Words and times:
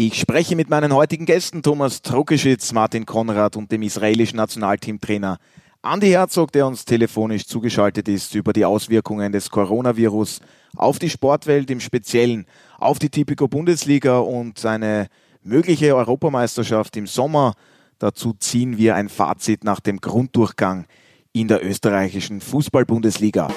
Ich 0.00 0.20
spreche 0.20 0.54
mit 0.54 0.70
meinen 0.70 0.94
heutigen 0.94 1.26
Gästen 1.26 1.60
Thomas 1.60 2.02
Trokeschitz, 2.02 2.72
Martin 2.72 3.04
Konrad 3.04 3.56
und 3.56 3.72
dem 3.72 3.82
israelischen 3.82 4.36
Nationalteamtrainer 4.36 5.38
Andi 5.82 6.10
Herzog, 6.10 6.52
der 6.52 6.68
uns 6.68 6.84
telefonisch 6.84 7.46
zugeschaltet 7.48 8.06
ist 8.06 8.36
über 8.36 8.52
die 8.52 8.64
Auswirkungen 8.64 9.32
des 9.32 9.50
Coronavirus 9.50 10.38
auf 10.76 11.00
die 11.00 11.10
Sportwelt, 11.10 11.68
im 11.72 11.80
Speziellen 11.80 12.46
auf 12.78 13.00
die 13.00 13.10
Tipico 13.10 13.48
Bundesliga 13.48 14.20
und 14.20 14.64
eine 14.64 15.08
mögliche 15.42 15.96
Europameisterschaft 15.96 16.96
im 16.96 17.08
Sommer. 17.08 17.54
Dazu 17.98 18.34
ziehen 18.38 18.78
wir 18.78 18.94
ein 18.94 19.08
Fazit 19.08 19.64
nach 19.64 19.80
dem 19.80 20.00
Grunddurchgang 20.00 20.86
in 21.32 21.48
der 21.48 21.66
österreichischen 21.66 22.40
Fußball-Bundesliga. 22.40 23.48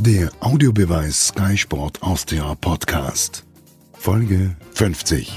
Der 0.00 0.30
Audiobeweis 0.40 1.28
Sky 1.28 1.56
Sport 1.56 2.02
Austria 2.02 2.54
Podcast. 2.60 3.46
Folge 4.02 4.56
50. 4.74 5.32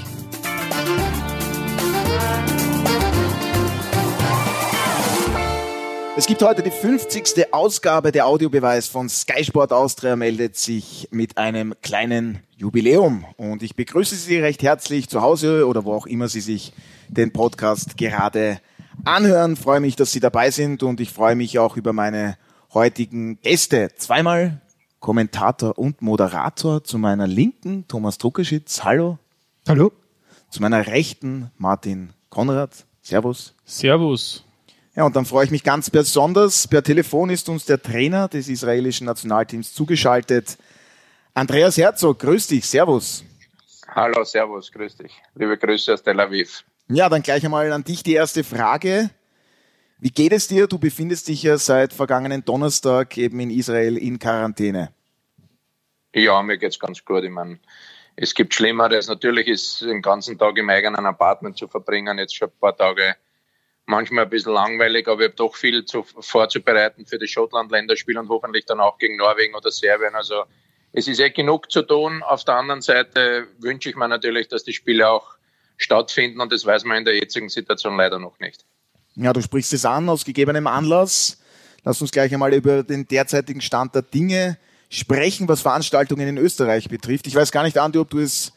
Es 6.18 6.26
gibt 6.26 6.42
heute 6.42 6.64
die 6.64 6.72
50. 6.72 7.54
Ausgabe 7.54 8.12
der 8.12 8.26
Audiobeweis 8.26 8.88
von 8.88 9.08
Sky 9.08 9.44
Sport 9.44 9.72
Austria 9.72 10.16
meldet 10.16 10.58
sich 10.58 11.08
mit 11.12 11.38
einem 11.38 11.76
kleinen 11.84 12.40
Jubiläum 12.58 13.26
und 13.38 13.62
ich 13.62 13.76
begrüße 13.76 14.16
Sie 14.16 14.40
recht 14.40 14.64
herzlich 14.64 15.10
zu 15.10 15.22
Hause 15.22 15.68
oder 15.68 15.86
wo 15.86 15.94
auch 15.94 16.08
immer 16.08 16.28
Sie 16.28 16.42
sich 16.42 16.74
den 17.08 17.32
Podcast 17.32 17.98
gerade 17.98 18.60
anhören. 19.04 19.54
Ich 19.54 19.60
freue 19.60 19.80
mich, 19.80 19.96
dass 19.96 20.12
Sie 20.12 20.20
dabei 20.20 20.50
sind 20.50 20.82
und 20.82 21.00
ich 21.00 21.12
freue 21.14 21.36
mich 21.36 21.60
auch 21.60 21.78
über 21.78 21.94
meine 21.94 22.36
heutigen 22.74 23.40
Gäste. 23.42 23.90
Zweimal 23.96 24.60
Kommentator 25.06 25.78
und 25.78 26.02
Moderator. 26.02 26.84
Zu 26.84 26.98
meiner 26.98 27.28
Linken 27.28 27.88
Thomas 27.88 28.18
Druckerschitz. 28.18 28.84
Hallo. 28.84 29.20
Hallo. 29.68 29.92
Zu 30.50 30.64
meiner 30.64 30.88
Rechten 30.88 31.52
Martin 31.60 32.14
Konrad. 32.32 32.72
Servus. 33.04 33.54
Servus. 33.66 34.44
Ja, 34.96 35.04
und 35.04 35.16
dann 35.16 35.26
freue 35.26 35.46
ich 35.46 35.52
mich 35.52 35.64
ganz 35.64 35.92
besonders. 35.92 36.68
Per 36.68 36.82
Telefon 36.82 37.30
ist 37.30 37.48
uns 37.50 37.66
der 37.66 37.80
Trainer 37.80 38.28
des 38.30 38.48
israelischen 38.48 39.06
Nationalteams 39.06 39.76
zugeschaltet. 39.76 40.58
Andreas 41.36 41.78
Herzog, 41.78 42.18
grüß 42.18 42.48
dich. 42.48 42.66
Servus. 42.66 43.24
Hallo, 43.88 44.24
Servus, 44.24 44.72
grüß 44.72 44.98
dich. 44.98 45.12
Liebe 45.36 45.56
Grüße 45.56 45.94
aus 45.94 46.02
Tel 46.02 46.20
Aviv. 46.20 46.64
Ja, 46.88 47.10
dann 47.10 47.22
gleich 47.22 47.46
einmal 47.46 47.72
an 47.72 47.84
dich 47.84 48.02
die 48.02 48.14
erste 48.14 48.44
Frage. 48.44 49.12
Wie 50.00 50.10
geht 50.10 50.34
es 50.34 50.48
dir? 50.48 50.66
Du 50.66 50.80
befindest 50.80 51.28
dich 51.28 51.44
ja 51.44 51.60
seit 51.60 51.94
vergangenen 51.94 52.44
Donnerstag 52.44 53.16
eben 53.18 53.40
in 53.40 53.52
Israel 53.52 53.98
in 53.98 54.18
Quarantäne. 54.18 54.95
Ja, 56.16 56.42
mir 56.42 56.58
geht's 56.58 56.80
ganz 56.80 57.04
gut. 57.04 57.26
Ich 57.26 57.30
meine, 57.30 57.60
es 58.16 58.34
gibt 58.34 58.54
Schlimmeres. 58.54 59.10
Natürlich 59.10 59.48
ist 59.48 59.82
den 59.82 60.02
ganzen 60.02 60.38
Tag 60.38 60.58
im 60.58 60.70
eigenen 60.70 61.06
Apartment 61.06 61.58
zu 61.58 61.68
verbringen, 61.68 62.18
jetzt 62.18 62.36
schon 62.36 62.48
ein 62.48 62.60
paar 62.60 62.76
Tage 62.76 63.16
manchmal 63.86 64.24
ein 64.24 64.30
bisschen 64.30 64.54
langweilig, 64.54 65.08
aber 65.08 65.22
ich 65.22 65.28
habe 65.28 65.36
doch 65.36 65.56
viel 65.56 65.84
zu, 65.84 66.04
vorzubereiten 66.04 67.06
für 67.06 67.20
das 67.20 67.30
Schottland-Länderspiel 67.30 68.18
und 68.18 68.30
hoffentlich 68.30 68.66
dann 68.66 68.80
auch 68.80 68.98
gegen 68.98 69.18
Norwegen 69.18 69.56
oder 69.56 69.70
Serbien. 69.70 70.16
Also 70.16 70.44
es 70.94 71.10
ist 71.10 71.20
eh 71.20 71.30
genug 71.30 71.70
zu 71.70 71.82
tun. 71.82 72.24
Auf 72.24 72.46
der 72.46 72.56
anderen 72.56 72.82
Seite 72.82 73.48
wünsche 73.60 73.90
ich 73.90 73.98
mir 73.98 74.08
natürlich, 74.08 74.48
dass 74.48 74.64
die 74.64 74.74
Spiele 74.74 75.10
auch 75.10 75.36
stattfinden 75.78 76.40
und 76.40 76.54
das 76.54 76.66
weiß 76.66 76.86
man 76.86 77.00
in 77.00 77.06
der 77.06 77.16
jetzigen 77.16 77.50
Situation 77.50 77.98
leider 77.98 78.20
noch 78.20 78.40
nicht. 78.40 78.66
Ja, 79.16 79.34
du 79.34 79.42
sprichst 79.42 79.74
es 79.74 79.84
an 79.84 80.08
aus 80.08 80.24
gegebenem 80.24 80.68
Anlass. 80.68 81.42
Lass 81.84 82.02
uns 82.02 82.12
gleich 82.12 82.34
einmal 82.34 82.54
über 82.54 82.84
den 82.84 83.06
derzeitigen 83.06 83.60
Stand 83.60 83.94
der 83.94 84.02
Dinge 84.02 84.58
sprechen, 84.90 85.48
was 85.48 85.62
Veranstaltungen 85.62 86.28
in 86.28 86.38
Österreich 86.38 86.90
betrifft. 86.90 87.28
Ich 87.28 87.36
weiß 87.36 87.52
gar 87.52 87.64
nicht, 87.64 87.78
Andi, 87.78 88.00
ob 88.00 88.10
du 88.10 88.20
es 88.20 88.54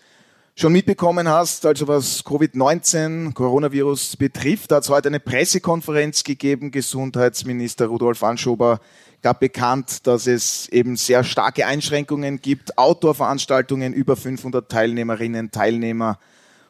schon 0.55 0.73
mitbekommen 0.73 1.29
hast, 1.29 1.65
also 1.67 1.87
was 1.87 2.25
Covid-19, 2.25 3.33
Coronavirus 3.33 4.17
betrifft. 4.17 4.73
Da 4.73 4.77
hat 4.77 4.83
es 4.83 4.91
heute 4.91 5.09
eine 5.09 5.21
Pressekonferenz 5.21 6.25
gegeben. 6.25 6.73
Gesundheitsminister 6.73 7.87
Rudolf 7.87 8.25
Anschober 8.25 8.81
gab 9.23 9.41
bekannt, 9.41 10.07
dass 10.07 10.27
es 10.27 10.69
eben 10.69 10.97
sehr 10.97 11.23
starke 11.23 11.67
Einschränkungen 11.67 12.41
gibt. 12.41 12.77
Outdoor-Veranstaltungen 12.77 13.93
über 13.93 14.17
500 14.17 14.69
Teilnehmerinnen, 14.69 15.53
Teilnehmer 15.53 16.19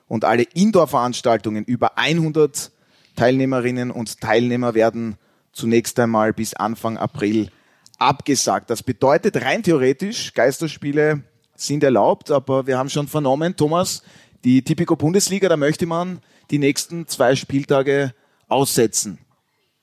und 0.06 0.24
alle 0.24 0.42
Indoor-Veranstaltungen 0.42 1.64
über 1.64 1.96
100 1.96 2.70
Teilnehmerinnen 3.16 3.90
und 3.90 4.20
Teilnehmer 4.20 4.74
werden 4.74 5.16
zunächst 5.52 5.98
einmal 5.98 6.32
bis 6.32 6.54
Anfang 6.54 6.98
April 6.98 7.50
abgesagt. 7.98 8.70
Das 8.70 8.82
bedeutet 8.82 9.36
rein 9.42 9.62
theoretisch, 9.62 10.32
Geisterspiele 10.32 11.22
sind 11.54 11.82
erlaubt, 11.82 12.30
aber 12.30 12.66
wir 12.66 12.78
haben 12.78 12.88
schon 12.88 13.08
vernommen, 13.08 13.56
Thomas, 13.56 14.02
die 14.44 14.62
Tipico 14.62 14.96
Bundesliga, 14.96 15.48
da 15.48 15.56
möchte 15.56 15.86
man 15.86 16.20
die 16.50 16.58
nächsten 16.58 17.06
zwei 17.08 17.34
Spieltage 17.34 18.14
aussetzen. 18.46 19.18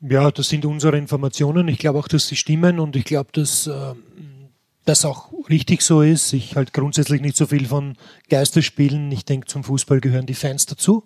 Ja, 0.01 0.31
das 0.31 0.49
sind 0.49 0.65
unsere 0.65 0.97
Informationen. 0.97 1.67
Ich 1.67 1.77
glaube 1.77 1.99
auch, 1.99 2.07
dass 2.07 2.27
sie 2.27 2.35
stimmen 2.35 2.79
und 2.79 2.95
ich 2.95 3.05
glaube, 3.05 3.29
dass 3.33 3.67
äh, 3.67 3.93
das 4.85 5.03
auch 5.03 5.31
richtig 5.49 5.81
so 5.81 6.01
ist. 6.01 6.33
Ich 6.33 6.55
halte 6.55 6.71
grundsätzlich 6.71 7.21
nicht 7.21 7.35
so 7.35 7.47
viel 7.47 7.67
von 7.67 7.97
Geisterspielen. 8.29 9.11
Ich 9.11 9.25
denke, 9.25 9.47
zum 9.47 9.63
Fußball 9.63 9.99
gehören 9.99 10.25
die 10.25 10.33
Fans 10.33 10.65
dazu. 10.65 11.03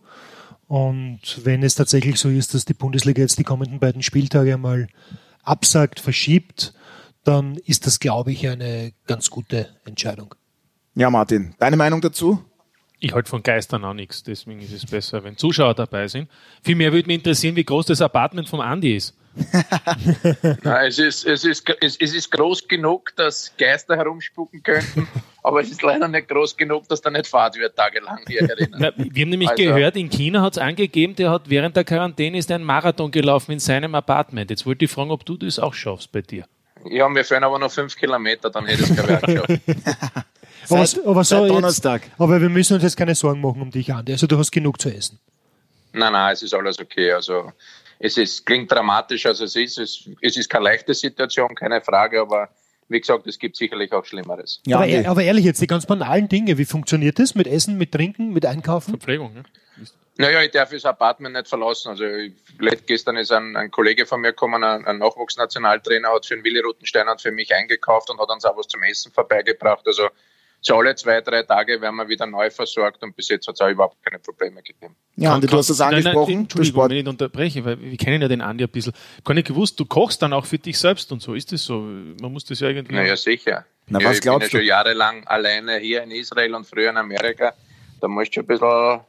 Und 0.67 1.39
wenn 1.43 1.63
es 1.63 1.75
tatsächlich 1.75 2.19
so 2.19 2.29
ist, 2.29 2.53
dass 2.53 2.65
die 2.65 2.73
Bundesliga 2.73 3.21
jetzt 3.21 3.39
die 3.39 3.43
kommenden 3.43 3.79
beiden 3.79 4.03
Spieltage 4.03 4.53
einmal 4.53 4.87
absagt, 5.43 5.99
verschiebt, 5.99 6.73
dann 7.23 7.55
ist 7.65 7.85
das, 7.85 7.99
glaube 7.99 8.31
ich, 8.31 8.47
eine 8.47 8.93
ganz 9.07 9.29
gute 9.29 9.69
Entscheidung. 9.85 10.35
Ja, 10.95 11.09
Martin, 11.09 11.53
deine 11.59 11.77
Meinung 11.77 12.01
dazu? 12.01 12.43
Ich 13.01 13.13
halte 13.13 13.29
von 13.29 13.41
Geistern 13.41 13.85
auch 13.85 13.93
nichts, 13.93 14.23
deswegen 14.23 14.59
ist 14.59 14.73
es 14.73 14.85
besser, 14.85 15.23
wenn 15.23 15.37
Zuschauer 15.37 15.73
dabei 15.73 16.07
sind. 16.09 16.29
Vielmehr 16.63 16.91
würde 16.91 17.07
mich 17.07 17.17
interessieren, 17.17 17.55
wie 17.55 17.63
groß 17.63 17.85
das 17.85 18.01
Apartment 18.01 18.49
vom 18.49 18.59
Andi 18.59 18.97
ist. 18.97 19.15
Nein, 20.63 20.87
es, 20.87 20.99
ist, 20.99 21.25
es, 21.25 21.45
ist, 21.45 21.63
es, 21.79 21.95
es 21.97 22.13
ist 22.13 22.31
groß 22.31 22.67
genug, 22.67 23.15
dass 23.15 23.53
Geister 23.57 23.95
herumspucken 23.95 24.61
könnten, 24.63 25.07
aber 25.43 25.61
es 25.61 25.71
ist 25.71 25.81
leider 25.81 26.07
nicht 26.09 26.27
groß 26.27 26.57
genug, 26.57 26.89
dass 26.89 26.99
da 26.99 27.09
nicht 27.09 27.27
Fahrt 27.27 27.55
wird 27.57 27.75
tagelang 27.75 28.19
hier 28.27 28.41
erinnern. 28.41 28.79
Na, 28.81 28.91
wir 28.97 29.21
haben 29.21 29.29
nämlich 29.29 29.49
also, 29.49 29.63
gehört, 29.63 29.95
in 29.95 30.09
China 30.09 30.41
hat 30.41 30.53
es 30.53 30.57
angegeben, 30.57 31.15
der 31.15 31.31
hat 31.31 31.49
während 31.49 31.77
der 31.77 31.85
Quarantäne 31.85 32.37
ist 32.37 32.51
ein 32.51 32.63
Marathon 32.63 33.11
gelaufen 33.11 33.53
in 33.53 33.59
seinem 33.59 33.95
Apartment. 33.95 34.49
Jetzt 34.49 34.65
wollte 34.65 34.85
ich 34.85 34.91
fragen, 34.91 35.11
ob 35.11 35.25
du 35.25 35.37
das 35.37 35.59
auch 35.59 35.73
schaffst 35.73 36.11
bei 36.11 36.21
dir. 36.21 36.45
Ja, 36.85 37.09
wir 37.13 37.25
fahren 37.25 37.43
aber 37.43 37.59
noch 37.59 37.71
fünf 37.71 37.95
Kilometer, 37.95 38.49
dann 38.49 38.65
hätte 38.65 38.83
ich 38.83 38.89
es 38.89 38.95
glaube 38.95 39.13
ich 39.13 39.21
geschafft. 39.21 40.25
Seit, 40.65 41.05
aber, 41.05 41.23
so 41.23 41.47
Donnerstag. 41.47 42.03
Jetzt, 42.03 42.19
aber 42.19 42.39
wir 42.39 42.49
müssen 42.49 42.75
uns 42.75 42.83
jetzt 42.83 42.95
keine 42.95 43.15
Sorgen 43.15 43.41
machen 43.41 43.61
um 43.61 43.71
dich, 43.71 43.91
Andi. 43.91 44.11
Also 44.11 44.27
du 44.27 44.37
hast 44.37 44.51
genug 44.51 44.79
zu 44.79 44.89
essen. 44.89 45.19
Nein, 45.93 46.13
nein, 46.13 46.33
es 46.33 46.43
ist 46.43 46.53
alles 46.53 46.79
okay. 46.79 47.11
Also 47.11 47.51
es 47.97 48.17
ist, 48.17 48.45
klingt 48.45 48.71
dramatisch, 48.71 49.25
also 49.25 49.45
es 49.45 49.55
ist, 49.55 49.79
es, 49.79 50.09
es 50.21 50.37
ist 50.37 50.49
keine 50.49 50.65
leichte 50.65 50.93
Situation, 50.93 51.55
keine 51.55 51.81
Frage, 51.81 52.21
aber 52.21 52.49
wie 52.87 52.99
gesagt, 52.99 53.27
es 53.27 53.37
gibt 53.37 53.55
sicherlich 53.55 53.91
auch 53.91 54.05
Schlimmeres. 54.05 54.61
Ja, 54.65 54.77
aber, 54.79 55.09
aber, 55.09 55.23
ehrlich, 55.23 55.45
jetzt 55.45 55.61
die 55.61 55.67
ganz 55.67 55.85
banalen 55.85 56.29
Dinge, 56.29 56.57
wie 56.57 56.65
funktioniert 56.65 57.19
das 57.19 57.35
mit 57.35 57.47
Essen, 57.47 57.77
mit 57.77 57.91
Trinken, 57.91 58.31
mit 58.31 58.45
Einkaufen? 58.45 58.91
Verpflegung, 58.91 59.33
ne? 59.33 59.43
Naja, 60.19 60.43
ich 60.43 60.51
darf 60.51 60.71
das 60.71 60.83
Apartment 60.83 61.33
nicht 61.33 61.47
verlassen. 61.47 61.91
Also 61.91 62.03
ich, 62.03 62.33
gestern 62.85 63.15
ist 63.15 63.31
ein, 63.31 63.55
ein, 63.55 63.71
Kollege 63.71 64.05
von 64.05 64.19
mir 64.19 64.31
gekommen, 64.31 64.65
ein, 64.65 64.85
ein 64.85 64.97
Nachwuchsnationaltrainer, 64.97 66.09
hat 66.09 66.25
für 66.25 66.35
den 66.35 66.43
Willi 66.43 66.59
Rutenstein 66.59 67.07
und 67.07 67.21
für 67.21 67.31
mich 67.31 67.55
eingekauft 67.55 68.09
und 68.09 68.19
hat 68.19 68.29
uns 68.29 68.43
auch 68.43 68.57
was 68.57 68.67
zum 68.67 68.83
Essen 68.83 69.13
vorbeigebracht. 69.13 69.87
Also 69.87 70.09
so 70.59 70.75
alle 70.75 70.93
zwei, 70.95 71.21
drei 71.21 71.43
Tage 71.43 71.79
werden 71.79 71.95
wir 71.95 72.09
wieder 72.09 72.25
neu 72.25 72.49
versorgt 72.49 73.01
und 73.01 73.15
bis 73.15 73.29
jetzt 73.29 73.47
hat 73.47 73.55
es 73.55 73.61
auch 73.61 73.69
überhaupt 73.69 74.03
keine 74.03 74.19
Probleme 74.19 74.61
gegeben. 74.61 74.93
Ja, 75.15 75.35
Andi, 75.35 75.47
du 75.47 75.55
hast 75.55 75.69
es 75.69 75.79
angesprochen. 75.79 76.15
Nein, 76.15 76.25
nein, 76.27 76.39
Entschuldigung, 76.41 76.89
wenn 76.89 76.97
ich 76.97 77.07
unterbreche, 77.07 77.63
weil 77.63 77.79
wir 77.79 77.97
kennen 77.97 78.21
ja 78.21 78.27
den 78.27 78.41
Andi 78.41 78.65
ein 78.65 78.69
bisschen. 78.69 78.91
Gar 79.23 79.35
nicht 79.35 79.47
gewusst, 79.47 79.79
du 79.79 79.85
kochst 79.85 80.21
dann 80.21 80.33
auch 80.33 80.45
für 80.45 80.57
dich 80.57 80.77
selbst 80.77 81.13
und 81.13 81.21
so. 81.21 81.33
Ist 81.33 81.53
das 81.53 81.63
so? 81.63 81.79
Man 81.79 82.33
muss 82.33 82.43
das 82.43 82.59
ja 82.59 82.67
irgendwie. 82.67 82.93
Naja, 82.93 83.15
sicher. 83.15 83.65
Na, 83.87 84.01
ja, 84.01 84.09
was 84.09 84.17
ich 84.17 84.21
glaubst 84.21 84.51
bin 84.51 84.59
ja 84.59 84.59
schon 84.59 84.67
jahrelang 84.67 85.25
alleine 85.27 85.77
hier 85.77 86.03
in 86.03 86.11
Israel 86.11 86.55
und 86.55 86.67
früher 86.67 86.89
in 86.89 86.97
Amerika. 86.97 87.53
Da 88.01 88.09
musst 88.09 88.35
du 88.35 88.41
ein 88.41 88.47
bisschen 88.47 88.99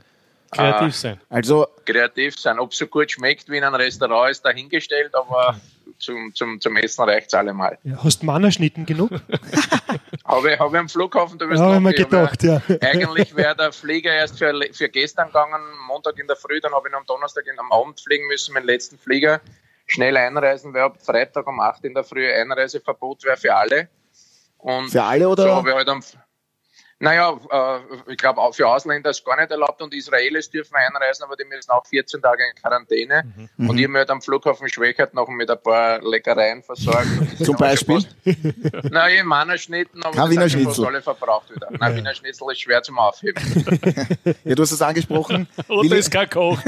kreativ 0.50 0.88
äh, 0.88 0.98
sein. 0.98 1.20
Also 1.28 1.66
kreativ 1.84 2.38
sein. 2.38 2.58
Ob 2.58 2.72
es 2.72 2.78
so 2.78 2.86
gut 2.86 3.10
schmeckt 3.10 3.48
wie 3.48 3.58
in 3.58 3.64
einem 3.64 3.76
Restaurant, 3.76 4.30
ist 4.30 4.44
dahingestellt, 4.44 5.14
aber 5.14 5.60
zum, 5.98 6.34
zum, 6.34 6.60
zum 6.60 6.76
Essen 6.76 7.04
reicht 7.04 7.28
es 7.28 7.34
allemal. 7.34 7.78
Ja, 7.84 8.02
hast 8.02 8.22
du 8.22 8.26
Mannerschnitten 8.26 8.86
genug? 8.86 9.10
habe 10.24 10.52
ich, 10.52 10.58
hab 10.58 10.72
ich 10.72 10.78
am 10.78 10.88
Flughafen, 10.88 11.38
da 11.38 11.46
ja, 11.46 11.74
habe 11.74 11.90
ich 11.90 11.96
gedacht, 11.96 12.42
ja. 12.42 12.62
Eigentlich 12.80 13.34
wäre 13.36 13.54
der 13.54 13.72
Flieger 13.72 14.12
erst 14.12 14.38
für, 14.38 14.52
für 14.72 14.88
gestern 14.88 15.28
gegangen, 15.28 15.62
Montag 15.86 16.18
in 16.18 16.26
der 16.26 16.36
Früh, 16.36 16.60
dann 16.60 16.72
habe 16.72 16.88
ich 16.88 16.92
noch 16.92 17.00
am 17.00 17.06
Donnerstag 17.06 17.46
in, 17.46 17.58
am 17.58 17.70
Abend 17.72 18.00
fliegen 18.00 18.26
müssen, 18.26 18.54
meinen 18.54 18.66
letzten 18.66 18.98
Flieger. 18.98 19.40
Schnell 19.86 20.16
einreisen, 20.16 20.72
weil 20.72 20.82
ab 20.82 20.98
Freitag 21.02 21.46
um 21.48 21.58
8 21.58 21.84
in 21.84 21.94
der 21.94 22.04
Früh 22.04 22.32
Einreiseverbot 22.32 23.24
wäre 23.24 23.36
für 23.36 23.54
alle. 23.54 23.88
Und 24.58 24.90
für 24.90 25.02
alle 25.02 25.28
oder? 25.28 25.42
So 25.42 25.54
habe 25.54 25.70
ich 25.70 25.74
halt 25.74 25.88
am, 25.88 26.00
Naja, 27.02 27.34
äh, 27.50 28.12
ich 28.12 28.18
glaube 28.18 28.38
auch 28.42 28.54
für 28.54 28.68
Ausländer 28.68 29.08
ist 29.08 29.24
gar 29.24 29.40
nicht 29.40 29.50
erlaubt 29.50 29.80
und 29.80 29.94
Israelis 29.94 30.50
dürfen 30.50 30.74
einreisen, 30.74 31.24
aber 31.24 31.34
die 31.34 31.46
müssen 31.46 31.70
auch 31.70 31.86
14 31.86 32.20
Tage 32.20 32.42
in 32.46 32.54
Quarantäne. 32.60 33.24
Mhm. 33.56 33.70
Und 33.70 33.78
ich 33.78 33.86
habe 33.86 33.98
halt 33.98 34.10
am 34.10 34.20
Flughafen 34.20 34.68
Schwächert 34.68 35.14
noch 35.14 35.26
mit 35.28 35.50
ein 35.50 35.62
paar 35.62 36.02
Leckereien 36.02 36.62
versorgt. 36.62 37.08
Zum 37.42 37.56
Beispiel? 37.56 38.04
Nein, 38.90 39.24
Wiener 39.24 39.56
Schnitten, 39.56 40.02
aber 40.02 40.14
Kein 40.14 40.30
Wiener 40.30 40.48
Schnitzel. 40.50 40.84
alle 40.84 41.00
verbraucht 41.00 41.54
wieder. 41.54 41.68
Nein, 41.70 41.96
Wiener 41.96 42.14
Schnitzel 42.14 42.46
ist 42.52 42.60
schwer 42.60 42.82
zum 42.82 42.98
Aufheben. 42.98 43.42
ja, 44.44 44.54
du 44.54 44.62
hast 44.62 44.72
es 44.72 44.82
angesprochen. 44.82 45.48
Oder 45.68 45.96
ist 45.96 46.10
kein 46.10 46.28
Koch. 46.28 46.58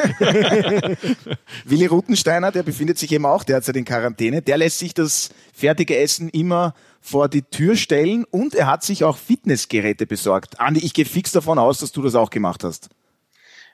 Willi 1.67 1.85
Rutensteiner, 1.85 2.51
der 2.51 2.63
befindet 2.63 2.97
sich 2.97 3.13
eben 3.13 3.27
auch 3.27 3.45
derzeit 3.45 3.77
in 3.77 3.85
Quarantäne. 3.85 4.41
Der 4.41 4.57
lässt 4.57 4.79
sich 4.79 4.95
das 4.95 5.29
fertige 5.53 5.99
Essen 5.99 6.31
immer 6.31 6.75
vor 7.03 7.29
die 7.29 7.43
Tür 7.43 7.77
stellen 7.77 8.25
und 8.25 8.55
er 8.55 8.69
hat 8.69 8.85
sich 8.85 9.03
auch 9.03 9.17
Fitnessgeräte 9.17 10.07
besorgt. 10.07 10.61
Andi, 10.61 10.81
ich 10.85 10.95
gehe 10.95 11.05
fix 11.05 11.33
davon 11.33 11.59
aus, 11.59 11.81
dass 11.81 11.91
du 11.91 12.01
das 12.01 12.15
auch 12.15 12.31
gemacht 12.31 12.63
hast. 12.63 12.89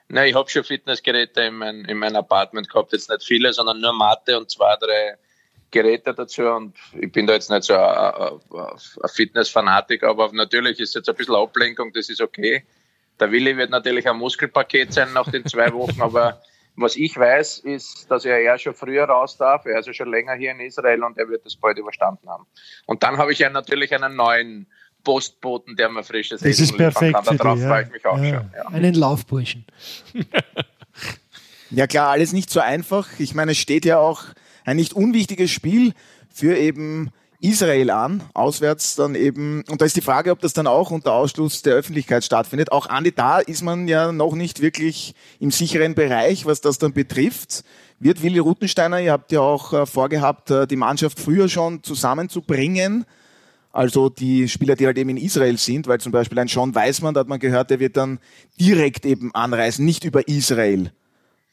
Nein, 0.07 0.29
ich 0.29 0.35
habe 0.35 0.49
schon 0.49 0.63
Fitnessgeräte 0.63 1.41
in, 1.41 1.53
mein, 1.53 1.85
in 1.85 1.99
meinem 1.99 2.15
Apartment 2.15 2.67
gehabt, 2.67 2.91
jetzt 2.91 3.09
nicht 3.09 3.23
viele, 3.23 3.53
sondern 3.53 3.79
nur 3.79 3.93
Matte 3.93 4.37
und 4.37 4.49
zwei, 4.49 4.75
drei 4.77 5.15
Geräte 5.69 6.15
dazu 6.15 6.41
und 6.41 6.75
ich 6.99 7.11
bin 7.11 7.27
da 7.27 7.33
jetzt 7.33 7.51
nicht 7.51 7.63
so 7.63 7.75
ein, 7.75 8.39
ein 8.51 9.09
Fitnessfanatiker, 9.13 10.09
aber 10.09 10.31
natürlich 10.33 10.79
ist 10.79 10.95
jetzt 10.95 11.07
ein 11.07 11.15
bisschen 11.15 11.35
Ablenkung, 11.35 11.93
das 11.93 12.09
ist 12.09 12.21
okay. 12.21 12.65
Der 13.19 13.31
Willi 13.31 13.55
wird 13.55 13.69
natürlich 13.69 14.09
ein 14.09 14.17
Muskelpaket 14.17 14.91
sein 14.91 15.13
nach 15.13 15.29
den 15.29 15.45
zwei 15.45 15.71
Wochen, 15.71 16.01
aber 16.01 16.41
was 16.81 16.95
ich 16.95 17.17
weiß, 17.17 17.59
ist, 17.59 18.09
dass 18.09 18.25
er 18.25 18.39
eher 18.39 18.57
schon 18.57 18.73
früher 18.73 19.05
raus 19.05 19.37
darf. 19.37 19.65
Er 19.65 19.79
ist 19.79 19.87
ja 19.87 19.93
schon 19.93 20.09
länger 20.09 20.33
hier 20.35 20.51
in 20.51 20.59
Israel 20.59 21.03
und 21.03 21.17
er 21.17 21.27
wird 21.29 21.45
das 21.45 21.55
bald 21.55 21.77
überstanden 21.77 22.29
haben. 22.29 22.45
Und 22.85 23.03
dann 23.03 23.17
habe 23.17 23.31
ich 23.31 23.39
ja 23.39 23.49
natürlich 23.49 23.93
einen 23.93 24.15
neuen 24.15 24.67
Postboten, 25.03 25.75
der 25.75 25.89
mir 25.89 26.03
frisches 26.03 26.41
das 26.41 26.49
Essen 26.49 26.63
ist 26.63 26.77
perfekt 26.77 27.25
kann. 27.25 27.37
Darauf 27.37 27.59
ja. 27.59 27.67
freue 27.67 27.83
ich 27.83 27.91
mich 27.91 28.05
auch 28.05 28.17
ja. 28.17 28.29
schon. 28.29 28.51
Ja. 28.55 28.67
Einen 28.67 28.93
Laufburschen. 28.93 29.65
ja 31.69 31.87
klar, 31.87 32.09
alles 32.09 32.33
nicht 32.33 32.49
so 32.49 32.59
einfach. 32.59 33.07
Ich 33.19 33.33
meine, 33.33 33.51
es 33.51 33.57
steht 33.57 33.85
ja 33.85 33.97
auch 33.99 34.23
ein 34.65 34.75
nicht 34.75 34.93
unwichtiges 34.93 35.51
Spiel 35.51 35.93
für 36.29 36.57
eben 36.57 37.11
Israel 37.41 37.89
an, 37.89 38.23
auswärts 38.33 38.95
dann 38.95 39.15
eben, 39.15 39.63
und 39.69 39.79
da 39.79 39.85
ist 39.85 39.95
die 39.95 40.01
Frage, 40.01 40.31
ob 40.31 40.39
das 40.39 40.51
dann 40.53 40.67
auch 40.67 40.91
unter 40.91 41.13
Ausschluss 41.13 41.61
der 41.61 41.73
Öffentlichkeit 41.73 42.25
stattfindet. 42.25 42.71
Auch 42.71 42.87
Andi, 42.87 43.13
da 43.13 43.39
ist 43.39 43.61
man 43.61 43.87
ja 43.87 44.11
noch 44.11 44.35
nicht 44.35 44.61
wirklich 44.61 45.15
im 45.39 45.49
sicheren 45.49 45.95
Bereich, 45.95 46.45
was 46.45 46.59
das 46.59 46.79
dann 46.79 46.91
betrifft. 46.91 47.63
Wird 47.99 48.23
Willi 48.23 48.39
Rutensteiner, 48.39 48.99
ihr 48.99 49.13
habt 49.13 49.31
ja 49.31 49.39
auch 49.39 49.71
äh, 49.71 49.85
vorgehabt, 49.85 50.51
äh, 50.51 50.67
die 50.67 50.75
Mannschaft 50.75 51.19
früher 51.19 51.47
schon 51.47 51.81
zusammenzubringen, 51.81 53.05
also 53.71 54.09
die 54.09 54.49
Spieler, 54.49 54.75
die 54.75 54.85
halt 54.85 54.97
eben 54.97 55.11
in 55.11 55.17
Israel 55.17 55.57
sind, 55.57 55.87
weil 55.87 56.01
zum 56.01 56.11
Beispiel 56.11 56.39
ein 56.39 56.47
Sean 56.47 56.75
Weismann, 56.75 57.13
da 57.13 57.21
hat 57.21 57.27
man 57.27 57.39
gehört, 57.39 57.69
der 57.69 57.79
wird 57.79 57.95
dann 57.95 58.19
direkt 58.59 59.05
eben 59.05 59.33
anreisen, 59.33 59.85
nicht 59.85 60.03
über 60.03 60.27
Israel. 60.27 60.91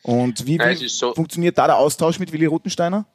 Und 0.02 0.46
wie, 0.46 0.58
wie 0.58 0.88
so 0.88 1.14
funktioniert 1.14 1.58
da 1.58 1.66
der 1.66 1.76
Austausch 1.76 2.18
mit 2.18 2.32
Willi 2.32 2.46
Rutensteiner? 2.46 3.06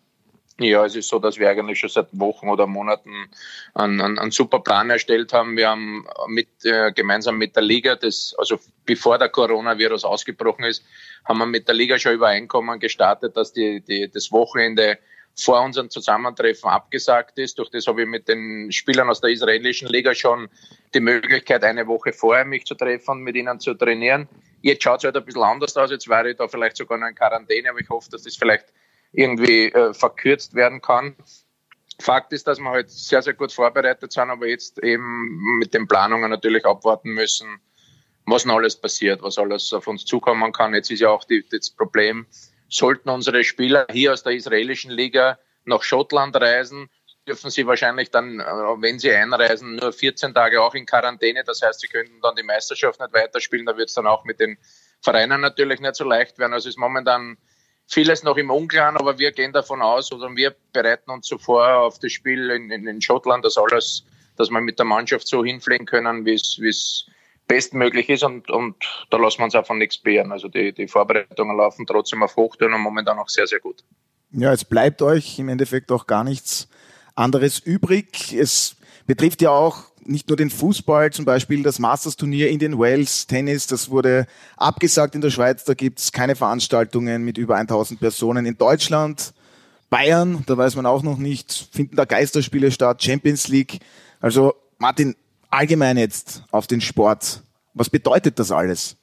Ja, 0.63 0.85
es 0.85 0.95
ist 0.95 1.09
so, 1.09 1.17
dass 1.17 1.39
wir 1.39 1.49
eigentlich 1.49 1.79
schon 1.79 1.89
seit 1.89 2.07
Wochen 2.11 2.47
oder 2.47 2.67
Monaten 2.67 3.29
einen, 3.73 3.99
einen, 3.99 4.19
einen 4.19 4.31
super 4.31 4.59
Plan 4.59 4.91
erstellt 4.91 5.33
haben. 5.33 5.57
Wir 5.57 5.69
haben 5.69 6.05
mit, 6.27 6.49
äh, 6.65 6.91
gemeinsam 6.91 7.37
mit 7.37 7.55
der 7.55 7.63
Liga, 7.63 7.95
das, 7.95 8.35
also 8.37 8.59
bevor 8.85 9.17
der 9.17 9.29
Coronavirus 9.29 10.05
ausgebrochen 10.05 10.65
ist, 10.65 10.83
haben 11.25 11.39
wir 11.39 11.47
mit 11.47 11.67
der 11.67 11.73
Liga 11.73 11.97
schon 11.97 12.13
Übereinkommen 12.13 12.79
gestartet, 12.79 13.35
dass 13.35 13.53
die, 13.53 13.81
die, 13.81 14.09
das 14.11 14.31
Wochenende 14.31 14.99
vor 15.35 15.61
unserem 15.63 15.89
Zusammentreffen 15.89 16.69
abgesagt 16.69 17.39
ist. 17.39 17.57
Durch 17.57 17.69
das 17.69 17.87
habe 17.87 18.03
ich 18.03 18.07
mit 18.07 18.27
den 18.27 18.71
Spielern 18.71 19.09
aus 19.09 19.21
der 19.21 19.31
israelischen 19.31 19.87
Liga 19.87 20.13
schon 20.13 20.47
die 20.93 20.99
Möglichkeit, 20.99 21.63
eine 21.63 21.87
Woche 21.87 22.13
vorher 22.13 22.45
mich 22.45 22.65
zu 22.65 22.75
treffen 22.75 23.11
und 23.11 23.21
mit 23.21 23.35
ihnen 23.35 23.59
zu 23.59 23.73
trainieren. 23.73 24.27
Jetzt 24.61 24.83
schaut 24.83 24.99
es 24.99 25.05
halt 25.05 25.17
ein 25.17 25.25
bisschen 25.25 25.41
anders 25.41 25.75
aus. 25.75 25.89
Jetzt 25.89 26.07
wäre 26.07 26.29
ich 26.29 26.37
da 26.37 26.47
vielleicht 26.47 26.77
sogar 26.77 26.99
noch 26.99 27.07
in 27.07 27.15
Quarantäne, 27.15 27.69
aber 27.69 27.79
ich 27.79 27.89
hoffe, 27.89 28.11
dass 28.11 28.23
das 28.23 28.35
vielleicht 28.35 28.65
irgendwie 29.11 29.65
äh, 29.71 29.93
verkürzt 29.93 30.53
werden 30.55 30.81
kann. 30.81 31.15
Fakt 31.99 32.33
ist, 32.33 32.47
dass 32.47 32.59
wir 32.59 32.69
halt 32.69 32.89
sehr, 32.89 33.21
sehr 33.21 33.33
gut 33.33 33.51
vorbereitet 33.51 34.11
sind, 34.11 34.29
aber 34.29 34.47
jetzt 34.47 34.81
eben 34.83 35.57
mit 35.59 35.73
den 35.73 35.87
Planungen 35.87 36.29
natürlich 36.29 36.65
abwarten 36.65 37.11
müssen, 37.11 37.61
was 38.25 38.45
noch 38.45 38.55
alles 38.55 38.75
passiert, 38.75 39.21
was 39.21 39.37
alles 39.37 39.71
auf 39.73 39.87
uns 39.87 40.05
zukommen 40.05 40.51
kann. 40.51 40.73
Jetzt 40.73 40.89
ist 40.91 41.01
ja 41.01 41.09
auch 41.09 41.23
die, 41.23 41.45
das 41.49 41.69
Problem, 41.69 42.25
sollten 42.69 43.09
unsere 43.09 43.43
Spieler 43.43 43.85
hier 43.91 44.13
aus 44.13 44.23
der 44.23 44.33
israelischen 44.33 44.91
Liga 44.91 45.37
nach 45.65 45.83
Schottland 45.83 46.35
reisen, 46.35 46.89
dürfen 47.27 47.51
sie 47.51 47.67
wahrscheinlich 47.67 48.09
dann, 48.09 48.39
äh, 48.39 48.43
wenn 48.43 48.97
sie 48.97 49.11
einreisen, 49.11 49.75
nur 49.75 49.93
14 49.93 50.33
Tage 50.33 50.61
auch 50.61 50.73
in 50.73 50.85
Quarantäne. 50.85 51.43
Das 51.43 51.61
heißt, 51.61 51.81
sie 51.81 51.87
könnten 51.87 52.19
dann 52.21 52.35
die 52.35 52.43
Meisterschaft 52.43 52.99
nicht 52.99 53.13
weiterspielen. 53.13 53.65
Da 53.65 53.77
wird 53.77 53.89
es 53.89 53.95
dann 53.95 54.07
auch 54.07 54.23
mit 54.23 54.39
den 54.39 54.57
Vereinen 55.01 55.41
natürlich 55.41 55.79
nicht 55.79 55.95
so 55.95 56.03
leicht 56.03 56.39
werden. 56.39 56.53
Also 56.53 56.69
ist 56.69 56.77
momentan 56.77 57.37
vieles 57.91 58.23
noch 58.23 58.37
im 58.37 58.49
Unklaren, 58.49 58.97
aber 58.97 59.19
wir 59.19 59.31
gehen 59.31 59.51
davon 59.51 59.81
aus 59.81 60.11
oder 60.11 60.33
wir 60.35 60.55
bereiten 60.71 61.11
uns 61.11 61.27
zuvor 61.27 61.77
auf 61.77 61.99
das 61.99 62.11
Spiel 62.11 62.49
in, 62.49 62.71
in, 62.71 62.87
in 62.87 63.01
Schottland, 63.01 63.43
dass 63.43 63.57
alles, 63.57 64.05
dass 64.37 64.49
wir 64.49 64.61
mit 64.61 64.79
der 64.79 64.85
Mannschaft 64.85 65.27
so 65.27 65.43
hinfliegen 65.43 65.85
können, 65.85 66.25
wie 66.25 66.33
es 66.33 67.05
bestmöglich 67.47 68.07
ist 68.07 68.23
und, 68.23 68.49
und 68.49 68.75
da 69.09 69.17
lassen 69.17 69.39
wir 69.39 69.45
uns 69.45 69.55
auch 69.55 69.65
von 69.65 69.77
nichts 69.77 69.97
behren. 69.97 70.31
Also 70.31 70.47
die, 70.47 70.71
die 70.71 70.87
Vorbereitungen 70.87 71.57
laufen 71.57 71.85
trotzdem 71.85 72.23
auf 72.23 72.37
Hochtouren 72.37 72.73
und 72.73 72.81
momentan 72.81 73.19
auch 73.19 73.27
sehr, 73.27 73.45
sehr 73.45 73.59
gut. 73.59 73.83
Ja, 74.31 74.53
es 74.53 74.63
bleibt 74.63 75.01
euch 75.01 75.37
im 75.37 75.49
Endeffekt 75.49 75.91
auch 75.91 76.07
gar 76.07 76.23
nichts 76.23 76.69
anderes 77.15 77.59
übrig. 77.59 78.33
Es 78.33 78.77
betrifft 79.05 79.41
ja 79.41 79.49
auch 79.49 79.90
nicht 80.03 80.27
nur 80.27 80.37
den 80.37 80.49
Fußball, 80.49 81.11
zum 81.11 81.25
Beispiel 81.25 81.63
das 81.63 81.79
Masters-Turnier 81.79 82.49
in 82.49 82.59
den 82.59 82.77
Wales, 82.77 83.27
Tennis, 83.27 83.67
das 83.67 83.89
wurde 83.89 84.25
abgesagt 84.57 85.15
in 85.15 85.21
der 85.21 85.29
Schweiz, 85.29 85.63
da 85.63 85.73
gibt's 85.73 86.11
keine 86.11 86.35
Veranstaltungen 86.35 87.23
mit 87.23 87.37
über 87.37 87.55
1000 87.55 87.99
Personen. 87.99 88.45
In 88.45 88.57
Deutschland, 88.57 89.33
Bayern, 89.89 90.43
da 90.47 90.57
weiß 90.57 90.75
man 90.75 90.85
auch 90.85 91.03
noch 91.03 91.17
nicht, 91.17 91.69
finden 91.71 91.95
da 91.95 92.05
Geisterspiele 92.05 92.71
statt, 92.71 93.03
Champions 93.03 93.47
League. 93.47 93.79
Also 94.19 94.55
Martin, 94.77 95.15
allgemein 95.49 95.97
jetzt 95.97 96.43
auf 96.51 96.67
den 96.67 96.81
Sport, 96.81 97.43
was 97.73 97.89
bedeutet 97.89 98.39
das 98.39 98.51
alles? 98.51 98.95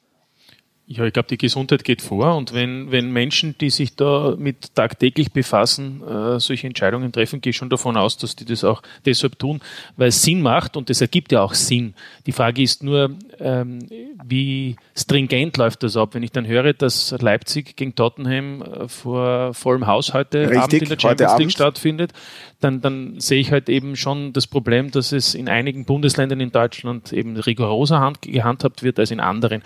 Ja, 0.91 1.05
ich 1.05 1.13
glaube, 1.13 1.27
die 1.27 1.37
Gesundheit 1.37 1.83
geht 1.83 2.01
vor 2.01 2.35
und 2.35 2.51
wenn, 2.51 2.91
wenn 2.91 3.11
Menschen, 3.11 3.55
die 3.59 3.69
sich 3.69 3.95
da 3.95 4.33
mit 4.35 4.73
tagtäglich 4.73 5.31
befassen, 5.31 6.01
äh, 6.01 6.39
solche 6.39 6.65
Entscheidungen 6.65 7.11
treffen, 7.11 7.41
gehe 7.41 7.51
ich 7.51 7.57
schon 7.57 7.69
davon 7.69 7.95
aus, 7.95 8.17
dass 8.17 8.35
die 8.35 8.43
das 8.43 8.63
auch 8.63 8.81
deshalb 9.05 9.37
tun, 9.37 9.61
weil 9.97 10.07
es 10.07 10.23
Sinn 10.23 10.41
macht 10.41 10.75
und 10.75 10.89
das 10.89 10.99
ergibt 10.99 11.31
ja 11.31 11.43
auch 11.43 11.53
Sinn. 11.53 11.93
Die 12.25 12.31
Frage 12.31 12.63
ist 12.63 12.81
nur, 12.81 13.11
ähm, 13.39 13.87
wie 14.25 14.77
stringent 14.97 15.57
läuft 15.57 15.83
das 15.83 15.95
ab? 15.95 16.15
Wenn 16.15 16.23
ich 16.23 16.31
dann 16.31 16.47
höre, 16.47 16.73
dass 16.73 17.11
Leipzig 17.19 17.75
gegen 17.75 17.93
Tottenham 17.93 18.63
äh, 18.63 18.87
vor 18.87 19.53
vollem 19.53 19.85
Haus 19.85 20.15
heute 20.15 20.49
Richtig, 20.49 20.57
Abend 20.57 20.73
in 20.73 20.89
der 20.89 20.99
Champions 20.99 21.37
League 21.37 21.51
stattfindet, 21.51 22.13
dann, 22.59 22.81
dann 22.81 23.19
sehe 23.19 23.39
ich 23.39 23.51
halt 23.51 23.69
eben 23.69 23.95
schon 23.95 24.33
das 24.33 24.47
Problem, 24.47 24.91
dass 24.91 25.11
es 25.11 25.35
in 25.35 25.47
einigen 25.47 25.85
Bundesländern 25.85 26.39
in 26.39 26.51
Deutschland 26.51 27.13
eben 27.13 27.37
rigoroser 27.37 27.99
hand, 27.99 28.21
gehandhabt 28.21 28.83
wird 28.83 28.99
als 28.99 29.11
in 29.11 29.19
anderen. 29.19 29.63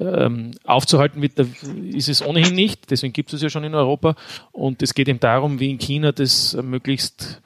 Ähm, 0.00 0.52
aufzuhalten 0.64 1.20
wird, 1.22 1.38
ist 1.38 2.08
es 2.08 2.24
ohnehin 2.24 2.54
nicht, 2.54 2.90
deswegen 2.90 3.12
gibt 3.12 3.32
es 3.32 3.42
es 3.42 3.42
ja 3.42 3.50
schon 3.50 3.64
in 3.64 3.74
Europa. 3.74 4.14
Und 4.52 4.82
es 4.82 4.94
geht 4.94 5.08
eben 5.08 5.20
darum, 5.20 5.60
wie 5.60 5.70
in 5.70 5.78
China 5.78 6.12
das 6.12 6.56
möglichst 6.62 7.42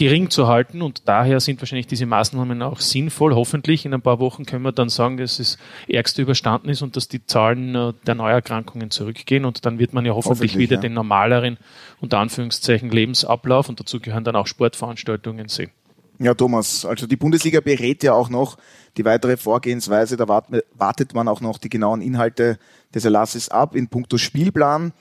gering 0.00 0.30
zu 0.30 0.48
halten 0.48 0.80
und 0.80 1.06
daher 1.08 1.40
sind 1.40 1.60
wahrscheinlich 1.60 1.86
diese 1.86 2.06
Maßnahmen 2.06 2.62
auch 2.62 2.80
sinnvoll. 2.80 3.34
Hoffentlich 3.34 3.84
in 3.84 3.92
ein 3.92 4.00
paar 4.00 4.18
Wochen 4.18 4.46
können 4.46 4.62
wir 4.62 4.72
dann 4.72 4.88
sagen, 4.88 5.18
dass 5.18 5.36
das 5.36 5.58
Ärgste 5.88 6.22
überstanden 6.22 6.70
ist 6.70 6.80
und 6.80 6.96
dass 6.96 7.08
die 7.08 7.26
Zahlen 7.26 7.74
äh, 7.74 7.92
der 8.06 8.14
Neuerkrankungen 8.14 8.90
zurückgehen 8.90 9.44
und 9.44 9.66
dann 9.66 9.78
wird 9.78 9.92
man 9.92 10.06
ja 10.06 10.14
hoffentlich, 10.14 10.52
hoffentlich 10.52 10.56
wieder 10.56 10.76
ja. 10.76 10.80
den 10.80 10.94
normaleren, 10.94 11.58
unter 12.00 12.16
Anführungszeichen, 12.16 12.90
Lebensablauf 12.90 13.68
und 13.68 13.78
dazu 13.78 14.00
gehören 14.00 14.24
dann 14.24 14.36
auch 14.36 14.46
Sportveranstaltungen 14.46 15.48
sehen. 15.48 15.70
Ja, 16.18 16.32
Thomas, 16.32 16.86
also 16.86 17.06
die 17.06 17.16
Bundesliga 17.16 17.60
berät 17.60 18.02
ja 18.02 18.14
auch 18.14 18.30
noch 18.30 18.56
die 18.96 19.04
weitere 19.04 19.36
Vorgehensweise. 19.36 20.16
Da 20.16 20.26
wartet 20.28 21.12
man 21.12 21.28
auch 21.28 21.42
noch 21.42 21.58
die 21.58 21.68
genauen 21.68 22.00
Inhalte 22.00 22.58
des 22.94 23.04
Erlasses 23.04 23.50
ab 23.50 23.76
in 23.76 23.88
puncto 23.88 24.16
Spielplan. 24.16 24.94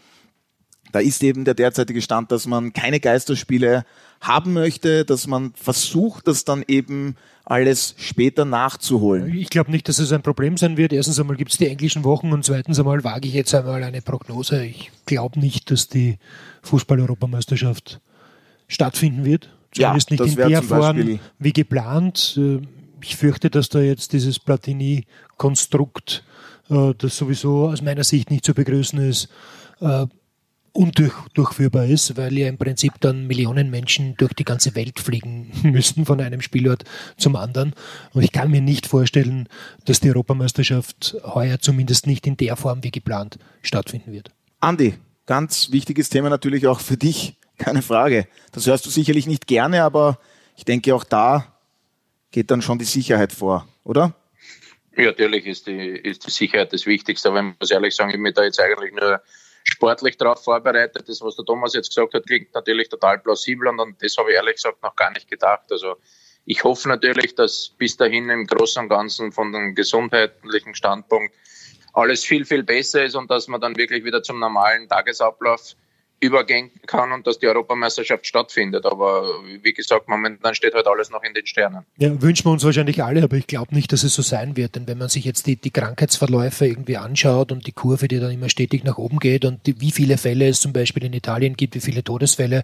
Da 0.91 0.99
ist 0.99 1.23
eben 1.23 1.45
der 1.45 1.53
derzeitige 1.53 2.01
Stand, 2.01 2.31
dass 2.31 2.47
man 2.47 2.73
keine 2.73 2.99
Geisterspiele 2.99 3.85
haben 4.21 4.53
möchte, 4.53 5.05
dass 5.05 5.27
man 5.27 5.53
versucht, 5.55 6.27
das 6.27 6.43
dann 6.43 6.63
eben 6.67 7.15
alles 7.45 7.95
später 7.97 8.45
nachzuholen. 8.45 9.33
Ich 9.33 9.49
glaube 9.49 9.71
nicht, 9.71 9.87
dass 9.87 9.97
es 9.97 10.11
ein 10.11 10.21
Problem 10.21 10.57
sein 10.57 10.77
wird. 10.77 10.93
Erstens 10.93 11.19
einmal 11.19 11.35
gibt 11.35 11.51
es 11.51 11.57
die 11.57 11.67
englischen 11.67 12.03
Wochen 12.03 12.31
und 12.31 12.45
zweitens 12.45 12.79
einmal 12.79 13.03
wage 13.03 13.27
ich 13.27 13.33
jetzt 13.33 13.55
einmal 13.55 13.83
eine 13.83 14.01
Prognose. 14.01 14.63
Ich 14.65 14.91
glaube 15.05 15.39
nicht, 15.39 15.71
dass 15.71 15.87
die 15.87 16.19
Fußball-Europameisterschaft 16.63 18.01
stattfinden 18.67 19.25
wird. 19.25 19.49
Zumindest 19.71 20.11
ja, 20.11 20.17
nicht 20.25 20.37
in 20.37 20.49
der 20.49 20.63
Form 20.63 21.19
wie 21.39 21.53
geplant. 21.53 22.37
Äh, 22.37 22.61
ich 23.01 23.15
fürchte, 23.15 23.49
dass 23.49 23.69
da 23.69 23.79
jetzt 23.79 24.13
dieses 24.13 24.39
Platini-Konstrukt, 24.39 26.23
äh, 26.69 26.93
das 26.97 27.17
sowieso 27.17 27.69
aus 27.69 27.81
meiner 27.81 28.03
Sicht 28.03 28.29
nicht 28.29 28.45
zu 28.45 28.53
begrüßen 28.53 28.99
ist, 28.99 29.29
äh, 29.79 30.05
undurchführbar 30.73 31.85
ist, 31.85 32.17
weil 32.17 32.37
ja 32.37 32.47
im 32.47 32.57
Prinzip 32.57 32.93
dann 32.99 33.27
Millionen 33.27 33.69
Menschen 33.69 34.15
durch 34.17 34.33
die 34.33 34.43
ganze 34.43 34.75
Welt 34.75 34.99
fliegen 34.99 35.51
müssen 35.63 36.05
von 36.05 36.21
einem 36.21 36.41
Spielort 36.41 36.83
zum 37.17 37.35
anderen. 37.35 37.73
Und 38.13 38.23
ich 38.23 38.31
kann 38.31 38.51
mir 38.51 38.61
nicht 38.61 38.87
vorstellen, 38.87 39.47
dass 39.85 39.99
die 39.99 40.09
Europameisterschaft 40.09 41.15
heuer 41.23 41.59
zumindest 41.59 42.07
nicht 42.07 42.27
in 42.27 42.37
der 42.37 42.55
Form 42.55 42.83
wie 42.83 42.91
geplant 42.91 43.39
stattfinden 43.61 44.11
wird. 44.11 44.31
Andi, 44.59 44.95
ganz 45.25 45.71
wichtiges 45.71 46.09
Thema 46.09 46.29
natürlich 46.29 46.67
auch 46.67 46.79
für 46.79 46.97
dich, 46.97 47.35
keine 47.57 47.81
Frage. 47.81 48.27
Das 48.51 48.65
hörst 48.67 48.85
du 48.85 48.89
sicherlich 48.89 49.27
nicht 49.27 49.47
gerne, 49.47 49.83
aber 49.83 50.19
ich 50.55 50.65
denke 50.65 50.93
auch 50.95 51.03
da 51.03 51.55
geht 52.31 52.51
dann 52.51 52.61
schon 52.61 52.79
die 52.79 52.85
Sicherheit 52.85 53.31
vor, 53.31 53.67
oder? 53.83 54.13
Ja, 54.95 55.05
natürlich 55.05 55.45
ist 55.45 55.67
die, 55.67 55.89
ist 55.89 56.25
die 56.25 56.31
Sicherheit 56.31 56.73
das 56.73 56.85
Wichtigste, 56.85 57.29
aber 57.29 57.39
ich 57.39 57.59
muss 57.59 57.71
ehrlich 57.71 57.95
sagen, 57.95 58.11
ich 58.11 58.21
bin 58.21 58.33
da 58.33 58.43
jetzt 58.43 58.59
eigentlich 58.59 58.93
nur 58.93 59.21
sportlich 59.79 60.17
darauf 60.17 60.43
vorbereitet. 60.43 61.07
Das, 61.07 61.21
was 61.21 61.37
der 61.37 61.45
Thomas 61.45 61.73
jetzt 61.73 61.89
gesagt 61.89 62.13
hat, 62.13 62.27
klingt 62.27 62.53
natürlich 62.53 62.89
total 62.89 63.17
plausibel 63.17 63.69
und 63.69 63.79
an 63.79 63.95
das 64.01 64.17
habe 64.17 64.29
ich 64.29 64.35
ehrlich 64.35 64.55
gesagt 64.55 64.83
noch 64.83 64.93
gar 64.97 65.09
nicht 65.11 65.29
gedacht. 65.29 65.71
Also 65.71 65.95
ich 66.45 66.65
hoffe 66.65 66.89
natürlich, 66.89 67.33
dass 67.35 67.69
bis 67.77 67.95
dahin 67.95 68.29
im 68.29 68.45
Großen 68.45 68.83
und 68.83 68.89
Ganzen 68.89 69.31
von 69.31 69.53
dem 69.53 69.75
gesundheitlichen 69.75 70.75
Standpunkt 70.75 71.33
alles 71.93 72.25
viel, 72.25 72.43
viel 72.43 72.63
besser 72.63 73.05
ist 73.05 73.15
und 73.15 73.31
dass 73.31 73.47
man 73.47 73.61
dann 73.61 73.77
wirklich 73.77 74.03
wieder 74.03 74.21
zum 74.21 74.39
normalen 74.39 74.89
Tagesablauf 74.89 75.75
übergehen 76.19 76.71
kann 76.85 77.11
und 77.11 77.25
dass 77.25 77.39
die 77.39 77.47
Europameisterschaft 77.47 78.27
stattfindet. 78.27 78.85
Aber 78.85 79.23
wie 79.61 79.73
gesagt, 79.73 80.07
momentan 80.07 80.53
steht 80.55 80.73
halt 80.73 80.87
alles 80.87 81.09
noch 81.09 81.23
in 81.23 81.33
den 81.33 81.45
Sternen. 81.45 81.85
Ja, 81.97 82.21
wünschen 82.21 82.45
wir 82.45 82.51
uns 82.51 82.63
wahrscheinlich 82.63 83.03
alle, 83.03 83.23
aber 83.23 83.37
ich 83.37 83.47
glaube 83.47 83.73
nicht, 83.73 83.91
dass 83.91 84.03
es 84.03 84.13
so 84.13 84.21
sein 84.21 84.57
wird. 84.57 84.75
Denn 84.75 84.87
wenn 84.87 84.97
man 84.97 85.09
sich 85.09 85.25
jetzt 85.25 85.47
die, 85.47 85.55
die 85.55 85.71
Krankheitsverläufe 85.71 86.67
irgendwie 86.67 86.97
anschaut 86.97 87.51
und 87.51 87.67
die 87.67 87.71
Kurve, 87.71 88.07
die 88.07 88.19
dann 88.19 88.31
immer 88.31 88.49
stetig 88.49 88.83
nach 88.83 88.97
oben 88.97 89.19
geht 89.19 89.45
und 89.45 89.65
die, 89.65 89.79
wie 89.79 89.91
viele 89.91 90.17
Fälle 90.17 90.47
es 90.47 90.61
zum 90.61 90.73
Beispiel 90.73 91.05
in 91.05 91.13
Italien 91.13 91.55
gibt, 91.55 91.75
wie 91.75 91.81
viele 91.81 92.03
Todesfälle, 92.03 92.63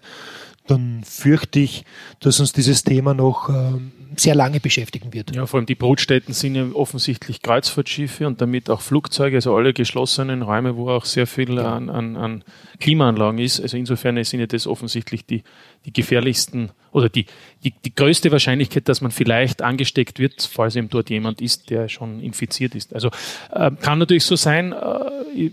dann 0.66 1.02
fürchte 1.04 1.60
ich, 1.60 1.84
dass 2.20 2.40
uns 2.40 2.52
dieses 2.52 2.84
Thema 2.84 3.14
noch 3.14 3.48
ähm, 3.48 3.92
sehr 4.16 4.34
lange 4.34 4.60
beschäftigen 4.60 5.12
wird. 5.12 5.34
Ja, 5.34 5.46
vor 5.46 5.58
allem 5.58 5.66
die 5.66 5.74
Brotstätten 5.74 6.32
sind 6.32 6.54
ja 6.54 6.66
offensichtlich 6.72 7.42
Kreuzfahrtschiffe 7.42 8.26
und 8.26 8.40
damit 8.40 8.70
auch 8.70 8.80
Flugzeuge, 8.80 9.36
also 9.36 9.54
alle 9.54 9.72
geschlossenen 9.72 10.42
Räume, 10.42 10.76
wo 10.76 10.90
auch 10.90 11.04
sehr 11.04 11.26
viel 11.26 11.58
an, 11.58 11.90
an, 11.90 12.16
an 12.16 12.44
Klimaanlagen 12.80 13.38
ist. 13.38 13.60
Also 13.60 13.76
insofern 13.76 14.22
sind 14.24 14.40
ja 14.40 14.46
das 14.46 14.66
offensichtlich 14.66 15.26
die, 15.26 15.42
die 15.84 15.92
gefährlichsten 15.92 16.70
oder 16.92 17.08
die, 17.08 17.26
die, 17.64 17.72
die 17.84 17.94
größte 17.94 18.32
Wahrscheinlichkeit, 18.32 18.88
dass 18.88 19.00
man 19.00 19.10
vielleicht 19.10 19.62
angesteckt 19.62 20.18
wird, 20.18 20.42
falls 20.50 20.76
eben 20.76 20.88
dort 20.88 21.10
jemand 21.10 21.40
ist, 21.40 21.70
der 21.70 21.88
schon 21.88 22.20
infiziert 22.20 22.74
ist. 22.74 22.94
Also 22.94 23.10
äh, 23.50 23.70
kann 23.80 23.98
natürlich 23.98 24.24
so 24.24 24.36
sein, 24.36 24.72
äh, 24.72 25.50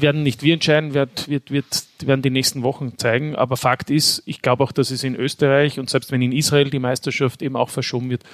werden 0.00 0.22
nicht 0.22 0.42
wir 0.42 0.54
entscheiden, 0.54 0.94
wird, 0.94 1.28
wird, 1.28 1.50
wird, 1.50 1.66
werden 2.04 2.22
die 2.22 2.30
nächsten 2.30 2.62
Wochen 2.62 2.96
zeigen. 2.98 3.36
Aber 3.36 3.56
Fakt 3.56 3.90
ist, 3.90 4.22
ich 4.26 4.42
glaube 4.42 4.64
auch, 4.64 4.72
dass 4.72 4.90
es 4.90 5.04
in 5.04 5.14
Österreich 5.14 5.78
und 5.78 5.90
selbst 5.90 6.12
wenn 6.12 6.22
in 6.22 6.32
Israel 6.32 6.70
die 6.70 6.78
Meisterschaft 6.78 7.42
eben 7.42 7.56
auch 7.56 7.68
verschoben 7.68 8.10
wird, 8.10 8.24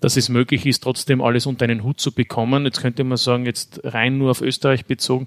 dass 0.00 0.16
es 0.16 0.28
möglich 0.28 0.66
ist, 0.66 0.82
trotzdem 0.82 1.20
alles 1.20 1.46
unter 1.46 1.64
einen 1.64 1.82
Hut 1.82 2.00
zu 2.00 2.12
bekommen. 2.12 2.64
Jetzt 2.64 2.80
könnte 2.80 3.04
man 3.04 3.18
sagen, 3.18 3.46
jetzt 3.46 3.80
rein 3.84 4.18
nur 4.18 4.30
auf 4.30 4.40
Österreich 4.40 4.86
bezogen, 4.86 5.26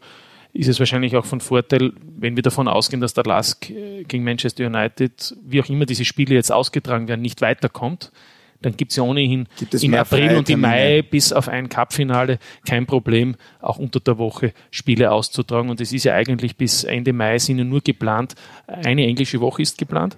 ist 0.53 0.67
es 0.67 0.79
wahrscheinlich 0.79 1.15
auch 1.15 1.25
von 1.25 1.41
Vorteil, 1.41 1.93
wenn 2.17 2.35
wir 2.35 2.43
davon 2.43 2.67
ausgehen, 2.67 3.01
dass 3.01 3.13
der 3.13 3.25
Lask 3.25 3.69
äh, 3.69 4.03
gegen 4.03 4.23
Manchester 4.23 4.65
United, 4.65 5.35
wie 5.43 5.61
auch 5.61 5.69
immer 5.69 5.85
diese 5.85 6.05
Spiele 6.05 6.35
jetzt 6.35 6.51
ausgetragen 6.51 7.07
werden, 7.07 7.21
nicht 7.21 7.41
weiterkommt 7.41 8.11
dann 8.61 8.75
gibt 8.75 8.91
es 8.91 8.97
ja 8.97 9.03
ohnehin 9.03 9.47
im 9.81 9.93
April 9.93 10.35
und 10.35 10.49
im 10.49 10.61
Mai 10.61 11.01
bis 11.01 11.31
auf 11.31 11.47
ein 11.47 11.69
Cupfinale 11.69 12.39
kein 12.65 12.85
Problem, 12.85 13.35
auch 13.61 13.77
unter 13.77 13.99
der 13.99 14.17
Woche 14.17 14.53
Spiele 14.71 15.11
auszutragen. 15.11 15.69
Und 15.69 15.81
es 15.81 15.93
ist 15.93 16.03
ja 16.03 16.13
eigentlich 16.13 16.57
bis 16.57 16.83
Ende 16.83 17.13
Mai 17.13 17.39
sind 17.39 17.59
ja 17.59 17.63
nur 17.63 17.81
geplant, 17.81 18.35
eine 18.67 19.05
englische 19.05 19.39
Woche 19.41 19.61
ist 19.61 19.77
geplant. 19.77 20.17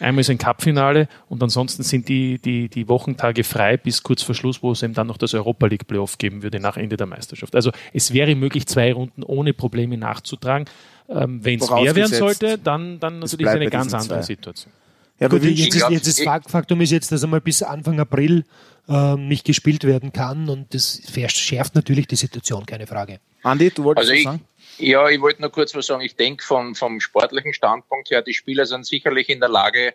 Einmal 0.00 0.20
ist 0.20 0.30
ein 0.30 0.38
Cupfinale 0.38 1.08
und 1.28 1.42
ansonsten 1.42 1.82
sind 1.82 2.08
die, 2.08 2.38
die, 2.38 2.68
die 2.68 2.88
Wochentage 2.88 3.44
frei 3.44 3.76
bis 3.76 4.02
kurz 4.02 4.22
vor 4.22 4.34
Schluss, 4.34 4.62
wo 4.62 4.72
es 4.72 4.82
eben 4.82 4.92
dann 4.92 5.06
noch 5.06 5.16
das 5.16 5.32
Europa 5.32 5.66
League 5.66 5.86
Playoff 5.86 6.18
geben 6.18 6.42
würde 6.42 6.60
nach 6.60 6.76
Ende 6.76 6.96
der 6.96 7.06
Meisterschaft. 7.06 7.54
Also 7.54 7.70
es 7.92 8.12
wäre 8.12 8.34
möglich, 8.34 8.66
zwei 8.66 8.92
Runden 8.92 9.22
ohne 9.22 9.54
Probleme 9.54 9.96
nachzutragen. 9.96 10.66
Ähm, 11.08 11.42
Wenn 11.42 11.60
es 11.60 11.70
mehr 11.70 11.94
werden 11.94 12.12
sollte, 12.12 12.58
dann, 12.58 13.00
dann 13.00 13.20
natürlich 13.20 13.48
eine 13.48 13.70
ganz 13.70 13.94
andere 13.94 14.20
zwei. 14.20 14.26
Situation. 14.26 14.72
Ja, 15.18 15.28
Gut, 15.28 15.42
jetzt, 15.44 15.74
ist, 15.74 15.88
jetzt 15.88 16.06
ist 16.06 16.22
Faktum 16.48 16.80
ist 16.80 16.90
jetzt, 16.90 17.10
dass 17.10 17.24
einmal 17.24 17.40
bis 17.40 17.62
Anfang 17.62 17.98
April 18.00 18.44
ähm, 18.88 19.28
nicht 19.28 19.44
gespielt 19.44 19.84
werden 19.84 20.12
kann 20.12 20.48
und 20.48 20.74
das 20.74 21.00
verschärft 21.10 21.74
natürlich 21.74 22.06
die 22.06 22.16
Situation, 22.16 22.66
keine 22.66 22.86
Frage. 22.86 23.20
Andi, 23.42 23.70
du 23.70 23.84
wolltest 23.84 24.10
also 24.10 24.14
was 24.14 24.24
sagen? 24.24 24.44
Ja, 24.78 25.08
ich 25.08 25.20
wollte 25.20 25.40
nur 25.40 25.50
kurz 25.50 25.74
was 25.74 25.86
sagen. 25.86 26.02
Ich 26.02 26.16
denke 26.16 26.44
vom, 26.44 26.74
vom 26.74 27.00
sportlichen 27.00 27.54
Standpunkt 27.54 28.10
her, 28.10 28.20
die 28.20 28.34
Spieler 28.34 28.66
sind 28.66 28.84
sicherlich 28.86 29.28
in 29.30 29.40
der 29.40 29.48
Lage, 29.48 29.94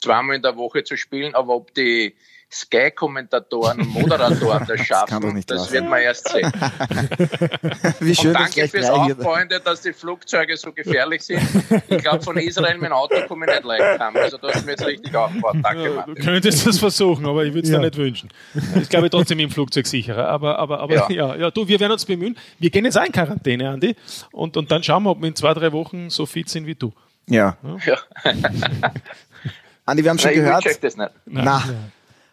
zweimal 0.00 0.36
in 0.36 0.42
der 0.42 0.56
Woche 0.56 0.84
zu 0.84 0.96
spielen, 0.96 1.34
aber 1.34 1.54
ob 1.54 1.72
die 1.74 2.14
Sky-Kommentatoren 2.50 3.80
und 3.80 3.92
Moderatoren 3.92 4.64
das 4.68 4.80
schaffen, 4.80 5.34
das, 5.34 5.46
das 5.46 5.72
wird 5.72 5.88
man 5.88 6.00
erst 6.00 6.28
sehen. 6.28 6.50
Wie 8.00 8.14
schön, 8.14 8.28
und 8.28 8.40
danke 8.40 8.68
fürs 8.68 8.88
Aufbauende, 8.88 9.60
dass 9.60 9.82
die 9.82 9.92
Flugzeuge 9.92 10.56
so 10.56 10.72
gefährlich 10.72 11.22
sind. 11.22 11.42
Ich 11.88 11.98
glaube, 11.98 12.22
von 12.22 12.38
Israel 12.38 12.78
mit 12.78 12.86
dem 12.86 12.92
Auto 12.92 13.16
komme 13.26 13.46
ich 13.46 13.52
nicht 13.52 13.64
leicht 13.64 14.00
haben. 14.00 14.16
Also 14.16 14.38
das 14.38 14.56
ist 14.56 14.64
mir 14.64 14.72
jetzt 14.72 14.86
richtig 14.86 15.14
aufgebaut. 15.14 15.56
Danke, 15.62 15.94
ja, 15.94 16.06
Du 16.06 16.14
könntest 16.14 16.66
das 16.66 16.78
versuchen, 16.78 17.26
aber 17.26 17.44
ich 17.44 17.52
würde 17.52 17.66
es 17.66 17.72
ja. 17.72 17.78
dir 17.78 17.84
nicht 17.84 17.96
wünschen. 17.96 18.30
Ich 18.80 18.88
glaube 18.88 19.10
trotzdem 19.10 19.38
im 19.40 19.50
Flugzeug 19.50 19.86
sicherer. 19.86 20.28
Aber, 20.28 20.58
aber, 20.58 20.80
aber 20.80 20.94
ja. 20.94 21.06
ja. 21.10 21.36
Ja, 21.36 21.50
du, 21.50 21.68
wir 21.68 21.78
werden 21.78 21.92
uns 21.92 22.06
bemühen. 22.06 22.36
Wir 22.58 22.70
gehen 22.70 22.84
jetzt 22.86 22.96
auch 22.96 23.04
in 23.04 23.12
Quarantäne, 23.12 23.68
Andi. 23.68 23.94
Und, 24.32 24.56
und 24.56 24.70
dann 24.70 24.82
schauen 24.82 25.02
wir, 25.02 25.10
ob 25.10 25.20
wir 25.20 25.28
in 25.28 25.36
zwei, 25.36 25.52
drei 25.52 25.72
Wochen 25.72 26.08
so 26.08 26.24
fit 26.24 26.48
sind 26.48 26.66
wie 26.66 26.74
du. 26.74 26.92
Ja. 27.26 27.58
ja. 27.84 27.98
Andi, 29.84 30.02
wir 30.02 30.10
haben 30.10 30.18
schon 30.18 30.30
Nein, 30.30 30.40
gehört. 30.40 30.64
Ich 30.64 30.72
check 30.72 30.80
das 30.80 30.96
nicht. 30.96 31.10
Na, 31.26 31.62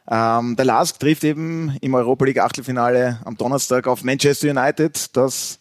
ähm, 0.10 0.56
der 0.56 0.66
LASK 0.66 1.00
trifft 1.00 1.24
eben 1.24 1.78
im 1.82 1.96
Europa 1.96 2.26
League 2.26 2.40
Achtelfinale 2.40 3.20
am 3.26 3.38
Donnerstag 3.38 3.88
auf 3.88 4.04
Manchester 4.04 4.52
United. 4.52 5.16
Das 5.18 5.60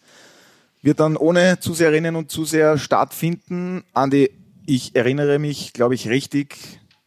wird 0.83 0.99
dann 0.99 1.17
ohne 1.17 1.59
Zuseherinnen 1.59 2.15
und 2.15 2.29
Zuseher 2.29 2.77
stattfinden. 2.77 3.83
Andi, 3.93 4.29
ich 4.67 4.95
erinnere 4.95 5.39
mich, 5.39 5.73
glaube 5.73 5.95
ich, 5.95 6.07
richtig. 6.09 6.57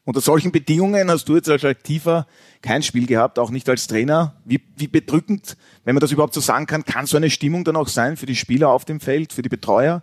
Unter 0.05 0.21
solchen 0.21 0.51
Bedingungen 0.51 1.11
hast 1.11 1.29
du 1.29 1.37
jetzt 1.37 1.49
als 1.49 1.65
Aktiver 1.65 2.27
kein 2.61 2.83
Spiel 2.83 3.07
gehabt, 3.07 3.39
auch 3.39 3.51
nicht 3.51 3.69
als 3.69 3.87
Trainer. 3.87 4.35
Wie, 4.45 4.61
wie 4.77 4.89
bedrückend, 4.89 5.57
wenn 5.85 5.95
man 5.95 6.01
das 6.01 6.11
überhaupt 6.11 6.35
so 6.35 6.41
sagen 6.41 6.67
kann, 6.67 6.85
kann 6.85 7.07
so 7.07 7.17
eine 7.17 7.31
Stimmung 7.31 7.63
dann 7.63 7.77
auch 7.77 7.89
sein 7.89 8.17
für 8.17 8.27
die 8.27 8.35
Spieler 8.35 8.71
auf 8.71 8.85
dem 8.85 9.01
Feld, 9.01 9.33
für 9.33 9.43
die 9.43 9.49
Betreuer? 9.49 10.03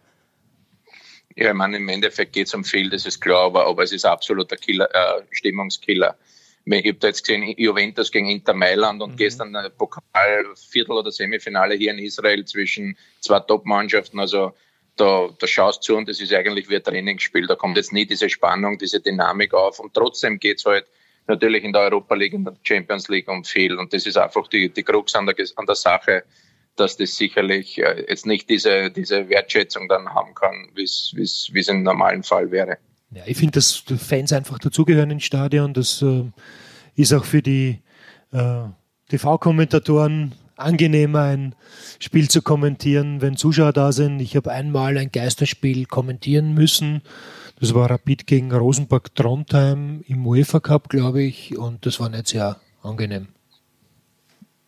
Ja, 1.36 1.50
ich 1.50 1.56
meine, 1.56 1.78
im 1.78 1.90
Endeffekt 1.90 2.32
geht 2.32 2.48
es 2.48 2.54
um 2.54 2.64
viel, 2.64 2.90
das 2.90 3.06
ist 3.06 3.20
klar, 3.20 3.48
aber, 3.48 3.66
aber 3.66 3.84
es 3.84 3.92
ist 3.92 4.06
absoluter 4.06 4.56
Killer, 4.56 4.88
äh, 4.94 5.24
Stimmungskiller 5.32 6.16
ich 6.66 6.88
habe 6.88 6.98
da 6.98 7.08
jetzt 7.08 7.24
gesehen, 7.26 7.54
Juventus 7.58 8.12
gegen 8.12 8.28
Inter 8.28 8.54
Mailand 8.54 9.02
und 9.02 9.12
mhm. 9.12 9.18
gestern 9.18 9.56
ein 9.56 9.72
Pokal, 9.78 10.46
Viertel- 10.56 10.98
oder 10.98 11.12
Semifinale 11.12 11.76
hier 11.76 11.92
in 11.92 12.00
Israel 12.00 12.44
zwischen 12.46 12.98
zwei 13.20 13.40
Top-Mannschaften. 13.40 14.20
Also 14.20 14.54
da, 14.96 15.30
da 15.38 15.48
schaust 15.48 15.84
zu 15.84 15.96
und 15.96 16.10
das 16.10 16.20
ist 16.20 16.34
eigentlich 16.34 16.70
wie 16.70 16.78
ein 16.78 16.84
Trainingsspiel. 16.84 17.46
Da 17.48 17.56
kommt 17.56 17.78
jetzt 17.78 17.94
nie 17.94 18.06
diese 18.06 18.30
Spannung, 18.30 18.78
diese 18.78 19.00
Dynamik 19.00 19.54
auf 19.54 19.80
und 19.80 19.94
trotzdem 19.94 20.40
geht's 20.40 20.66
halt 20.66 20.86
natürlich 21.28 21.64
in 21.64 21.74
der 21.74 21.84
Europa 21.84 22.16
League, 22.16 22.34
in 22.34 22.46
der 22.46 22.56
Champions 22.64 23.10
League 23.10 23.28
um 23.28 23.44
viel 23.44 23.78
und 23.78 23.94
das 23.94 24.06
ist 24.06 24.18
einfach 24.18 24.48
die, 24.48 24.70
die 24.70 24.84
Krux 24.84 25.16
an 25.16 25.26
der, 25.26 25.36
an 25.58 25.66
der 25.66 25.76
Sache, 25.76 26.24
dass 26.76 26.98
das 26.98 27.16
sicherlich 27.16 27.78
äh, 27.78 28.06
jetzt 28.08 28.26
nicht 28.26 28.50
diese, 28.50 28.90
diese 28.92 29.30
Wertschätzung 29.30 29.88
dann 29.88 30.14
haben 30.14 30.34
kann, 30.34 30.70
wie 30.74 30.84
es 30.84 31.70
im 31.70 31.84
normalen 31.84 32.24
Fall 32.24 32.52
wäre. 32.52 32.78
Ja, 33.12 33.24
ich 33.26 33.38
finde, 33.38 33.54
dass 33.54 33.84
Fans 33.98 34.34
einfach 34.34 34.60
dazugehören 34.60 35.12
ins 35.12 35.24
Stadion. 35.24 35.74
Das 35.74 36.02
äh, 36.02 36.24
ist 36.96 37.14
auch 37.14 37.26
für 37.26 37.42
die 37.42 37.82
äh, 38.32 38.64
TV-Kommentatoren 39.10 40.34
angenehmer, 40.58 41.24
ein 41.24 41.56
Spiel 42.00 42.30
zu 42.30 42.42
kommentieren, 42.42 43.22
wenn 43.22 43.36
Zuschauer 43.36 43.74
da 43.74 43.92
sind. 43.92 44.20
Ich 44.20 44.36
habe 44.36 44.52
einmal 44.52 44.98
ein 44.98 45.12
Geisterspiel 45.12 45.86
kommentieren 45.86 46.54
müssen. 46.54 47.02
Das 47.60 47.74
war 47.74 47.90
Rapid 47.90 48.28
gegen 48.28 48.52
Rosenberg 48.52 49.16
Trondheim 49.16 50.04
im 50.08 50.26
UEFA 50.26 50.60
Cup, 50.60 50.90
glaube 50.90 51.24
ich, 51.24 51.58
und 51.58 51.86
das 51.86 52.00
war 52.00 52.10
nicht 52.10 52.28
sehr 52.28 52.58
angenehm. 52.82 53.28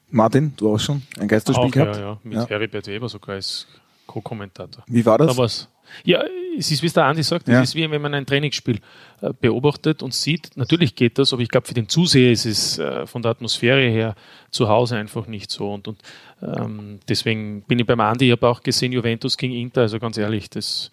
Martin, 0.09 0.53
du 0.55 0.73
auch 0.73 0.79
schon 0.79 1.03
ein 1.19 1.27
Geisterspiel 1.27 1.67
auch, 1.67 1.71
gehabt? 1.71 1.95
Ja, 1.97 2.01
ja, 2.01 2.19
mit 2.23 2.33
ja. 2.33 2.47
Heribert 2.47 2.87
Weber 2.87 3.09
sogar 3.09 3.35
als 3.35 3.67
Co-Kommentator. 4.05 4.85
Wie 4.87 5.05
war 5.05 5.17
das? 5.17 5.35
Da 5.35 5.67
ja, 6.03 6.23
es 6.57 6.71
ist, 6.71 6.81
wie 6.81 6.87
es 6.87 6.93
der 6.93 7.05
Andi 7.05 7.23
sagt, 7.23 7.47
es 7.47 7.53
ja. 7.53 7.61
ist 7.61 7.75
wie 7.75 7.89
wenn 7.89 8.01
man 8.01 8.13
ein 8.13 8.25
Trainingsspiel 8.25 8.79
äh, 9.21 9.33
beobachtet 9.39 10.01
und 10.03 10.13
sieht. 10.13 10.55
Natürlich 10.55 10.95
geht 10.95 11.17
das, 11.17 11.33
aber 11.33 11.41
ich 11.41 11.49
glaube, 11.49 11.67
für 11.67 11.73
den 11.73 11.89
Zuseher 11.89 12.31
ist 12.31 12.45
es 12.45 12.79
äh, 12.79 13.05
von 13.05 13.21
der 13.21 13.31
Atmosphäre 13.31 13.89
her 13.89 14.15
zu 14.51 14.67
Hause 14.67 14.97
einfach 14.97 15.27
nicht 15.27 15.51
so. 15.51 15.73
Und, 15.73 15.87
und 15.87 16.01
ähm, 16.41 16.99
deswegen 17.07 17.61
bin 17.63 17.79
ich 17.79 17.85
beim 17.85 17.99
Andi, 17.99 18.25
ich 18.25 18.31
habe 18.31 18.47
auch 18.47 18.61
gesehen, 18.61 18.91
Juventus 18.91 19.37
gegen 19.37 19.53
Inter, 19.53 19.81
also 19.81 19.99
ganz 19.99 20.17
ehrlich, 20.17 20.49
das 20.49 20.91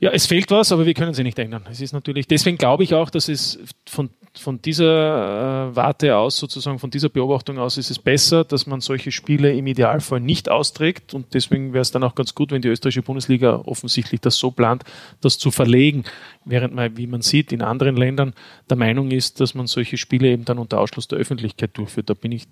Ja, 0.00 0.10
es 0.12 0.26
fehlt 0.26 0.48
was, 0.52 0.70
aber 0.70 0.86
wir 0.86 0.94
können 0.94 1.12
sie 1.12 1.24
nicht 1.24 1.40
ändern. 1.40 1.64
Es 1.68 1.80
ist 1.80 1.92
natürlich, 1.92 2.28
deswegen 2.28 2.56
glaube 2.56 2.84
ich 2.84 2.94
auch, 2.94 3.10
dass 3.10 3.28
es 3.28 3.58
von, 3.84 4.10
von 4.32 4.62
dieser 4.62 5.70
äh, 5.70 5.76
Warte 5.76 6.16
aus, 6.16 6.36
sozusagen 6.36 6.78
von 6.78 6.90
dieser 6.90 7.08
Beobachtung 7.08 7.58
aus, 7.58 7.78
ist 7.78 7.90
es 7.90 7.98
besser, 7.98 8.44
dass 8.44 8.68
man 8.68 8.80
solche 8.80 9.10
Spiele 9.10 9.52
im 9.52 9.66
Idealfall 9.66 10.20
nicht 10.20 10.48
austrägt. 10.48 11.14
Und 11.14 11.34
deswegen 11.34 11.72
wäre 11.72 11.82
es 11.82 11.90
dann 11.90 12.04
auch 12.04 12.14
ganz 12.14 12.36
gut, 12.36 12.52
wenn 12.52 12.62
die 12.62 12.68
österreichische 12.68 13.02
Bundesliga 13.02 13.56
offensichtlich 13.64 14.20
das 14.20 14.36
so 14.36 14.52
plant, 14.52 14.84
das 15.20 15.36
zu 15.36 15.50
verlegen. 15.50 16.04
Während 16.44 16.76
man, 16.76 16.96
wie 16.96 17.08
man 17.08 17.22
sieht, 17.22 17.50
in 17.50 17.60
anderen 17.60 17.96
Ländern 17.96 18.34
der 18.70 18.76
Meinung 18.76 19.10
ist, 19.10 19.40
dass 19.40 19.54
man 19.54 19.66
solche 19.66 19.96
Spiele 19.96 20.28
eben 20.28 20.44
dann 20.44 20.58
unter 20.58 20.78
Ausschluss 20.78 21.08
der 21.08 21.18
Öffentlichkeit 21.18 21.76
durchführt. 21.76 22.08
Da 22.08 22.14
bin 22.14 22.30
ich, 22.30 22.46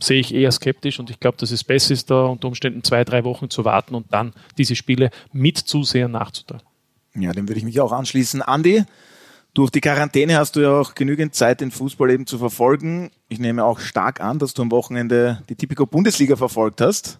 sehe 0.00 0.20
ich 0.20 0.34
eher 0.34 0.52
skeptisch 0.52 1.00
und 1.00 1.08
ich 1.08 1.20
glaube, 1.20 1.38
dass 1.38 1.52
es 1.52 1.64
besser 1.64 1.94
ist, 1.94 2.10
da 2.10 2.26
unter 2.26 2.48
Umständen 2.48 2.84
zwei, 2.84 3.02
drei 3.02 3.24
Wochen 3.24 3.48
zu 3.48 3.64
warten 3.64 3.94
und 3.94 4.12
dann 4.12 4.34
diese 4.58 4.76
Spiele 4.76 5.08
mit 5.32 5.56
Zusehern 5.56 6.10
nachzutragen. 6.10 6.65
Ja, 7.16 7.32
dem 7.32 7.48
würde 7.48 7.58
ich 7.58 7.64
mich 7.64 7.80
auch 7.80 7.92
anschließen. 7.92 8.42
Andi, 8.42 8.84
durch 9.54 9.70
die 9.70 9.80
Quarantäne 9.80 10.36
hast 10.36 10.56
du 10.56 10.60
ja 10.60 10.70
auch 10.70 10.94
genügend 10.94 11.34
Zeit, 11.34 11.60
den 11.60 11.70
Fußball 11.70 12.10
eben 12.10 12.26
zu 12.26 12.38
verfolgen. 12.38 13.10
Ich 13.28 13.38
nehme 13.38 13.64
auch 13.64 13.80
stark 13.80 14.20
an, 14.20 14.38
dass 14.38 14.52
du 14.52 14.62
am 14.62 14.70
Wochenende 14.70 15.42
die 15.48 15.56
Typico 15.56 15.86
Bundesliga 15.86 16.36
verfolgt 16.36 16.80
hast. 16.80 17.18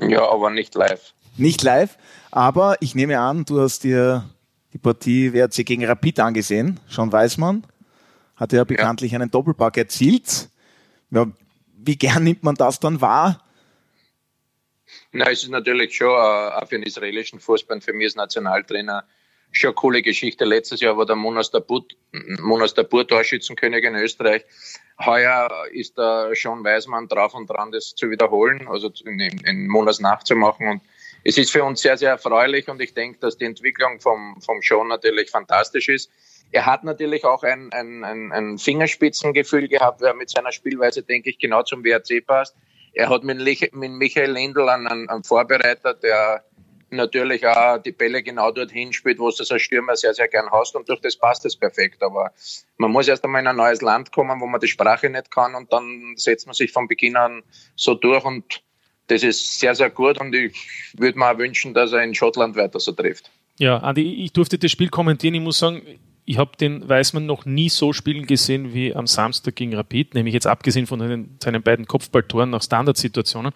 Ja, 0.00 0.28
aber 0.28 0.50
nicht 0.50 0.74
live. 0.74 1.14
Nicht 1.36 1.62
live, 1.62 1.96
aber 2.32 2.76
ich 2.80 2.94
nehme 2.96 3.20
an, 3.20 3.44
du 3.44 3.60
hast 3.60 3.84
dir 3.84 4.24
die 4.72 4.78
Partie 4.78 5.32
WRC 5.32 5.64
gegen 5.64 5.84
Rapid 5.84 6.18
angesehen. 6.20 6.80
Schon 6.88 7.12
Weißmann 7.12 7.64
hatte 8.34 8.56
ja 8.56 8.64
bekanntlich 8.64 9.14
einen 9.14 9.30
Doppelpack 9.30 9.76
erzielt. 9.76 10.48
Ja, 11.10 11.26
wie 11.76 11.96
gern 11.96 12.24
nimmt 12.24 12.42
man 12.42 12.54
das 12.54 12.80
dann 12.80 13.00
wahr? 13.00 13.40
Na, 15.12 15.30
es 15.30 15.42
ist 15.42 15.50
natürlich 15.50 15.96
schon 15.96 16.08
äh, 16.08 16.10
auch 16.10 16.68
für 16.68 16.76
den 16.76 16.82
israelischen 16.82 17.40
Fußball, 17.40 17.80
für 17.80 17.92
mich 17.92 18.06
als 18.06 18.16
Nationaltrainer, 18.16 19.04
schon 19.52 19.68
eine 19.68 19.74
coole 19.74 20.02
Geschichte. 20.02 20.44
Letztes 20.44 20.80
Jahr 20.80 20.96
war 20.96 21.06
der 21.06 21.16
Monas 21.16 21.50
Dabut, 21.50 21.96
Monas 22.12 22.74
Torschützenkönig 22.74 23.84
in 23.84 23.94
Österreich. 23.94 24.44
Heuer 25.04 25.66
ist 25.72 25.96
der 25.96 26.30
Sean 26.34 26.64
Weismann 26.64 27.08
drauf 27.08 27.34
und 27.34 27.48
dran, 27.48 27.70
das 27.72 27.94
zu 27.94 28.10
wiederholen, 28.10 28.66
also 28.68 28.90
in, 29.04 29.20
in 29.20 29.68
Monas 29.68 30.00
nachzumachen. 30.00 30.68
Und 30.68 30.82
es 31.24 31.38
ist 31.38 31.50
für 31.50 31.64
uns 31.64 31.80
sehr, 31.80 31.96
sehr 31.96 32.10
erfreulich 32.10 32.68
und 32.68 32.80
ich 32.80 32.94
denke, 32.94 33.18
dass 33.20 33.36
die 33.36 33.44
Entwicklung 33.44 34.00
vom, 34.00 34.40
vom 34.40 34.60
Sean 34.62 34.88
natürlich 34.88 35.30
fantastisch 35.30 35.88
ist. 35.88 36.10
Er 36.50 36.66
hat 36.66 36.84
natürlich 36.84 37.24
auch 37.24 37.42
ein, 37.42 37.70
ein, 37.72 38.04
ein, 38.04 38.32
ein 38.32 38.58
Fingerspitzengefühl 38.58 39.68
gehabt, 39.68 40.00
wer 40.00 40.14
mit 40.14 40.30
seiner 40.30 40.52
Spielweise, 40.52 41.02
denke 41.02 41.30
ich, 41.30 41.38
genau 41.38 41.62
zum 41.62 41.84
WRC 41.84 42.26
passt. 42.26 42.56
Er 42.92 43.08
hat 43.08 43.24
mit, 43.24 43.38
mit 43.38 43.92
Michael 43.92 44.32
Lindl 44.32 44.68
einen, 44.68 45.08
einen 45.08 45.24
Vorbereiter, 45.24 45.94
der 45.94 46.44
natürlich 46.90 47.46
auch 47.46 47.78
die 47.78 47.92
Bälle 47.92 48.22
genau 48.22 48.50
dorthin 48.50 48.92
spielt, 48.92 49.18
wo 49.18 49.30
du 49.30 49.36
als 49.36 49.62
Stürmer 49.62 49.96
sehr, 49.96 50.14
sehr 50.14 50.28
gern 50.28 50.50
hast 50.50 50.74
und 50.74 50.88
durch 50.88 51.00
das 51.00 51.16
passt 51.16 51.44
es 51.44 51.56
perfekt. 51.56 52.02
Aber 52.02 52.32
man 52.78 52.90
muss 52.90 53.08
erst 53.08 53.24
einmal 53.24 53.42
in 53.42 53.46
ein 53.46 53.56
neues 53.56 53.82
Land 53.82 54.12
kommen, 54.12 54.40
wo 54.40 54.46
man 54.46 54.60
die 54.60 54.68
Sprache 54.68 55.10
nicht 55.10 55.30
kann 55.30 55.54
und 55.54 55.72
dann 55.72 56.14
setzt 56.16 56.46
man 56.46 56.54
sich 56.54 56.72
von 56.72 56.88
Beginn 56.88 57.16
an 57.16 57.42
so 57.76 57.94
durch 57.94 58.24
und 58.24 58.62
das 59.08 59.22
ist 59.22 59.58
sehr, 59.58 59.74
sehr 59.74 59.90
gut 59.90 60.20
und 60.20 60.34
ich 60.34 60.54
würde 60.96 61.18
mir 61.18 61.30
auch 61.30 61.38
wünschen, 61.38 61.74
dass 61.74 61.92
er 61.92 62.02
in 62.02 62.14
Schottland 62.14 62.56
weiter 62.56 62.78
so 62.78 62.92
trifft. 62.92 63.30
Ja, 63.58 63.78
Andi, 63.78 64.24
ich 64.24 64.32
durfte 64.32 64.58
das 64.58 64.70
Spiel 64.70 64.88
kommentieren. 64.88 65.34
Ich 65.34 65.40
muss 65.40 65.58
sagen, 65.58 65.82
ich 66.28 66.36
habe 66.36 66.50
den 66.60 66.86
Weißmann 66.86 67.24
noch 67.24 67.46
nie 67.46 67.70
so 67.70 67.94
spielen 67.94 68.26
gesehen 68.26 68.74
wie 68.74 68.94
am 68.94 69.06
Samstag 69.06 69.56
gegen 69.56 69.74
Rapid, 69.74 70.12
nämlich 70.12 70.34
jetzt 70.34 70.46
abgesehen 70.46 70.86
von 70.86 70.98
den, 70.98 71.38
seinen 71.42 71.62
beiden 71.62 71.86
Kopfballtoren 71.86 72.50
nach 72.50 72.62
Standardsituationen. 72.62 73.52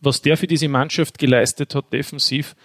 Was 0.00 0.22
der 0.22 0.38
für 0.38 0.46
diese 0.46 0.68
Mannschaft 0.68 1.18
geleistet 1.18 1.74
hat, 1.74 1.92
defensiv, 1.92 2.56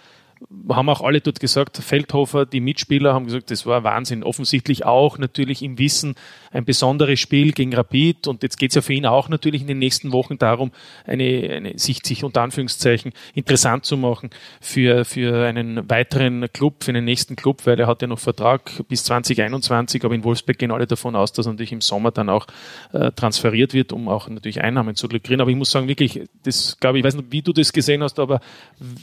haben 0.68 0.88
auch 0.88 1.00
alle 1.00 1.20
dort 1.20 1.40
gesagt, 1.40 1.76
Feldhofer, 1.78 2.46
die 2.46 2.60
Mitspieler 2.60 3.14
haben 3.14 3.26
gesagt, 3.26 3.50
das 3.50 3.66
war 3.66 3.84
Wahnsinn. 3.84 4.22
Offensichtlich 4.22 4.84
auch 4.84 5.18
natürlich 5.18 5.62
im 5.62 5.78
Wissen 5.78 6.14
ein 6.52 6.64
besonderes 6.64 7.18
Spiel 7.18 7.52
gegen 7.52 7.74
Rapid 7.74 8.28
und 8.28 8.42
jetzt 8.42 8.58
geht 8.58 8.70
es 8.70 8.74
ja 8.74 8.82
für 8.82 8.92
ihn 8.92 9.06
auch 9.06 9.28
natürlich 9.28 9.62
in 9.62 9.66
den 9.66 9.78
nächsten 9.78 10.12
Wochen 10.12 10.38
darum, 10.38 10.70
eine, 11.06 11.24
eine, 11.24 11.78
sich, 11.78 12.00
sich 12.04 12.24
unter 12.24 12.42
Anführungszeichen 12.42 13.12
interessant 13.34 13.84
zu 13.84 13.96
machen 13.96 14.30
für, 14.60 15.04
für 15.04 15.46
einen 15.46 15.88
weiteren 15.88 16.52
Club, 16.52 16.84
für 16.84 16.90
einen 16.90 17.04
nächsten 17.04 17.36
Club, 17.36 17.66
weil 17.66 17.80
er 17.80 17.86
hat 17.86 18.02
ja 18.02 18.08
noch 18.08 18.18
Vertrag 18.18 18.70
bis 18.88 19.04
2021, 19.04 20.04
aber 20.04 20.14
in 20.14 20.24
Wolfsburg 20.24 20.58
gehen 20.58 20.70
alle 20.70 20.86
davon 20.86 21.16
aus, 21.16 21.32
dass 21.32 21.46
er 21.46 21.52
natürlich 21.52 21.72
im 21.72 21.80
Sommer 21.80 22.10
dann 22.10 22.28
auch 22.28 22.46
äh, 22.92 23.10
transferiert 23.12 23.72
wird, 23.72 23.92
um 23.92 24.08
auch 24.08 24.28
natürlich 24.28 24.60
Einnahmen 24.60 24.94
zu 24.94 25.08
lukrieren. 25.08 25.40
Aber 25.40 25.50
ich 25.50 25.56
muss 25.56 25.70
sagen, 25.70 25.88
wirklich, 25.88 26.22
das 26.44 26.76
glaube 26.78 26.98
ich, 26.98 27.04
weiß 27.04 27.14
nicht, 27.14 27.32
wie 27.32 27.42
du 27.42 27.52
das 27.52 27.72
gesehen 27.72 28.02
hast, 28.02 28.18
aber 28.18 28.40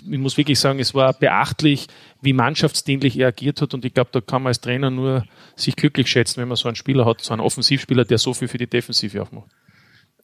ich 0.09 0.19
muss 0.19 0.37
wirklich 0.37 0.59
sagen, 0.59 0.79
es 0.79 0.93
war 0.93 1.13
beachtlich, 1.29 1.87
wie 2.21 2.33
mannschaftsdienlich 2.33 3.17
er 3.17 3.27
agiert 3.27 3.61
hat. 3.61 3.75
Und 3.75 3.85
ich 3.85 3.93
glaube, 3.93 4.09
da 4.11 4.19
kann 4.19 4.41
man 4.41 4.49
als 4.49 4.61
Trainer 4.61 4.89
nur 4.89 5.25
sich 5.55 5.75
glücklich 5.75 6.07
schätzen, 6.07 6.41
wenn 6.41 6.47
man 6.47 6.57
so 6.57 6.67
einen 6.67 6.75
Spieler 6.75 7.05
hat, 7.05 7.21
so 7.21 7.33
einen 7.33 7.41
Offensivspieler, 7.41 8.03
der 8.03 8.17
so 8.17 8.33
viel 8.33 8.47
für 8.47 8.57
die 8.57 8.67
Defensive 8.67 9.21
aufmacht. 9.21 9.49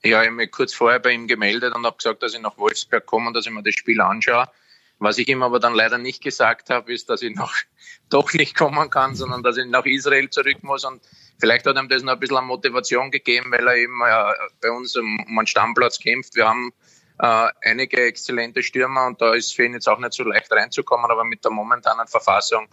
Ja, 0.04 0.22
ich 0.22 0.28
habe 0.28 0.36
mich 0.36 0.52
kurz 0.52 0.74
vorher 0.74 1.00
bei 1.00 1.12
ihm 1.12 1.28
gemeldet 1.28 1.76
und 1.76 1.86
habe 1.86 1.98
gesagt, 1.98 2.24
dass 2.24 2.34
ich 2.34 2.42
nach 2.42 2.58
Wolfsberg 2.58 3.06
komme 3.06 3.28
und 3.28 3.34
dass 3.36 3.46
ich 3.46 3.52
mir 3.52 3.62
das 3.62 3.76
Spiel 3.76 4.02
anschaue. 4.02 4.48
Was 4.98 5.18
ich 5.18 5.28
ihm 5.28 5.44
aber 5.44 5.60
dann 5.60 5.76
leider 5.76 5.98
nicht 5.98 6.24
gesagt 6.24 6.70
habe, 6.70 6.92
ist, 6.92 7.10
dass 7.10 7.22
ich 7.22 7.36
noch 7.36 7.54
doch 8.10 8.34
nicht 8.34 8.58
kommen 8.58 8.90
kann, 8.90 9.16
sondern 9.16 9.44
dass 9.44 9.58
ich 9.58 9.66
nach 9.66 9.86
Israel 9.86 10.30
zurück 10.32 10.64
muss. 10.64 10.86
Und 10.86 11.02
vielleicht 11.40 11.68
hat 11.68 11.78
ihm 11.78 11.88
das 11.88 12.02
noch 12.02 12.14
ein 12.14 12.20
bisschen 12.20 12.38
an 12.38 12.46
Motivation 12.46 13.12
gegeben, 13.12 13.52
weil 13.52 13.68
er 13.68 13.76
eben 13.76 14.02
äh, 14.02 14.34
bei 14.62 14.72
uns 14.72 14.96
um, 14.96 15.20
um 15.28 15.38
einen 15.38 15.48
Stammplatz 15.48 16.00
kämpft. 16.00 16.36
Wir 16.36 16.48
haben 16.48 16.72
äh, 17.20 17.48
einige 17.62 18.02
exzellente 18.06 18.62
Stürmer 18.64 19.08
und 19.08 19.22
da 19.22 19.34
ist 19.34 19.56
für 19.56 19.66
ihn 19.66 19.74
jetzt 19.74 19.88
auch 19.88 20.00
nicht 20.00 20.14
so 20.14 20.24
leicht 20.24 20.52
reinzukommen, 20.52 21.10
aber 21.10 21.24
mit 21.24 21.44
der 21.44 21.52
momentanen 21.52 22.08
Verfassung 22.08 22.68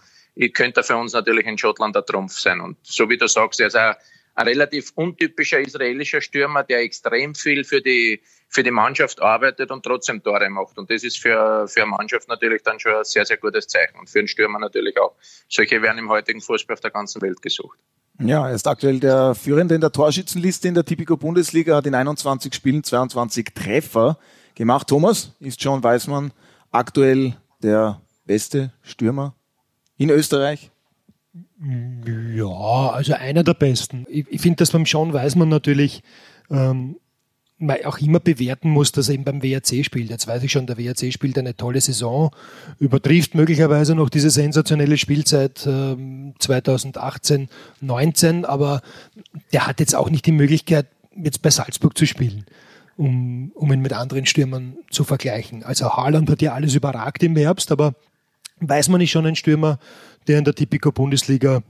könnte 0.53 0.81
er 0.81 0.83
für 0.83 0.95
uns 0.97 1.13
natürlich 1.13 1.45
in 1.45 1.57
Schottland 1.57 1.95
der 1.95 2.05
Trumpf 2.05 2.33
sein. 2.33 2.59
Und 2.59 2.77
so 2.83 3.09
wie 3.09 3.17
du 3.17 3.27
sagst, 3.27 3.59
er 3.59 3.67
ist 3.67 3.75
ein, 3.75 3.95
ein 4.35 4.47
relativ 4.47 4.91
untypischer 4.95 5.59
israelischer 5.59 6.21
Stürmer, 6.21 6.63
der 6.63 6.79
extrem 6.79 7.35
viel 7.35 7.63
für 7.63 7.81
die, 7.81 8.21
für 8.49 8.63
die 8.63 8.71
Mannschaft 8.71 9.21
arbeitet 9.21 9.69
und 9.69 9.83
trotzdem 9.83 10.23
Tore 10.23 10.49
macht. 10.49 10.77
Und 10.77 10.89
das 10.89 11.03
ist 11.03 11.19
für, 11.19 11.67
für 11.67 11.83
eine 11.83 11.91
Mannschaft 11.91 12.27
natürlich 12.27 12.63
dann 12.63 12.79
schon 12.79 12.95
ein 12.95 13.03
sehr, 13.03 13.25
sehr 13.25 13.37
gutes 13.37 13.67
Zeichen. 13.67 13.99
Und 13.99 14.09
für 14.09 14.19
einen 14.19 14.27
Stürmer 14.27 14.59
natürlich 14.59 14.97
auch. 14.97 15.15
Solche 15.47 15.81
werden 15.81 15.99
im 15.99 16.09
heutigen 16.09 16.41
Fußball 16.41 16.73
auf 16.73 16.81
der 16.81 16.91
ganzen 16.91 17.21
Welt 17.21 17.41
gesucht. 17.41 17.77
Ja, 18.19 18.47
er 18.47 18.53
ist 18.53 18.67
aktuell 18.67 18.99
der 18.99 19.35
Führende 19.35 19.75
in 19.75 19.81
der 19.81 19.91
Torschützenliste 19.91 20.67
in 20.67 20.75
der 20.75 20.85
Tipico 20.85 21.17
Bundesliga, 21.17 21.77
hat 21.77 21.87
in 21.87 21.95
21 21.95 22.53
Spielen 22.53 22.83
22 22.83 23.53
Treffer 23.55 24.17
gemacht. 24.55 24.87
Thomas, 24.87 25.33
ist 25.39 25.61
John 25.63 25.83
Weismann 25.83 26.31
aktuell 26.71 27.35
der 27.61 28.01
beste 28.25 28.71
Stürmer 28.81 29.35
in 29.97 30.09
Österreich? 30.09 30.71
Ja, 32.35 32.89
also 32.91 33.13
einer 33.13 33.43
der 33.43 33.55
besten. 33.55 34.05
Ich, 34.09 34.27
ich 34.29 34.41
finde, 34.41 34.57
dass 34.57 34.71
beim 34.71 34.83
John 34.83 35.13
Weismann 35.13 35.49
natürlich 35.49 36.03
ähm, 36.51 36.97
man 37.57 37.77
auch 37.85 37.99
immer 37.99 38.19
bewerten 38.19 38.69
muss, 38.69 38.91
dass 38.91 39.09
er 39.09 39.15
eben 39.15 39.23
beim 39.23 39.43
WRC 39.43 39.85
spielt. 39.85 40.09
Jetzt 40.09 40.27
weiß 40.27 40.43
ich 40.43 40.51
schon, 40.51 40.67
der 40.67 40.77
WRC 40.77 41.13
spielt 41.13 41.37
eine 41.37 41.55
tolle 41.55 41.81
Saison, 41.81 42.31
übertrifft 42.79 43.35
möglicherweise 43.35 43.95
noch 43.95 44.09
diese 44.09 44.29
sensationelle 44.29 44.97
Spielzeit 44.97 45.65
äh, 45.65 45.95
2018, 46.39 47.49
19, 47.81 48.45
aber 48.45 48.81
der 49.51 49.67
hat 49.67 49.79
jetzt 49.79 49.95
auch 49.95 50.09
nicht 50.09 50.25
die 50.25 50.31
Möglichkeit, 50.31 50.87
jetzt 51.15 51.41
bei 51.41 51.49
Salzburg 51.49 51.97
zu 51.97 52.05
spielen, 52.05 52.45
um, 52.97 53.51
um 53.55 53.71
ihn 53.71 53.81
mit 53.81 53.93
anderen 53.93 54.25
Stürmern 54.25 54.77
zu 54.89 55.03
vergleichen. 55.03 55.63
Also 55.63 55.91
Haaland 55.91 56.29
hat 56.29 56.41
ja 56.41 56.53
alles 56.53 56.75
überragt 56.75 57.23
im 57.23 57.35
Herbst, 57.35 57.71
aber 57.71 57.95
weiß 58.59 58.89
man 58.89 58.99
nicht 58.99 59.11
schon 59.11 59.25
ein 59.25 59.35
Stürmer, 59.35 59.79
der 60.27 60.39
in 60.39 60.45
der 60.45 60.55
Typico 60.55 60.91
Bundesliga, 60.91 61.63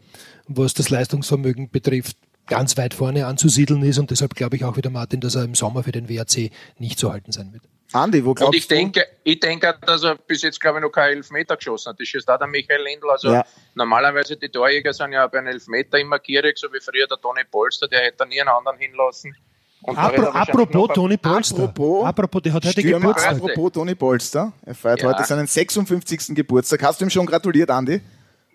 was 0.47 0.73
das 0.73 0.89
Leistungsvermögen 0.89 1.69
betrifft, 1.69 2.17
ganz 2.47 2.77
weit 2.77 2.93
vorne 2.93 3.25
anzusiedeln 3.25 3.84
ist 3.84 3.99
und 3.99 4.12
deshalb 4.12 4.36
glaube 4.36 4.56
ich 4.56 4.65
auch 4.65 4.77
wieder, 4.77 4.89
Martin, 4.89 5.21
dass 5.21 5.36
er 5.36 5.43
im 5.43 5.56
Sommer 5.56 5.84
für 5.84 5.91
den 5.91 6.10
WRC 6.10 6.51
nicht 6.77 6.99
zu 6.99 7.12
halten 7.12 7.32
sein 7.32 7.53
wird. 7.53 7.63
Andi, 7.93 8.25
wo 8.25 8.34
glaubst 8.34 8.53
und 8.53 8.56
ich 8.56 8.67
du? 8.67 8.75
Denke, 8.75 9.06
ich 9.23 9.39
denke, 9.39 9.75
dass 9.86 10.03
er 10.03 10.15
bis 10.15 10.41
jetzt, 10.41 10.60
glaube 10.60 10.79
ich, 10.79 10.84
noch 10.84 10.89
keinen 10.89 11.17
Elfmeter 11.17 11.56
geschossen 11.56 11.89
hat. 11.89 11.99
Das 11.99 12.12
ist 12.12 12.27
da 12.27 12.38
der 12.38 12.47
Michael 12.47 12.82
Lindl. 12.84 13.10
Also 13.10 13.32
ja. 13.32 13.45
normalerweise 13.75 14.36
die 14.36 14.49
Torjäger 14.49 14.93
sind 14.93 15.13
ja 15.13 15.27
bei 15.27 15.38
einem 15.38 15.47
Elfmeter 15.47 15.99
immer 15.99 16.17
gierig, 16.17 16.58
so 16.58 16.73
wie 16.73 16.79
früher 16.79 17.06
der 17.08 17.17
Toni 17.17 17.43
Polster, 17.49 17.88
der 17.88 18.01
hätte 18.01 18.25
nie 18.27 18.41
einen 18.41 18.49
anderen 18.49 18.79
hinlassen. 18.79 19.36
Apro 19.86 20.29
apropos 20.29 20.89
Toni 20.93 21.17
Polster. 21.17 21.63
Apropos, 21.63 22.06
apropos, 22.06 22.41
der 22.41 22.53
hat 22.53 22.65
heute 22.65 22.82
Stürmer, 22.82 22.99
Geburtstag. 22.99 23.36
Apropos 23.36 23.71
Toni 23.73 23.95
Polster. 23.95 24.53
Er 24.65 24.75
feiert 24.75 25.01
ja. 25.01 25.10
heute 25.10 25.23
seinen 25.25 25.45
56. 25.45 26.36
Geburtstag. 26.36 26.82
Hast 26.84 27.01
du 27.01 27.06
ihm 27.06 27.10
schon 27.10 27.25
gratuliert, 27.25 27.69
Andi? 27.69 28.01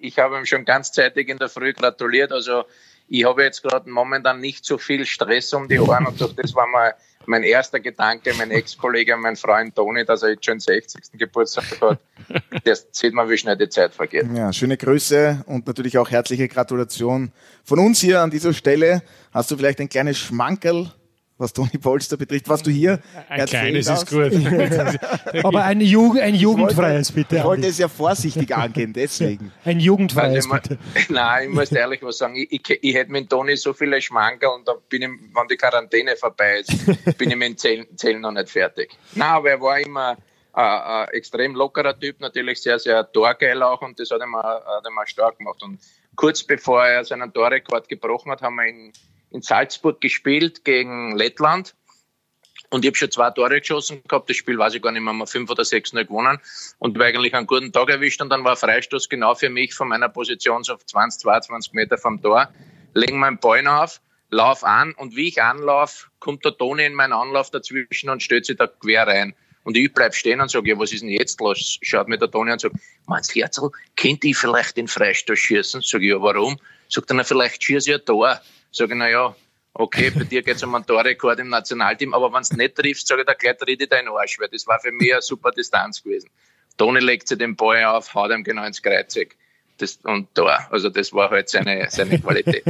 Ich 0.01 0.18
habe 0.18 0.38
ihm 0.38 0.46
schon 0.46 0.64
ganzzeitig 0.64 1.29
in 1.29 1.38
der 1.38 1.48
Früh 1.48 1.74
gratuliert. 1.74 2.33
Also 2.33 2.64
ich 3.09 3.25
habe 3.25 3.42
jetzt 3.42 3.62
gerade 3.62 3.90
momentan 3.90 4.40
nicht 4.40 4.64
so 4.64 4.79
viel 4.79 5.07
Stress 5.07 5.53
um 5.53 5.68
die 5.68 5.79
Ohren 5.79 6.07
und 6.07 6.21
das 6.21 6.55
war 6.55 6.66
mal 6.66 6.94
mein 7.27 7.42
erster 7.42 7.79
Gedanke, 7.79 8.33
mein 8.38 8.51
Ex-Kollege, 8.51 9.16
mein 9.16 9.37
Freund 9.37 9.75
Toni, 9.75 10.05
dass 10.05 10.23
er 10.23 10.31
jetzt 10.31 10.47
schon 10.47 10.61
60. 10.61 11.12
Geburtstag 11.12 11.64
hat. 11.81 11.99
Das 12.64 12.87
sieht 12.90 13.12
man, 13.12 13.29
wie 13.29 13.37
schnell 13.37 13.57
die 13.57 13.68
Zeit 13.68 13.94
vergeht. 13.94 14.27
Ja, 14.35 14.53
schöne 14.53 14.77
Grüße 14.77 15.44
und 15.47 15.66
natürlich 15.66 15.99
auch 15.99 16.11
herzliche 16.11 16.49
Gratulation 16.49 17.33
von 17.64 17.79
uns 17.79 18.01
hier 18.01 18.23
an 18.23 18.31
dieser 18.31 18.55
Stelle. 18.55 19.03
Hast 19.33 19.51
du 19.51 19.57
vielleicht 19.57 19.81
ein 19.81 19.88
kleines 19.88 20.18
Schmankerl 20.18 20.92
was 21.38 21.53
Toni 21.53 21.79
Polster 21.81 22.16
betrifft. 22.16 22.48
Was 22.48 22.62
du 22.62 22.70
hier 22.70 23.01
Ein 23.29 23.46
kleines 23.46 23.88
ist 23.88 24.11
gut. 24.11 24.33
Aber 25.44 25.64
ein, 25.64 25.81
Jugend, 25.81 26.20
ein 26.22 26.35
jugendfreies, 26.35 27.12
bitte. 27.12 27.37
Ich 27.37 27.44
wollte 27.44 27.68
es 27.68 27.79
ja 27.79 27.88
vorsichtig 27.88 28.55
angehen, 28.55 28.92
deswegen. 28.92 29.53
Ein 29.64 29.81
jugendfreies, 29.81 30.46
Also 30.46 30.57
ich 30.57 30.62
bitte. 30.62 30.79
Nein, 31.12 31.48
ich 31.48 31.55
muss 31.55 31.72
ehrlich 31.72 32.03
was 32.03 32.18
sagen. 32.18 32.35
Ich, 32.37 32.51
ich, 32.53 32.79
ich 32.83 32.94
hätte 32.94 33.12
mit 33.12 33.31
Toni 33.31 33.57
so 33.57 33.72
viele 33.72 34.01
Schmankerl 34.03 34.57
und 34.57 34.66
da 34.68 34.74
bin 34.88 35.03
ich, 35.03 35.09
wenn 35.09 35.48
die 35.48 35.57
Quarantäne 35.57 36.16
vorbei 36.16 36.61
ist, 36.61 37.16
bin 37.18 37.31
ich 37.31 37.37
mit 37.37 37.48
dem 37.48 37.57
Zählen, 37.57 37.87
Zählen 37.96 38.20
noch 38.20 38.33
nicht 38.33 38.48
fertig. 38.51 38.90
Nein, 39.14 39.29
aber 39.29 39.51
er 39.51 39.61
war 39.61 39.79
immer 39.79 40.12
äh, 40.57 40.61
ein 40.61 41.09
extrem 41.09 41.55
lockerer 41.55 41.98
Typ, 41.98 42.20
natürlich 42.20 42.61
sehr, 42.61 42.79
sehr 42.79 43.11
torgeil 43.12 43.62
auch 43.62 43.81
und 43.83 43.98
das 44.01 44.11
hat 44.11 44.20
ihn, 44.20 44.35
auch- 44.35 44.42
hat 44.42 44.85
ihn 44.87 45.07
stark 45.07 45.38
gemacht. 45.38 45.62
Und 45.62 45.79
kurz 46.16 46.42
bevor 46.42 46.85
er 46.85 47.05
seinen 47.05 47.33
Torrekord 47.33 47.88
gebrochen 47.88 48.33
hat, 48.33 48.42
haben 48.42 48.57
wir 48.57 48.66
in, 48.66 48.92
in 49.30 49.42
Salzburg 49.42 50.00
gespielt 50.00 50.64
gegen 50.64 51.16
Lettland. 51.16 51.74
Und 52.70 52.84
ich 52.84 52.90
habe 52.90 52.98
schon 52.98 53.10
zwei 53.10 53.30
Tore 53.30 53.60
geschossen 53.60 54.02
gehabt. 54.06 54.28
Das 54.28 54.36
Spiel 54.36 54.58
weiß 54.58 54.74
ich 54.74 54.82
gar 54.82 54.92
nicht 54.92 55.00
mehr, 55.00 55.12
haben 55.12 55.18
wir 55.18 55.26
fünf 55.26 55.50
oder 55.50 55.64
sechs 55.64 55.92
neu 55.92 56.04
gewonnen. 56.04 56.38
Und 56.78 56.98
war 56.98 57.06
eigentlich 57.06 57.34
einen 57.34 57.46
guten 57.46 57.72
Tag 57.72 57.88
erwischt. 57.88 58.20
Und 58.20 58.28
dann 58.28 58.44
war 58.44 58.56
Freistoß 58.56 59.08
genau 59.08 59.34
für 59.34 59.48
mich 59.48 59.74
von 59.74 59.88
meiner 59.88 60.08
Position 60.08 60.62
so 60.64 60.74
auf 60.74 60.84
20, 60.84 61.20
22 61.20 61.72
Meter 61.72 61.96
vom 61.96 62.20
Tor. 62.20 62.48
Legen 62.92 63.18
meinen 63.18 63.38
Ball 63.38 63.66
auf, 63.66 64.00
lauf 64.30 64.64
an. 64.64 64.92
Und 64.94 65.16
wie 65.16 65.28
ich 65.28 65.42
anlauf, 65.42 66.10
kommt 66.20 66.44
der 66.44 66.56
Toni 66.56 66.84
in 66.84 66.94
meinen 66.94 67.14
Anlauf 67.14 67.50
dazwischen 67.50 68.10
und 68.10 68.22
stellt 68.22 68.44
sich 68.44 68.56
da 68.56 68.66
quer 68.66 69.06
rein. 69.06 69.34
Und 69.64 69.76
ich 69.76 69.92
bleib 69.92 70.14
stehen 70.14 70.40
und 70.40 70.50
sage, 70.50 70.70
ja, 70.70 70.78
was 70.78 70.92
ist 70.92 71.02
denn 71.02 71.08
jetzt 71.08 71.40
los? 71.40 71.78
Schaut 71.82 72.08
mir 72.08 72.18
der 72.18 72.30
Toni 72.30 72.50
an 72.50 72.54
und 72.54 72.60
sagt, 72.60 72.76
meinst 73.06 73.34
Herzl, 73.34 73.70
könnte 73.96 74.28
ich 74.28 74.36
vielleicht 74.36 74.76
den 74.76 74.88
Freistoß 74.88 75.38
schießen? 75.38 75.80
Sag 75.82 76.02
ich, 76.02 76.08
ja, 76.08 76.20
warum? 76.20 76.58
Sagt 76.88 77.11
er, 77.11 77.24
vielleicht 77.24 77.62
schieße 77.62 77.90
ich 77.90 77.96
ein 77.96 78.05
Tor. 78.05 78.40
Sag 78.72 78.90
ich, 78.90 78.96
na 78.96 79.09
ja, 79.09 79.35
okay, 79.74 80.11
bei 80.11 80.24
dir 80.24 80.42
geht's 80.42 80.62
um 80.62 80.74
einen 80.74 80.87
Torrekord 80.87 81.38
im 81.38 81.48
Nationalteam, 81.48 82.14
aber 82.14 82.33
wenn 82.33 82.42
du 82.42 82.57
nicht 82.57 82.74
triffst, 82.74 83.07
sage 83.07 83.22
ich 83.22 83.27
dir 83.27 83.35
gleich, 83.35 83.57
tritt 83.57 83.83
ich 83.83 83.88
deinen 83.88 84.09
Arsch, 84.09 84.38
weil 84.38 84.48
das 84.48 84.66
war 84.66 84.79
für 84.81 84.92
mich 84.92 85.12
eine 85.12 85.22
super 85.22 85.51
Distanz 85.51 86.03
gewesen. 86.03 86.31
Toni 86.77 87.01
legt 87.01 87.29
sich 87.29 87.38
den 87.38 87.57
Ball 87.57 87.85
auf, 87.85 88.14
haut 88.14 88.31
ihm 88.31 88.44
genau 88.44 88.64
ins 88.64 88.83
Kreuzeck. 88.83 89.37
Das, 89.78 89.98
und 90.02 90.28
da, 90.34 90.66
also 90.70 90.90
das 90.90 91.12
war 91.12 91.30
halt 91.30 91.48
seine, 91.48 91.86
seine 91.88 92.18
Qualität. 92.20 92.64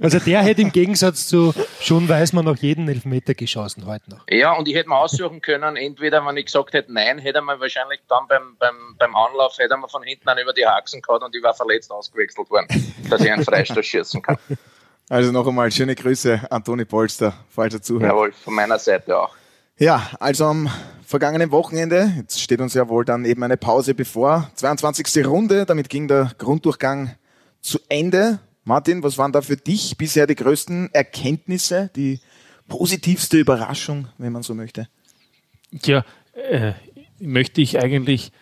Also 0.00 0.18
der 0.18 0.42
hätte 0.42 0.62
im 0.62 0.72
Gegensatz 0.72 1.26
zu 1.26 1.54
schon 1.80 2.08
weiß 2.08 2.32
man 2.32 2.46
noch 2.46 2.56
jeden 2.56 2.88
Elfmeter 2.88 3.34
geschossen 3.34 3.86
heute 3.86 4.10
noch. 4.10 4.24
Ja, 4.30 4.52
und 4.52 4.66
ich 4.66 4.74
hätte 4.74 4.88
mir 4.88 4.96
aussuchen 4.96 5.42
können, 5.42 5.76
entweder, 5.76 6.24
wenn 6.24 6.36
ich 6.36 6.46
gesagt 6.46 6.72
hätte 6.72 6.92
nein, 6.92 7.18
hätte 7.18 7.38
er 7.38 7.42
mir 7.42 7.60
wahrscheinlich 7.60 8.00
dann 8.08 8.26
beim, 8.28 8.56
beim, 8.58 8.96
beim 8.98 9.14
Anlauf, 9.14 9.58
hätte 9.58 9.74
er 9.74 9.78
mir 9.78 9.88
von 9.88 10.02
hinten 10.02 10.28
an 10.28 10.38
über 10.38 10.52
die 10.52 10.66
Haxen 10.66 11.02
gehauen 11.02 11.22
und 11.22 11.34
ich 11.34 11.42
war 11.42 11.54
verletzt 11.54 11.90
ausgewechselt 11.90 12.48
worden, 12.50 12.68
dass 13.10 13.20
ich 13.20 13.30
einen 13.30 13.44
Freistoß 13.44 13.84
schießen 13.84 14.22
kann. 14.22 14.38
Also 15.08 15.30
noch 15.30 15.46
einmal 15.46 15.70
schöne 15.70 15.94
Grüße 15.94 16.40
an 16.50 16.64
Toni 16.64 16.84
Polster, 16.84 17.34
falls 17.50 17.74
er 17.74 17.82
zuhört. 17.82 18.10
Jawohl, 18.10 18.32
von 18.32 18.54
meiner 18.54 18.78
Seite 18.78 19.16
auch. 19.16 19.36
Ja, 19.78 20.08
also 20.20 20.46
am 20.46 20.70
vergangenen 21.04 21.50
Wochenende, 21.50 22.10
jetzt 22.16 22.40
steht 22.40 22.60
uns 22.60 22.74
ja 22.74 22.88
wohl 22.88 23.04
dann 23.04 23.24
eben 23.24 23.42
eine 23.42 23.56
Pause 23.56 23.94
bevor, 23.94 24.50
22. 24.54 25.26
Runde, 25.26 25.66
damit 25.66 25.88
ging 25.88 26.08
der 26.08 26.32
Grunddurchgang 26.38 27.14
zu 27.60 27.78
Ende. 27.88 28.38
Martin, 28.64 29.02
was 29.02 29.18
waren 29.18 29.32
da 29.32 29.42
für 29.42 29.56
dich 29.56 29.96
bisher 29.98 30.26
die 30.26 30.34
größten 30.34 30.92
Erkenntnisse, 30.92 31.90
die 31.94 32.20
positivste 32.68 33.36
Überraschung, 33.38 34.08
wenn 34.18 34.32
man 34.32 34.42
so 34.42 34.54
möchte? 34.54 34.88
Ja, 35.84 36.04
äh, 36.50 36.72
möchte 37.20 37.60
ich 37.60 37.78
eigentlich 37.78 38.32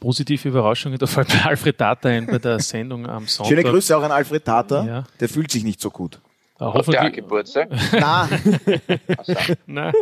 positive 0.00 0.48
Überraschungen, 0.48 0.98
da 0.98 1.06
fällt 1.06 1.28
mir 1.32 1.46
Alfred 1.46 1.80
Data 1.80 2.08
ein 2.08 2.26
bei 2.26 2.38
der 2.38 2.58
Sendung 2.58 3.06
am 3.06 3.26
Sonntag. 3.26 3.48
Schöne 3.56 3.62
Grüße 3.62 3.96
auch 3.96 4.02
an 4.02 4.10
Alfred 4.12 4.44
Tata, 4.44 4.84
Ja. 4.84 5.04
der 5.20 5.28
fühlt 5.28 5.50
sich 5.50 5.64
nicht 5.64 5.80
so 5.80 5.90
gut. 5.90 6.20
Hat 6.60 6.86
der 6.86 7.04
auch 7.06 7.12
Geburtstag? 7.12 7.68
Nein, 7.92 8.28
nein, 9.66 9.92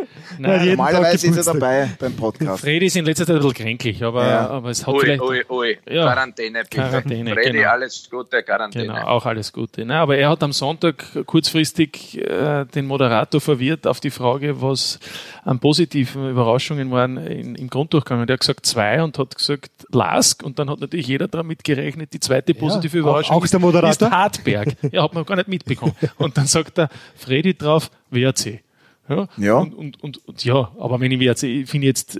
Tag 0.59 0.65
normalerweise 0.67 1.27
ist 1.27 1.37
er 1.47 1.53
dabei 1.53 1.89
beim 1.99 2.15
Podcast. 2.15 2.61
Freddy 2.63 2.85
ist 2.85 2.95
in 2.95 3.05
letzter 3.05 3.25
Zeit 3.25 3.37
ein 3.37 3.41
bisschen 3.41 3.55
kränklich, 3.65 4.03
aber, 4.03 4.27
Ja. 4.27 4.47
aber 4.49 4.69
es 4.69 4.85
hat 4.85 4.93
Ui, 4.93 4.99
vielleicht... 5.01 5.21
ui, 5.21 5.43
ui. 5.49 5.77
Ja. 5.89 6.03
Quarantäne, 6.03 6.59
bitte. 6.63 6.77
Quarantäne, 6.77 7.33
Freddy, 7.33 7.51
genau. 7.57 7.69
alles 7.69 8.07
Gute, 8.09 8.43
Quarantäne. 8.43 8.85
Genau, 8.85 9.07
auch 9.07 9.25
alles 9.25 9.51
Gute. 9.51 9.83
Na, 9.83 10.01
aber 10.01 10.17
er 10.17 10.29
hat 10.29 10.43
am 10.43 10.51
Sonntag 10.53 11.25
kurzfristig 11.25 12.19
äh, 12.21 12.65
den 12.65 12.85
Moderator 12.85 13.41
verwirrt 13.41 13.87
auf 13.87 13.99
die 13.99 14.11
Frage, 14.11 14.61
was 14.61 14.99
an 15.43 15.59
positiven 15.59 16.29
Überraschungen 16.29 16.91
waren 16.91 17.17
in, 17.17 17.55
im 17.55 17.69
Grunddurchgang. 17.69 18.21
Und 18.21 18.29
er 18.29 18.33
hat 18.33 18.41
gesagt 18.41 18.65
zwei 18.67 19.01
und 19.01 19.17
hat 19.17 19.35
gesagt 19.35 19.71
Lask 19.91 20.43
und 20.43 20.59
dann 20.59 20.69
hat 20.69 20.79
natürlich 20.79 21.07
jeder 21.07 21.27
damit 21.27 21.63
gerechnet, 21.63 22.13
die 22.13 22.19
zweite 22.19 22.53
positive 22.53 22.97
auch- 22.99 23.01
Überraschung 23.01 23.35
auch 23.37 23.47
der 23.47 23.59
Moderator? 23.59 24.07
ist 24.07 24.13
Hartberg. 24.13 24.75
Ja, 24.91 25.03
hat 25.03 25.13
man 25.15 25.25
gar 25.25 25.35
nicht 25.35 25.47
mitbekommen. 25.47 25.95
Und 26.17 26.37
dann 26.37 26.42
sagt 26.47 26.77
er 26.77 26.89
Freddy 27.15 27.53
drauf, 27.55 27.91
WRC. 28.09 28.61
Ja, 29.09 29.27
Ja. 29.37 29.55
Und, 29.57 29.73
und, 29.73 30.03
und, 30.03 30.27
und 30.27 30.43
ja, 30.45 30.71
aber 30.79 30.99
wenn 30.99 31.11
ich 31.11 31.19
WRC, 31.19 31.43
ich 31.43 31.69
finde 31.69 31.87
jetzt 31.87 32.19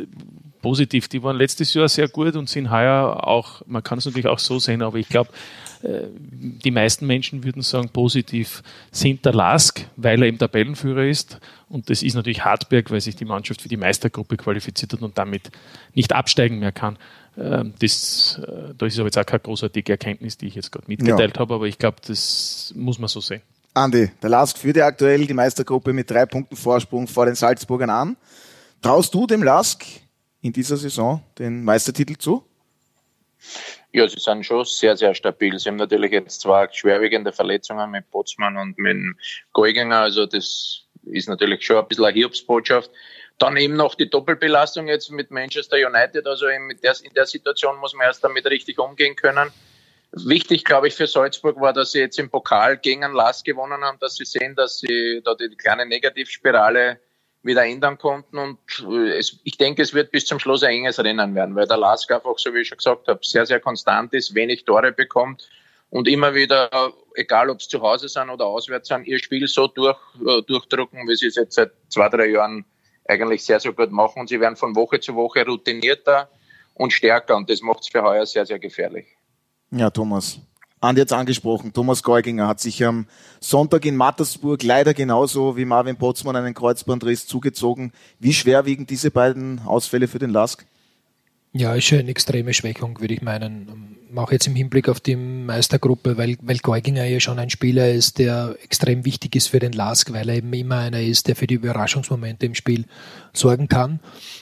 positiv, 0.62 1.07
die 1.07 1.23
waren 1.23 1.38
letztes 1.38 1.73
Jahr 1.73 1.88
sehr 1.88 2.07
gut 2.07 2.36
und 2.36 2.49
sind 2.49 2.71
heuer 2.71 3.25
auch, 3.27 3.62
man 3.67 3.83
kann 3.83 3.97
es 3.97 4.05
natürlich 4.05 4.27
auch 4.27 4.39
so 4.39 4.59
sehen, 4.59 4.81
aber 4.81 4.97
ich 4.97 5.09
glaube, 5.09 5.29
die 5.83 6.71
meisten 6.71 7.05
Menschen 7.05 7.43
würden 7.43 7.62
sagen, 7.62 7.89
positiv 7.89 8.63
sind 8.91 9.25
der 9.25 9.33
Lask, 9.33 9.86
weil 9.97 10.21
er 10.21 10.29
eben 10.29 10.38
Tabellenführer 10.38 11.03
ist. 11.03 11.39
Und 11.67 11.89
das 11.89 12.03
ist 12.03 12.13
natürlich 12.13 12.45
Hartberg, 12.45 12.89
weil 12.89 13.01
sich 13.01 13.17
die 13.17 13.25
Mannschaft 13.25 13.62
für 13.62 13.67
die 13.67 13.75
Meistergruppe 13.77 14.38
qualifiziert 14.38 14.93
hat 14.93 15.01
und 15.01 15.17
damit 15.17 15.51
nicht 15.93 16.13
absteigen 16.13 16.59
mehr 16.59 16.71
kann. 16.71 16.97
Ähm, 17.38 17.73
Das, 17.79 18.39
äh, 18.47 18.73
da 18.77 18.86
ist 18.86 18.97
aber 18.97 19.07
jetzt 19.07 19.17
auch 19.17 19.25
keine 19.25 19.41
großartige 19.41 19.91
Erkenntnis, 19.91 20.38
die 20.38 20.47
ich 20.47 20.55
jetzt 20.55 20.71
gerade 20.71 20.86
mitgeteilt 20.88 21.38
habe, 21.39 21.53
aber 21.55 21.65
ich 21.65 21.77
glaube, 21.77 21.97
das 22.07 22.73
muss 22.77 22.99
man 22.99 23.09
so 23.09 23.19
sehen. 23.19 23.41
Andi, 23.73 24.12
der 24.21 24.29
Lask 24.29 24.57
führt 24.57 24.77
ja 24.77 24.86
aktuell 24.86 25.25
die 25.25 25.33
Meistergruppe 25.33 25.93
mit 25.93 26.09
drei 26.09 26.25
Punkten 26.25 26.55
Vorsprung 26.55 27.07
vor 27.07 27.25
den 27.25 27.36
Salzburgern 27.36 27.89
an. 27.89 28.17
Traust 28.81 29.13
du 29.13 29.25
dem 29.25 29.41
Lask 29.41 29.83
in 30.41 30.53
dieser 30.53 30.77
Saison 30.77 31.23
den 31.39 31.63
Meistertitel 31.63 32.15
zu? 32.17 32.45
Ja, 33.91 34.07
sie 34.07 34.19
sind 34.19 34.45
schon 34.45 34.65
sehr, 34.65 34.95
sehr 34.95 35.15
stabil. 35.15 35.57
Sie 35.57 35.69
haben 35.69 35.77
natürlich 35.77 36.12
jetzt 36.12 36.41
zwei 36.41 36.67
schwerwiegende 36.71 37.31
Verletzungen 37.31 37.89
mit 37.89 38.09
Botsmann 38.12 38.57
und 38.57 38.77
mit 38.77 38.97
Geuginger. 39.53 39.99
Also 40.01 40.25
das 40.25 40.86
ist 41.05 41.27
natürlich 41.27 41.65
schon 41.65 41.77
ein 41.77 41.88
bisschen 41.88 42.05
eine 42.05 42.13
Hiobsbotschaft. 42.13 42.91
Dann 43.39 43.57
eben 43.57 43.75
noch 43.75 43.95
die 43.95 44.09
Doppelbelastung 44.09 44.88
jetzt 44.88 45.09
mit 45.12 45.31
Manchester 45.31 45.77
United. 45.77 46.27
Also 46.27 46.47
in 46.47 46.77
der, 46.83 46.95
in 47.03 47.13
der 47.13 47.25
Situation 47.25 47.77
muss 47.79 47.93
man 47.93 48.05
erst 48.05 48.23
damit 48.23 48.45
richtig 48.45 48.77
umgehen 48.77 49.15
können. 49.15 49.51
Wichtig, 50.15 50.63
glaube 50.63 50.88
ich, 50.88 50.93
für 50.93 51.08
Salzburg 51.08 51.60
war, 51.60 51.73
dass 51.73 51.91
sie 51.91 51.99
jetzt 51.99 52.19
im 52.19 52.30
Pokal 52.30 52.78
gegen 52.78 53.04
einen 53.04 53.15
Lask 53.15 53.43
gewonnen 53.43 53.84
haben, 53.84 53.97
dass 53.99 54.15
sie 54.15 54.26
sehen, 54.26 54.56
dass 54.56 54.78
sie 54.78 55.21
da 55.26 55.34
die 55.34 55.49
kleine 55.56 55.88
Negativspirale 55.88 56.99
wieder 57.41 57.65
ändern 57.65 57.97
konnten. 57.97 58.38
Und 58.38 58.60
es, 59.17 59.39
ich 59.43 59.58
denke, 59.58 59.82
es 59.82 59.95
wird 59.95 60.12
bis 60.12 60.26
zum 60.26 60.38
Schluss 60.38 60.62
ein 60.62 60.71
enges 60.71 60.99
Rennen 60.99 61.34
werden, 61.34 61.56
weil 61.56 61.67
der 61.67 61.78
Lask 61.78 62.12
einfach, 62.12 62.38
so 62.38 62.54
wie 62.54 62.60
ich 62.60 62.67
schon 62.67 62.78
gesagt 62.78 63.08
habe, 63.08 63.19
sehr, 63.23 63.47
sehr 63.47 63.60
konstant 63.60 64.13
ist, 64.13 64.36
wenig 64.36 64.65
Tore 64.65 64.91
bekommt 64.91 65.49
und 65.89 66.08
immer 66.08 66.36
wieder, 66.36 66.93
egal 67.15 67.49
ob 67.49 67.60
es 67.60 67.67
zu 67.67 67.82
Hause 67.82 68.08
sind 68.08 68.30
oder 68.30 68.45
auswärts 68.45 68.89
sind, 68.89 69.08
ihr 69.08 69.17
Spiel 69.17 69.47
so 69.47 69.67
durch, 69.67 69.97
äh, 70.28 70.43
durchdrücken, 70.43 71.08
wie 71.08 71.15
sie 71.15 71.28
es 71.28 71.36
jetzt 71.36 71.56
seit 71.56 71.71
zwei, 71.89 72.10
drei 72.10 72.28
Jahren 72.28 72.65
eigentlich 73.06 73.43
sehr, 73.43 73.60
sehr 73.60 73.73
gut 73.73 73.91
machen. 73.91 74.21
Und 74.21 74.30
sie 74.30 74.39
werden 74.39 74.58
von 74.58 74.76
Woche 74.76 74.99
zu 74.99 75.15
Woche 75.15 75.43
routinierter 75.43 76.30
und 76.76 76.93
stärker. 76.93 77.36
Und 77.36 77.49
das 77.49 77.62
macht 77.62 77.82
es 77.82 77.89
für 77.89 78.04
heuer 78.04 78.28
sehr, 78.28 78.45
sehr 78.45 78.60
gefährlich. 78.60 79.08
Ja, 79.75 79.89
Thomas. 79.89 80.39
Andi 80.81 81.01
hat 81.01 81.13
angesprochen. 81.13 81.73
Thomas 81.73 82.03
Geuginger 82.03 82.47
hat 82.47 82.59
sich 82.59 82.83
am 82.83 83.07
Sonntag 83.39 83.86
in 83.86 83.95
Mattersburg 83.95 84.62
leider 84.62 84.93
genauso 84.93 85.57
wie 85.57 85.65
Marvin 85.65 85.95
Potzmann 85.95 86.36
einen 86.36 86.53
Kreuzbandriss 86.53 87.25
zugezogen. 87.25 87.93
Wie 88.19 88.33
schwer 88.33 88.65
wiegen 88.65 88.86
diese 88.86 89.09
beiden 89.09 89.59
Ausfälle 89.59 90.07
für 90.07 90.19
den 90.19 90.29
Lask? 90.29 90.65
Ja, 91.53 91.73
ist 91.73 91.86
schon 91.86 91.99
eine 91.99 92.09
extreme 92.09 92.53
Schwächung, 92.53 92.99
würde 92.99 93.13
ich 93.13 93.21
meinen. 93.21 93.95
Auch 94.15 94.31
jetzt 94.31 94.45
im 94.45 94.55
Hinblick 94.55 94.89
auf 94.89 94.99
die 94.99 95.15
Meistergruppe, 95.15 96.17
weil, 96.17 96.36
weil 96.41 96.57
Geuginger 96.57 97.05
ja 97.05 97.19
schon 97.19 97.39
ein 97.39 97.49
Spieler 97.49 97.91
ist, 97.91 98.19
der 98.19 98.55
extrem 98.63 99.05
wichtig 99.05 99.36
ist 99.36 99.47
für 99.47 99.59
den 99.59 99.71
Lask, 99.71 100.12
weil 100.12 100.29
er 100.29 100.36
eben 100.36 100.53
immer 100.53 100.79
einer 100.79 101.01
ist, 101.01 101.27
der 101.27 101.36
für 101.36 101.47
die 101.47 101.55
Überraschungsmomente 101.55 102.45
im 102.45 102.55
Spiel 102.55 102.86
sorgen 103.33 103.69
kann, 103.69 103.99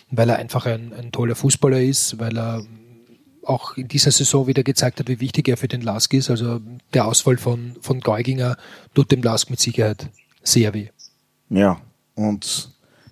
weil 0.10 0.30
er 0.30 0.38
einfach 0.38 0.66
ein, 0.66 0.94
ein 0.94 1.12
toller 1.12 1.36
Fußballer 1.36 1.82
ist, 1.82 2.20
weil 2.20 2.38
er 2.38 2.64
auch 3.44 3.78
in 3.78 3.88
dieser 3.88 4.12
Saison 4.12 4.48
wieder 4.48 4.64
gezeigt 4.64 5.00
hat, 5.00 5.08
wie 5.08 5.20
wichtig 5.20 5.48
er 5.48 5.58
für 5.58 5.68
den 5.68 5.82
Lask 5.82 6.14
ist. 6.14 6.30
Also 6.30 6.60
der 6.94 7.06
Ausfall 7.06 7.38
von, 7.38 7.76
von 7.82 8.00
Geuginger 8.00 8.58
tut 8.94 9.12
dem 9.12 9.22
Lask 9.24 9.50
mit 9.50 9.60
Sicherheit 9.60 10.08
sehr 10.44 10.74
weh. 10.74 10.90
Ja, 11.50 11.82
und 12.16 12.70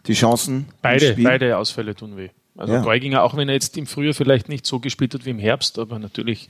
die 0.07 0.13
Chancen. 0.13 0.67
Beide, 0.81 1.15
beide 1.15 1.57
Ausfälle 1.57 1.95
tun 1.95 2.17
weh. 2.17 2.29
Also 2.57 2.73
Ja. 2.73 2.81
Geuginger, 2.81 3.23
auch 3.23 3.37
wenn 3.37 3.47
er 3.47 3.53
jetzt 3.55 3.77
im 3.77 3.87
Frühjahr 3.87 4.13
vielleicht 4.13 4.49
nicht 4.49 4.65
so 4.65 4.79
gespielt 4.79 5.13
hat 5.13 5.25
wie 5.25 5.29
im 5.29 5.39
Herbst, 5.39 5.79
aber 5.79 5.97
natürlich 5.97 6.49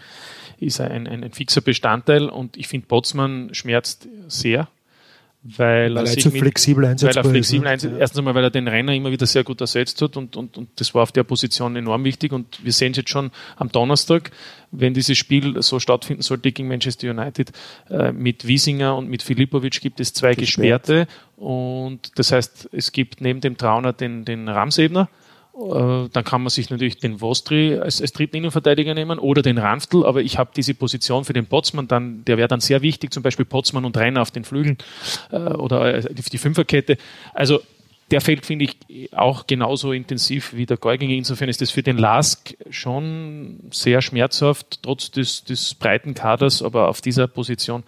ist 0.60 0.80
er 0.80 0.92
ein, 0.92 1.08
ein, 1.08 1.24
ein 1.24 1.32
fixer 1.32 1.62
Bestandteil 1.62 2.30
und 2.30 2.58
ich 2.58 2.68
finde, 2.68 2.88
Botzmann 2.88 3.54
schmerzt 3.54 4.08
sehr. 4.28 4.68
Weil, 5.42 5.96
Weil 5.96 6.04
er 6.04 6.08
sich 6.08 6.24
zu 6.24 6.30
mit- 6.32 6.42
flexibel 6.42 6.84
weil 6.84 6.92
einsetzbar 6.92 7.24
er 7.24 7.28
ist, 7.28 7.32
flexibel 7.32 7.64
ne? 7.64 7.70
einsetzt. 7.70 7.96
Erstens 7.98 8.20
einmal, 8.20 8.36
weil 8.36 8.44
er 8.44 8.50
den 8.50 8.68
Renner 8.68 8.94
immer 8.94 9.10
wieder 9.12 9.26
sehr 9.26 9.46
gut 9.46 9.62
ersetzt 9.62 10.02
hat 10.02 10.18
und, 10.18 10.36
und, 10.36 10.58
und 10.58 10.70
das 10.76 10.94
war 10.94 11.04
auf 11.04 11.14
der 11.14 11.24
Position 11.24 11.76
enorm 11.78 12.04
wichtig 12.04 12.34
und 12.34 12.64
wir 12.64 12.74
sehen 12.74 12.92
es 12.92 12.98
jetzt 12.98 13.10
schon 13.10 13.32
am 13.56 13.72
Donnerstag, 13.72 14.32
wenn 14.72 14.94
dieses 14.94 15.18
Spiel 15.18 15.62
so 15.62 15.80
stattfinden 15.80 16.24
sollte 16.24 16.52
gegen 16.52 16.68
Manchester 16.68 17.10
United, 17.10 17.52
äh, 17.90 18.12
mit 18.12 18.46
Wiesinger 18.48 18.98
und 18.98 19.10
mit 19.10 19.24
Filipovic 19.24 19.80
gibt 19.80 20.02
es 20.02 20.14
zwei 20.14 20.36
Gesperrt. 20.36 20.84
Gesperrte 20.88 21.08
und 21.38 22.12
das 22.20 22.34
heißt, 22.34 22.70
es 22.74 22.92
gibt 22.92 23.22
neben 23.22 23.40
dem 23.40 23.58
Trauner 23.58 23.94
den, 23.94 24.26
den 24.26 24.50
Ramsebner, 24.50 25.08
dann 25.54 26.24
kann 26.24 26.42
man 26.42 26.50
sich 26.50 26.70
natürlich 26.70 26.98
den 26.98 27.20
Vostri 27.20 27.78
als, 27.78 28.02
als 28.02 28.14
dritten 28.14 28.38
Innenverteidiger 28.38 28.94
nehmen 28.94 29.20
oder 29.20 29.42
den 29.42 29.58
Ranftl, 29.58 30.06
aber 30.06 30.22
ich 30.22 30.38
habe 30.38 30.52
diese 30.56 30.74
Position 30.74 31.26
für 31.26 31.34
den 31.34 31.48
Potzmann 31.48 31.88
dann, 31.88 32.24
der 32.26 32.38
wäre 32.38 32.48
dann 32.48 32.62
sehr 32.62 32.82
wichtig, 32.82 33.12
zum 33.12 33.24
Beispiel 33.24 33.46
Potzmann 33.46 33.84
und 33.84 33.98
Renner 33.98 34.22
auf 34.22 34.32
den 34.32 34.46
Flügeln 34.46 34.78
äh, 35.32 35.38
oder 35.38 35.96
äh, 35.96 36.14
die, 36.14 36.22
die 36.22 36.38
Fünferkette. 36.38 36.98
Also 37.34 37.60
der 38.12 38.22
fällt, 38.22 38.46
finde 38.46 38.66
ich, 38.66 39.14
auch 39.14 39.48
genauso 39.48 39.92
intensiv 39.92 40.54
wie 40.54 40.66
der 40.66 40.78
Geuginger. 40.78 41.14
Insofern 41.14 41.50
ist 41.50 41.62
das 41.62 41.72
für 41.72 41.84
den 41.84 41.98
Lask 41.98 42.56
schon 42.70 43.60
sehr 43.72 44.02
schmerzhaft, 44.02 44.80
trotz 44.82 45.12
des, 45.12 45.44
des 45.44 45.76
breiten 45.76 46.14
Kaders, 46.16 46.64
aber 46.64 46.88
auf 46.88 47.02
dieser 47.02 47.28
Position 47.28 47.84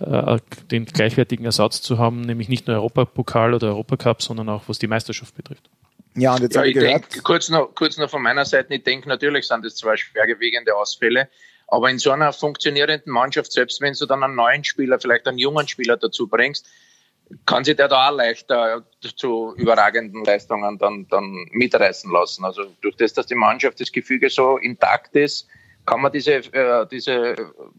äh, 0.00 0.38
den 0.70 0.86
gleichwertigen 0.86 1.44
Ersatz 1.44 1.82
zu 1.82 1.98
haben, 1.98 2.22
nämlich 2.22 2.48
nicht 2.48 2.66
nur 2.66 2.76
Europapokal 2.76 3.54
oder 3.54 3.68
Europacup, 3.68 4.22
sondern 4.22 4.48
auch 4.48 4.64
was 4.66 4.78
die 4.78 4.88
Meisterschaft 4.88 5.34
betrifft. 5.36 5.68
Ja, 6.14 6.34
und 6.34 6.42
jetzt 6.42 6.54
Ja, 6.54 6.60
habe 6.60 6.70
ich 6.70 6.76
ich 6.76 6.82
gehört, 6.82 7.04
denke, 7.04 7.22
kurz 7.22 7.48
noch, 7.48 7.74
kurz 7.74 7.96
noch 7.96 8.10
von 8.10 8.22
meiner 8.22 8.44
Seite, 8.44 8.74
ich 8.74 8.82
denke, 8.82 9.08
natürlich 9.08 9.46
sind 9.46 9.64
das 9.64 9.76
zwei 9.76 9.96
schwergewiegende 9.96 10.74
Ausfälle, 10.74 11.28
aber 11.68 11.88
in 11.88 11.98
so 11.98 12.10
einer 12.10 12.32
funktionierenden 12.32 13.12
Mannschaft, 13.12 13.52
selbst 13.52 13.80
wenn 13.80 13.94
du 13.94 14.06
dann 14.06 14.22
einen 14.22 14.34
neuen 14.34 14.64
Spieler, 14.64 14.98
vielleicht 14.98 15.26
einen 15.28 15.38
jungen 15.38 15.68
Spieler 15.68 15.96
dazu 15.96 16.26
bringst, 16.26 16.66
kann 17.46 17.62
sich 17.62 17.76
der 17.76 17.86
da 17.86 18.08
auch 18.08 18.16
leichter 18.16 18.84
zu 19.16 19.54
überragenden 19.56 20.24
Leistungen 20.24 20.78
dann, 20.78 21.06
dann 21.08 21.46
mitreißen 21.52 22.10
lassen. 22.10 22.44
Also 22.44 22.64
durch 22.80 22.96
das, 22.96 23.12
dass 23.12 23.26
die 23.26 23.36
Mannschaft, 23.36 23.80
das 23.80 23.92
Gefüge 23.92 24.30
so 24.30 24.58
intakt 24.58 25.14
ist, 25.14 25.46
kann 25.86 26.00
man 26.00 26.12
diese, 26.12 26.34
äh, 26.52 26.86
diese 26.90 27.36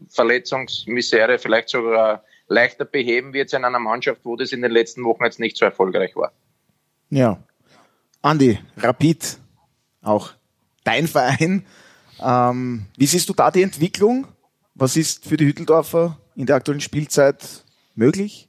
Verletzungsmisere 0.08 1.38
vielleicht 1.38 1.68
sogar 1.68 2.24
leichter 2.48 2.86
beheben 2.86 3.32
wie 3.34 3.38
jetzt 3.38 3.54
in 3.54 3.64
einer 3.64 3.78
Mannschaft, 3.78 4.22
wo 4.24 4.36
das 4.36 4.52
in 4.52 4.62
den 4.62 4.72
letzten 4.72 5.04
Wochen 5.04 5.24
jetzt 5.24 5.38
nicht 5.38 5.56
so 5.56 5.66
erfolgreich 5.66 6.16
war. 6.16 6.32
ja. 7.10 7.38
Andi, 8.22 8.56
Rapid, 8.76 9.38
auch 10.00 10.30
dein 10.84 11.08
Verein. 11.08 11.66
Ähm, 12.20 12.86
wie 12.96 13.06
siehst 13.06 13.28
du 13.28 13.34
da 13.34 13.50
die 13.50 13.62
Entwicklung? 13.62 14.28
Was 14.74 14.96
ist 14.96 15.26
für 15.26 15.36
die 15.36 15.46
Hütteldorfer 15.46 16.18
in 16.36 16.46
der 16.46 16.54
aktuellen 16.54 16.80
Spielzeit 16.80 17.64
möglich? 17.96 18.48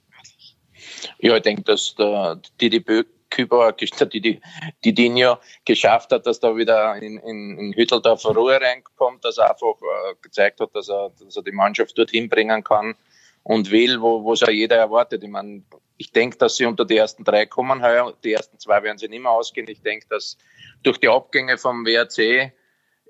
Ja, 1.18 1.36
ich 1.36 1.42
denke, 1.42 1.62
dass 1.62 1.96
der 1.96 2.40
Didi 2.60 2.84
Küber, 3.30 3.72
der 3.72 4.06
Didi, 4.06 4.40
Didinho 4.84 5.38
geschafft 5.64 6.12
hat, 6.12 6.24
dass 6.24 6.38
da 6.38 6.56
wieder 6.56 6.94
in, 6.96 7.18
in, 7.18 7.58
in 7.58 7.72
Hütteldorfer 7.72 8.30
Ruhe 8.30 8.60
reinkommt, 8.60 9.24
dass 9.24 9.38
er 9.38 9.50
einfach 9.50 9.74
äh, 9.82 10.14
gezeigt 10.22 10.60
hat, 10.60 10.70
dass 10.72 10.88
er, 10.88 11.10
dass 11.18 11.36
er 11.36 11.42
die 11.42 11.50
Mannschaft 11.50 11.98
dorthin 11.98 12.28
bringen 12.28 12.62
kann 12.62 12.94
und 13.42 13.72
will, 13.72 14.00
wo 14.00 14.22
wo 14.22 14.34
es 14.34 14.40
ja 14.40 14.50
jeder 14.50 14.76
erwartet. 14.76 15.24
Ich 15.24 15.28
meine, 15.28 15.64
ich 15.96 16.12
denke, 16.12 16.38
dass 16.38 16.56
sie 16.56 16.66
unter 16.66 16.84
die 16.84 16.96
ersten 16.96 17.24
drei 17.24 17.46
kommen 17.46 17.82
heuer. 17.82 18.14
Die 18.24 18.32
ersten 18.32 18.58
zwei 18.58 18.82
werden 18.82 18.98
sie 18.98 19.08
nicht 19.08 19.22
mehr 19.22 19.30
ausgehen. 19.30 19.68
Ich 19.68 19.82
denke, 19.82 20.06
dass 20.08 20.36
durch 20.82 20.98
die 20.98 21.08
Abgänge 21.08 21.56
vom 21.58 21.86
WRC 21.86 22.52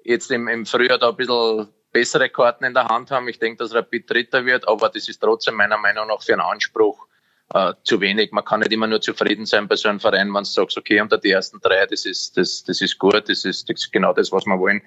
jetzt 0.04 0.30
im, 0.30 0.48
im 0.48 0.66
Frühjahr 0.66 0.98
da 0.98 1.10
ein 1.10 1.16
bisschen 1.16 1.68
bessere 1.92 2.28
Karten 2.28 2.64
in 2.64 2.74
der 2.74 2.88
Hand 2.88 3.10
haben. 3.10 3.28
Ich 3.28 3.38
denke, 3.38 3.58
dass 3.58 3.74
Rapid 3.74 4.10
Dritter 4.10 4.44
wird, 4.44 4.68
aber 4.68 4.88
das 4.88 5.08
ist 5.08 5.20
trotzdem 5.20 5.54
meiner 5.54 5.78
Meinung 5.78 6.08
nach 6.08 6.22
für 6.22 6.32
einen 6.32 6.42
Anspruch 6.42 7.06
äh, 7.54 7.72
zu 7.84 8.00
wenig. 8.00 8.32
Man 8.32 8.44
kann 8.44 8.60
nicht 8.60 8.72
immer 8.72 8.88
nur 8.88 9.00
zufrieden 9.00 9.46
sein 9.46 9.68
bei 9.68 9.76
so 9.76 9.88
einem 9.88 10.00
Verein, 10.00 10.26
wenn 10.34 10.42
du 10.42 10.44
sagst, 10.44 10.76
okay, 10.76 11.00
unter 11.00 11.18
die 11.18 11.30
ersten 11.30 11.60
drei, 11.60 11.86
das 11.86 12.04
ist, 12.04 12.36
das, 12.36 12.64
das 12.64 12.80
ist 12.80 12.98
gut, 12.98 13.28
das 13.28 13.44
ist, 13.44 13.70
das 13.70 13.80
ist 13.80 13.92
genau 13.92 14.12
das, 14.12 14.32
was 14.32 14.44
wir 14.44 14.58
wollen. 14.58 14.82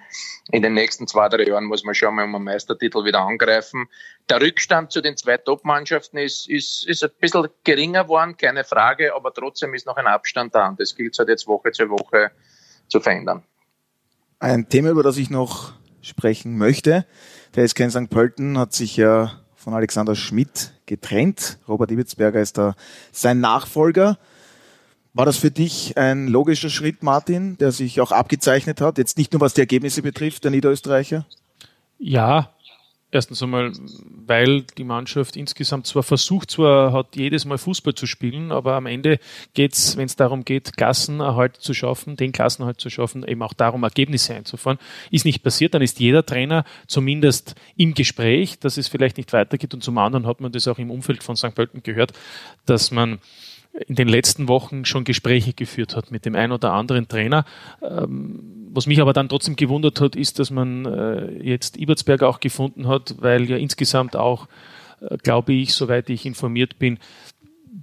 In 0.51 0.63
den 0.63 0.73
nächsten 0.73 1.08
zwei, 1.08 1.30
drei 1.30 1.47
Jahren 1.47 1.63
muss 1.63 1.86
man 1.86 1.95
schon 1.95 2.13
mal 2.13 2.25
um 2.25 2.36
einen 2.36 2.43
Meistertitel 2.43 3.06
wieder 3.06 3.21
angreifen. 3.21 3.88
Der 4.30 4.41
Rückstand 4.41 4.91
zu 4.91 4.99
den 4.99 5.15
zwei 5.15 5.38
Top-Mannschaften 5.38 6.17
ist, 6.17 6.49
ist, 6.49 6.86
ist 6.86 7.03
ein 7.06 7.10
bisschen 7.21 7.47
geringer 7.63 8.03
geworden, 8.03 8.36
keine 8.36 8.65
Frage, 8.65 9.15
aber 9.15 9.34
trotzdem 9.34 9.73
ist 9.73 9.86
noch 9.86 9.95
ein 9.95 10.08
Abstand 10.08 10.53
da 10.53 10.67
und 10.67 10.77
das 10.80 10.93
gilt 10.93 11.17
halt 11.17 11.30
jetzt 11.30 11.47
Woche 11.47 11.71
zu 11.71 11.89
Woche 11.89 12.32
zu 12.89 12.99
verändern. 12.99 13.43
Ein 14.39 14.67
Thema, 14.67 14.89
über 14.89 15.03
das 15.03 15.15
ich 15.15 15.30
noch 15.30 15.71
sprechen 16.01 16.58
möchte. 16.58 17.06
Der 17.56 17.65
SK 17.65 17.80
in 17.80 17.91
St. 17.91 18.10
Pölten 18.10 18.58
hat 18.58 18.73
sich 18.73 18.97
ja 18.97 19.39
von 19.67 19.73
Alexander 19.73 20.15
Schmidt 20.15 20.71
getrennt. 20.86 21.58
Robert 21.67 21.91
Ibitzberger 21.91 22.39
ist 22.39 22.58
da 22.58 22.73
sein 23.12 23.41
Nachfolger. 23.41 24.17
War 25.13 25.25
das 25.25 25.36
für 25.36 25.51
dich 25.51 25.97
ein 25.97 26.30
logischer 26.30 26.69
Schritt, 26.69 27.03
Martin, 27.03 27.58
der 27.58 27.73
sich 27.73 27.99
auch 27.99 28.13
abgezeichnet 28.13 28.80
hat? 28.80 28.97
Jetzt 28.97 29.17
nicht 29.17 29.34
nur 29.34 29.41
was 29.41 29.56
die 29.56 29.60
Ergebnisse 29.60 30.01
betrifft, 30.01 30.45
der 30.45 30.51
Niederösterreicher? 30.51 31.25
Ja, 31.99 32.51
erstens 33.12 33.41
einmal, 33.41 33.72
weil 34.26 34.63
die 34.78 34.84
Mannschaft 34.84 35.38
insgesamt 35.38 35.88
zwar 35.88 36.04
versucht, 36.04 36.52
zwar 36.52 36.91
hat 36.91 37.15
jedes 37.15 37.46
Mal 37.46 37.58
Fußball 37.58 37.96
zu 37.96 38.06
spielen, 38.06 38.52
aber 38.52 38.74
am 38.74 38.86
Ende 38.86 39.20
geht's, 39.54 39.96
wenn 39.98 40.06
es 40.06 40.15
darum 40.15 40.43
geht, 40.43 40.76
Klassenerhalt 40.76 41.56
zu 41.56 41.74
schaffen, 41.74 42.17
den 42.17 42.32
Klassenerhalt 42.32 42.82
zu 42.82 42.89
schaffen, 42.89 43.26
eben 43.26 43.41
auch 43.43 43.54
darum, 43.54 43.84
Ergebnisse 43.84 44.36
einzufahren, 44.36 44.80
ist 45.12 45.26
nicht 45.26 45.43
passiert. 45.43 45.74
Dann 45.74 45.82
ist 45.82 46.00
jeder 46.00 46.26
Trainer 46.26 46.65
zumindest 46.88 47.56
im 47.78 47.93
Gespräch, 47.93 48.60
dass 48.60 48.78
es 48.78 48.88
vielleicht 48.88 49.17
nicht 49.17 49.32
weitergeht. 49.34 49.74
Und 49.74 49.84
zum 49.84 49.98
anderen 49.98 50.28
hat 50.28 50.41
man 50.41 50.52
das 50.52 50.67
auch 50.67 50.80
im 50.80 50.91
Umfeld 50.91 51.24
von 51.24 51.36
St. 51.36 51.56
Pölten 51.56 51.84
gehört, 51.84 52.13
dass 52.65 52.91
man 52.91 53.20
in 53.86 53.96
den 53.96 54.08
letzten 54.08 54.48
Wochen 54.48 54.86
schon 54.86 55.04
Gespräche 55.04 55.54
geführt 55.54 55.96
hat 55.96 56.12
mit 56.12 56.26
dem 56.26 56.36
einen 56.36 56.52
oder 56.52 56.74
anderen 56.74 57.08
Trainer. 57.08 57.46
Ähm, 57.82 58.70
was 58.72 58.88
mich 58.88 59.02
aber 59.02 59.13
dann 59.13 59.30
trotzdem 59.30 59.56
gewundert 59.56 60.02
hat, 60.02 60.16
ist, 60.16 60.40
dass 60.40 60.50
man 60.50 60.86
äh, 60.86 61.32
jetzt 61.44 61.78
Ibertsberg 61.78 62.24
auch 62.24 62.40
gefunden 62.40 62.88
hat, 62.88 63.16
weil 63.20 63.50
ja 63.50 63.58
insgesamt 63.58 64.16
auch, 64.16 64.48
äh, 65.02 65.18
glaube 65.18 65.54
ich, 65.54 65.74
soweit 65.74 66.10
ich 66.10 66.26
informiert 66.26 66.80
bin, 66.80 67.00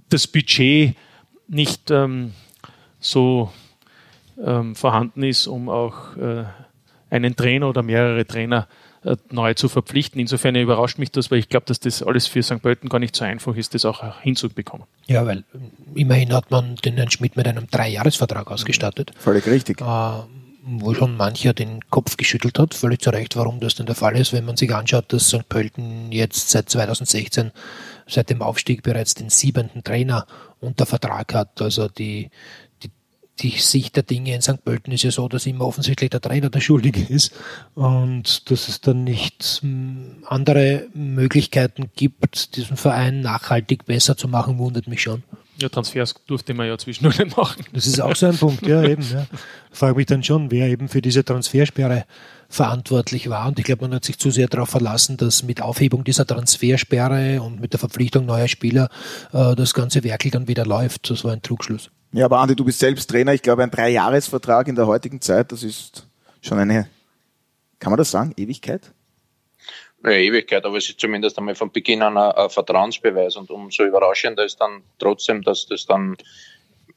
das 0.09 0.27
Budget 0.27 0.95
nicht 1.47 1.91
ähm, 1.91 2.33
so 2.99 3.51
ähm, 4.43 4.75
vorhanden 4.75 5.23
ist, 5.23 5.47
um 5.47 5.69
auch 5.69 6.17
äh, 6.17 6.43
einen 7.09 7.35
Trainer 7.35 7.69
oder 7.69 7.83
mehrere 7.83 8.25
Trainer 8.25 8.67
äh, 8.69 8.84
neu 9.31 9.53
zu 9.53 9.69
verpflichten. 9.69 10.19
Insofern 10.19 10.55
überrascht 10.55 10.97
mich 10.97 11.11
das, 11.11 11.31
weil 11.31 11.39
ich 11.39 11.49
glaube, 11.49 11.65
dass 11.67 11.79
das 11.79 12.01
alles 12.01 12.27
für 12.27 12.41
St. 12.41 12.61
Pölten 12.61 12.89
gar 12.89 12.99
nicht 12.99 13.15
so 13.15 13.23
einfach 13.23 13.55
ist, 13.55 13.73
das 13.73 13.85
auch 13.85 14.19
hinzubekommen. 14.21 14.87
Ja, 15.07 15.25
weil 15.25 15.43
ähm, 15.53 15.71
immerhin 15.93 16.33
hat 16.33 16.51
man 16.51 16.75
den 16.77 16.95
Herrn 16.95 17.11
Schmidt 17.11 17.35
mit 17.35 17.47
einem 17.47 17.67
Dreijahresvertrag 17.67 18.49
ausgestattet. 18.49 19.11
Völlig 19.17 19.45
richtig. 19.45 19.81
äh, 19.81 19.83
wo 20.67 20.95
schon 20.95 21.15
mancher 21.15 21.53
den 21.53 21.81
Kopf 21.91 22.17
geschüttelt 22.17 22.57
hat, 22.57 22.73
völlig 22.73 23.01
zu 23.01 23.11
Recht, 23.11 23.35
warum 23.35 23.59
das 23.59 23.75
denn 23.75 23.85
der 23.85 23.93
Fall 23.93 24.17
ist, 24.17 24.33
wenn 24.33 24.45
man 24.45 24.57
sich 24.57 24.73
anschaut, 24.73 25.13
dass 25.13 25.27
St. 25.27 25.47
Pölten 25.47 26.11
jetzt 26.11 26.49
seit 26.49 26.69
2016, 26.69 27.51
seit 28.07 28.31
dem 28.31 28.41
Aufstieg 28.41 28.81
bereits 28.81 29.13
den 29.13 29.29
siebenten 29.29 29.83
Trainer 29.83 30.25
unter 30.59 30.87
Vertrag 30.87 31.35
hat. 31.35 31.61
Also 31.61 31.87
die, 31.87 32.31
die, 33.39 33.51
Sicht 33.51 33.95
der 33.95 34.03
Dinge 34.03 34.33
in 34.35 34.41
St. 34.41 34.63
Pölten 34.63 34.93
ist 34.93 35.03
ja 35.03 35.11
so, 35.11 35.27
dass 35.27 35.45
immer 35.45 35.65
offensichtlich 35.65 36.09
der 36.09 36.21
Trainer 36.21 36.49
der 36.49 36.61
Schuldige 36.61 37.01
ist 37.01 37.33
und 37.73 38.49
dass 38.49 38.67
es 38.67 38.81
dann 38.81 39.03
nicht 39.03 39.61
mh, 39.61 40.27
andere 40.27 40.87
Möglichkeiten 40.93 41.89
gibt, 41.95 42.55
diesen 42.55 42.77
Verein 42.77 43.21
nachhaltig 43.21 43.85
besser 43.85 44.15
zu 44.17 44.27
machen, 44.27 44.57
wundert 44.57 44.87
mich 44.87 45.01
schon. 45.01 45.23
Ja, 45.61 45.69
Transfers 45.69 46.15
durfte 46.27 46.53
man 46.53 46.67
ja 46.67 46.77
zwischendurch 46.77 47.17
machen. 47.37 47.63
Das 47.71 47.87
ist 47.87 48.01
auch 48.01 48.15
so 48.15 48.25
ein 48.25 48.37
Punkt, 48.37 48.67
ja, 48.67 48.83
eben. 48.83 49.03
Ja. 49.03 49.25
Frage 49.71 49.95
mich 49.95 50.05
dann 50.05 50.23
schon, 50.23 50.51
wer 50.51 50.67
eben 50.67 50.89
für 50.89 51.01
diese 51.01 51.23
Transfersperre 51.23 52.05
verantwortlich 52.49 53.29
war. 53.29 53.47
Und 53.47 53.59
ich 53.59 53.65
glaube, 53.65 53.83
man 53.83 53.95
hat 53.95 54.05
sich 54.05 54.17
zu 54.17 54.31
sehr 54.31 54.47
darauf 54.47 54.69
verlassen, 54.69 55.17
dass 55.17 55.43
mit 55.43 55.61
Aufhebung 55.61 56.03
dieser 56.03 56.27
Transfersperre 56.27 57.41
und 57.41 57.61
mit 57.61 57.73
der 57.73 57.79
Verpflichtung 57.79 58.25
neuer 58.25 58.47
Spieler 58.47 58.89
äh, 59.31 59.55
das 59.55 59.73
ganze 59.73 60.03
Werkel 60.03 60.31
dann 60.31 60.47
wieder 60.47 60.65
läuft. 60.65 61.09
Das 61.09 61.23
war 61.23 61.31
ein 61.31 61.41
Trugschluss. 61.41 61.89
Ja, 62.15 62.25
aber 62.25 62.39
Andi, 62.39 62.55
du 62.55 62.63
bist 62.63 62.79
selbst 62.79 63.09
Trainer. 63.09 63.33
Ich 63.33 63.41
glaube, 63.41 63.61
ein 63.61 63.71
Dreijahresvertrag 63.71 64.69
in 64.69 64.75
der 64.75 64.87
heutigen 64.87 65.19
Zeit, 65.19 65.51
das 65.51 65.63
ist 65.63 66.07
schon 66.41 66.57
eine, 66.57 66.89
kann 67.77 67.91
man 67.91 67.97
das 67.97 68.09
sagen, 68.09 68.33
Ewigkeit? 68.37 68.93
Ja, 70.01 70.11
Ewigkeit, 70.11 70.63
aber 70.63 70.77
es 70.77 70.87
ist 70.87 70.97
zumindest 70.97 71.37
einmal 71.37 71.55
von 71.55 71.73
Beginn 71.73 72.01
an 72.01 72.15
ein, 72.17 72.31
ein 72.31 72.49
Vertrauensbeweis 72.49 73.35
und 73.35 73.51
umso 73.51 73.83
überraschender 73.83 74.45
ist 74.45 74.61
dann 74.61 74.83
trotzdem, 74.97 75.41
dass 75.41 75.65
das 75.65 75.87
dann 75.87 76.15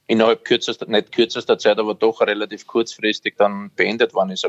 innerhalb 0.07 0.45
kürzester, 0.45 0.87
nicht 0.87 1.11
kürzester 1.11 1.59
Zeit, 1.59 1.81
aber 1.81 1.97
doch 1.97 2.21
relativ 2.21 2.69
kurzfristig 2.69 3.35
dann 3.37 3.73
beendet 3.75 4.15
worden 4.15 4.31
ist. 4.31 4.49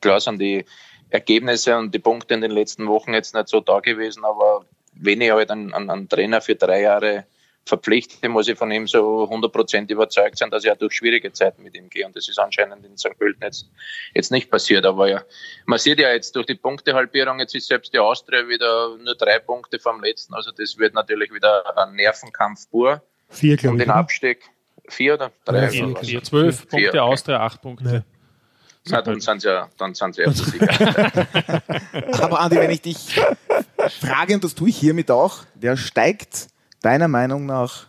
Klar 0.00 0.20
sind 0.20 0.40
die 0.40 0.64
Ergebnisse 1.10 1.76
und 1.76 1.94
die 1.94 1.98
Punkte 1.98 2.32
in 2.32 2.40
den 2.40 2.52
letzten 2.52 2.86
Wochen 2.86 3.12
jetzt 3.12 3.34
nicht 3.34 3.48
so 3.48 3.60
da 3.60 3.80
gewesen, 3.80 4.24
aber 4.24 4.64
wenn 4.94 5.20
ich 5.20 5.30
halt 5.30 5.50
einen, 5.50 5.74
einen, 5.74 6.08
Trainer 6.08 6.40
für 6.40 6.54
drei 6.54 6.80
Jahre 6.80 7.26
verpflichte, 7.66 8.28
muss 8.28 8.46
ich 8.46 8.56
von 8.56 8.70
ihm 8.70 8.86
so 8.86 9.24
100% 9.24 9.90
überzeugt 9.90 10.38
sein, 10.38 10.50
dass 10.50 10.64
ich 10.64 10.70
auch 10.70 10.76
durch 10.76 10.94
schwierige 10.94 11.32
Zeiten 11.32 11.64
mit 11.64 11.76
ihm 11.76 11.90
gehe. 11.90 12.06
Und 12.06 12.14
das 12.14 12.28
ist 12.28 12.38
anscheinend 12.38 12.86
in 12.86 12.96
St. 12.96 13.18
Pölten 13.18 13.42
jetzt, 13.42 13.68
jetzt 14.14 14.30
nicht 14.30 14.50
passiert. 14.50 14.86
Aber 14.86 15.08
ja, 15.08 15.22
man 15.66 15.80
sieht 15.80 15.98
ja 15.98 16.12
jetzt 16.12 16.36
durch 16.36 16.46
die 16.46 16.54
Punktehalbierung, 16.54 17.40
jetzt 17.40 17.56
ist 17.56 17.66
selbst 17.66 17.92
die 17.92 17.98
Austria 17.98 18.46
wieder 18.48 18.96
nur 18.96 19.16
drei 19.16 19.40
Punkte 19.40 19.80
vom 19.80 20.00
letzten. 20.00 20.34
Also 20.34 20.52
das 20.52 20.78
wird 20.78 20.94
natürlich 20.94 21.34
wieder 21.34 21.76
ein 21.76 21.96
Nervenkampf 21.96 22.70
pur. 22.70 23.02
Vier, 23.28 23.56
glaube 23.56 23.74
um 23.74 23.80
ich. 23.80 23.86
den 23.86 23.90
Abstieg. 23.90 24.48
Vier 24.88 25.14
oder 25.14 25.32
drei? 25.44 25.64
Ja, 25.64 25.68
vier, 25.68 25.88
oder 25.88 26.04
vier, 26.04 26.22
zwölf 26.22 26.60
Vier, 26.60 26.68
Punkte, 26.68 26.88
okay. 26.90 26.98
Austria 27.00 27.40
acht 27.40 27.60
Punkte. 27.60 28.04
Na, 28.88 29.02
dann 29.02 29.20
sind 29.20 29.42
sie 29.42 29.48
ja, 29.48 29.68
dann 29.78 29.94
sind 29.94 30.14
sie 30.14 30.22
ja 30.22 30.30
sicher. 30.30 30.68
Aber 32.22 32.38
Andi, 32.38 32.56
wenn 32.56 32.70
ich 32.70 32.82
dich 32.82 33.20
frage, 33.98 34.34
und 34.34 34.44
das 34.44 34.54
tue 34.54 34.68
ich 34.68 34.76
hiermit 34.76 35.10
auch, 35.10 35.42
wer 35.56 35.76
steigt 35.76 36.46
deiner 36.82 37.08
Meinung 37.08 37.46
nach 37.46 37.86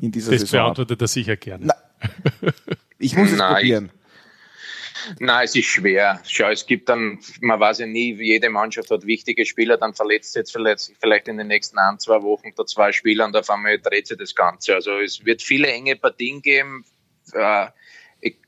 in 0.00 0.10
dieser 0.12 0.32
Das 0.32 0.40
Saison 0.42 0.60
ab? 0.60 0.64
beantwortet 0.66 1.00
er 1.02 1.08
sicher 1.08 1.36
gerne. 1.36 1.66
Na, 1.66 1.74
Ich 2.98 3.16
muss 3.16 3.30
es 3.32 3.38
Nein, 3.38 3.54
probieren. 3.54 3.90
Nein, 5.18 5.44
es 5.44 5.56
ist 5.56 5.66
schwer. 5.66 6.20
Schau, 6.26 6.50
es 6.50 6.64
gibt 6.64 6.88
dann, 6.88 7.18
man 7.40 7.58
weiß 7.58 7.80
ja 7.80 7.86
nie, 7.86 8.14
jede 8.14 8.48
Mannschaft 8.50 8.90
hat 8.90 9.04
wichtige 9.04 9.44
Spieler, 9.44 9.76
dann 9.76 9.94
verletzt 9.94 10.36
jetzt 10.36 10.52
vielleicht, 10.52 10.92
vielleicht 11.00 11.26
in 11.26 11.38
den 11.38 11.48
nächsten 11.48 11.78
ein, 11.78 11.98
zwei 11.98 12.22
Wochen 12.22 12.52
da 12.56 12.64
zwei 12.64 12.92
Spieler 12.92 13.24
und 13.24 13.36
auf 13.36 13.50
einmal 13.50 13.78
dreht 13.80 14.06
sich 14.06 14.18
das 14.18 14.34
Ganze. 14.34 14.74
Also 14.74 14.98
es 15.00 15.24
wird 15.24 15.42
viele 15.42 15.68
enge 15.68 15.96
Partien 15.96 16.40
geben. 16.40 16.84
Äh, 17.32 17.66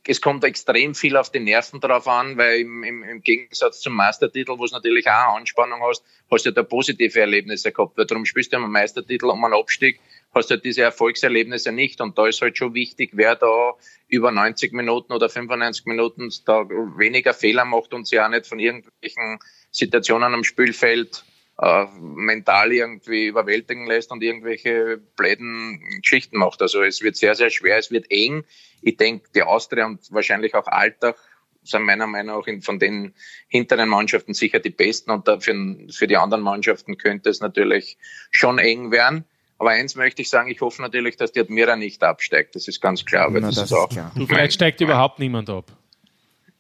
es 0.06 0.20
kommt 0.20 0.44
extrem 0.44 0.94
viel 0.94 1.16
auf 1.16 1.30
die 1.30 1.40
Nerven 1.40 1.80
drauf 1.80 2.06
an, 2.06 2.37
weil 2.37 2.60
im, 2.60 2.84
im, 2.84 3.02
im 3.02 3.22
Gegensatz 3.22 3.80
zum 3.80 3.94
Meistertitel, 3.94 4.56
wo 4.56 4.64
es 4.64 4.72
natürlich 4.72 5.08
auch 5.08 5.28
eine 5.28 5.38
Anspannung 5.38 5.82
hast, 5.82 6.04
hast 6.30 6.44
du 6.44 6.50
ja 6.50 6.54
da 6.54 6.62
positive 6.62 7.18
Erlebnisse 7.18 7.72
gehabt. 7.72 7.96
Weil 7.96 8.06
darum 8.06 8.24
spielst 8.24 8.52
du 8.52 8.56
ja 8.56 8.62
einen 8.62 8.72
Meistertitel 8.72 9.26
um 9.26 9.44
einen 9.44 9.54
Abstieg, 9.54 9.98
hast 10.32 10.50
du 10.50 10.54
ja 10.54 10.60
diese 10.60 10.82
Erfolgserlebnisse 10.82 11.72
nicht. 11.72 12.00
Und 12.00 12.16
da 12.16 12.28
ist 12.28 12.40
halt 12.40 12.56
schon 12.56 12.74
wichtig, 12.74 13.10
wer 13.14 13.34
da 13.34 13.72
über 14.06 14.30
90 14.30 14.72
Minuten 14.72 15.12
oder 15.12 15.28
95 15.28 15.87
Minuten 15.87 16.32
da 16.44 16.68
weniger 16.68 17.34
Fehler 17.34 17.64
macht 17.64 17.94
und 17.94 18.06
sich 18.06 18.20
auch 18.20 18.28
nicht 18.28 18.46
von 18.46 18.60
irgendwelchen 18.60 19.40
Situationen 19.72 20.34
am 20.34 20.44
Spielfeld 20.44 21.24
äh, 21.58 21.86
mental 22.00 22.72
irgendwie 22.72 23.26
überwältigen 23.26 23.86
lässt 23.86 24.10
und 24.10 24.22
irgendwelche 24.22 24.98
bläden 25.16 25.80
Geschichten 26.02 26.38
macht. 26.38 26.60
Also 26.62 26.82
es 26.82 27.02
wird 27.02 27.16
sehr, 27.16 27.34
sehr 27.34 27.50
schwer, 27.50 27.78
es 27.78 27.90
wird 27.90 28.10
eng. 28.10 28.44
Ich 28.82 28.96
denke, 28.96 29.28
die 29.34 29.42
Austria 29.42 29.86
und 29.86 30.00
wahrscheinlich 30.12 30.54
auch 30.54 30.66
Alltag 30.66 31.16
sind 31.62 31.84
meiner 31.84 32.06
Meinung 32.06 32.38
nach 32.38 32.46
in, 32.46 32.60
von 32.60 32.78
den 32.78 33.14
hinteren 33.48 33.88
Mannschaften 33.88 34.34
sicher 34.34 34.60
die 34.60 34.70
besten 34.70 35.10
und 35.10 35.26
dafür, 35.28 35.54
für 35.90 36.06
die 36.06 36.16
anderen 36.16 36.42
Mannschaften 36.42 36.98
könnte 36.98 37.30
es 37.30 37.40
natürlich 37.40 37.96
schon 38.30 38.58
eng 38.58 38.90
werden. 38.90 39.24
Aber 39.58 39.70
eins 39.70 39.94
möchte 39.94 40.20
ich 40.20 40.28
sagen, 40.28 40.50
ich 40.50 40.60
hoffe 40.60 40.82
natürlich, 40.82 41.16
dass 41.16 41.32
die 41.32 41.40
Admira 41.40 41.76
nicht 41.76 42.02
absteigt. 42.02 42.54
Das 42.54 42.68
ist 42.68 42.80
ganz 42.80 43.04
klar. 43.04 43.32
Weil 43.32 43.40
Na, 43.40 43.46
das, 43.46 43.56
das 43.56 43.64
ist 43.64 43.70
ist 43.70 43.76
auch 43.78 43.88
klar. 43.88 44.12
Du, 44.14 44.26
vielleicht 44.26 44.54
steigt 44.54 44.80
überhaupt 44.80 45.18
niemand 45.20 45.48
ab. 45.48 45.66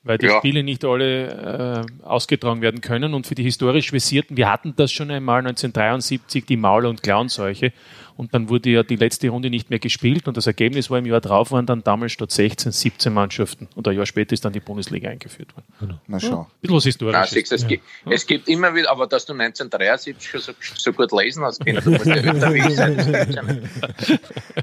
Weil 0.06 0.18
die 0.18 0.26
Ja. 0.26 0.36
Spiele 0.38 0.62
nicht 0.62 0.84
alle 0.84 1.86
äh, 2.02 2.04
ausgetragen 2.04 2.60
werden 2.60 2.82
können. 2.82 3.14
Und 3.14 3.26
für 3.26 3.34
die 3.34 3.42
historisch 3.42 3.88
Versierten, 3.90 4.36
wir 4.36 4.50
hatten 4.50 4.74
das 4.76 4.92
schon 4.92 5.10
einmal 5.10 5.38
1973, 5.38 6.44
die 6.44 6.56
Maul- 6.58 6.84
und 6.86 7.02
Clownseuche. 7.02 7.72
Und 8.16 8.32
dann 8.32 8.48
wurde 8.48 8.70
ja 8.70 8.82
die 8.84 8.94
letzte 8.96 9.28
Runde 9.30 9.48
nicht 9.50 9.70
mehr 9.70 9.78
gespielt. 9.78 10.28
Und 10.28 10.36
das 10.36 10.46
Ergebnis 10.46 10.88
war 10.90 10.98
im 10.98 11.06
Jahr 11.06 11.20
drauf, 11.22 11.50
waren 11.52 11.64
dann 11.66 11.82
damals 11.82 12.12
statt 12.12 12.30
16, 12.30 12.70
17 12.70 13.12
Mannschaften. 13.12 13.66
Und 13.74 13.88
ein 13.88 13.96
Jahr 13.96 14.04
später 14.06 14.34
ist 14.34 14.44
dann 14.44 14.52
die 14.52 14.60
Bundesliga 14.60 15.08
eingeführt 15.08 15.48
worden. 15.56 15.98
Na 16.06 16.20
schau. 16.20 16.42
Ein 16.42 16.46
bisschen 16.60 16.76
was 16.76 16.84
Historisches. 16.84 17.50
es, 17.52 17.66
gibt, 17.66 17.82
es 18.08 18.26
gibt 18.26 18.46
immer 18.46 18.74
wieder, 18.74 18.90
aber 18.90 19.06
dass 19.06 19.24
du 19.26 19.32
1973 19.32 20.28
schon 20.30 20.40
so, 20.40 20.52
so 20.76 20.92
gut 20.92 21.10
lesen 21.12 21.42
hast, 21.42 21.64
Kinder, 21.64 21.80
du 21.80 21.90
musst 21.92 22.06
ja 22.06 22.30
unterwegs 22.30 22.76
sein. 22.76 23.26
ja. 23.32 23.42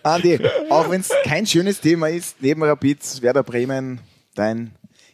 Andi, 0.03 0.39
auch 0.69 0.89
wenn 0.89 1.01
es 1.01 1.09
kein 1.23 1.45
schönes 1.45 1.81
Thema 1.81 2.07
ist, 2.09 2.41
neben 2.41 2.63
Rapid, 2.63 3.21
Werder 3.21 3.43
Bremen, 3.43 3.99
dein 4.35 4.71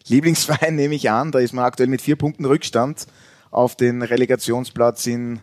Lieblingsverein 0.09 0.75
nehme 0.75 0.95
ich 0.95 1.09
an, 1.09 1.31
da 1.31 1.39
ist 1.39 1.53
man 1.53 1.65
aktuell 1.65 1.89
mit 1.89 2.01
vier 2.01 2.15
Punkten 2.15 2.45
Rückstand 2.45 3.07
auf 3.51 3.75
den 3.75 4.01
Relegationsplatz 4.01 5.05
in 5.07 5.41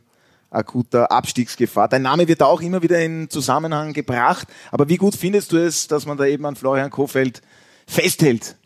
akuter 0.50 1.10
Abstiegsgefahr. 1.10 1.88
Dein 1.88 2.02
Name 2.02 2.28
wird 2.28 2.42
auch 2.42 2.60
immer 2.60 2.82
wieder 2.82 3.00
in 3.00 3.28
Zusammenhang 3.28 3.92
gebracht, 3.92 4.46
aber 4.70 4.88
wie 4.88 4.96
gut 4.96 5.16
findest 5.16 5.52
du 5.52 5.56
es, 5.56 5.88
dass 5.88 6.06
man 6.06 6.16
da 6.16 6.26
eben 6.26 6.46
an 6.46 6.54
Florian 6.56 6.90
Kofeld 6.90 7.42
festhält? 7.86 8.56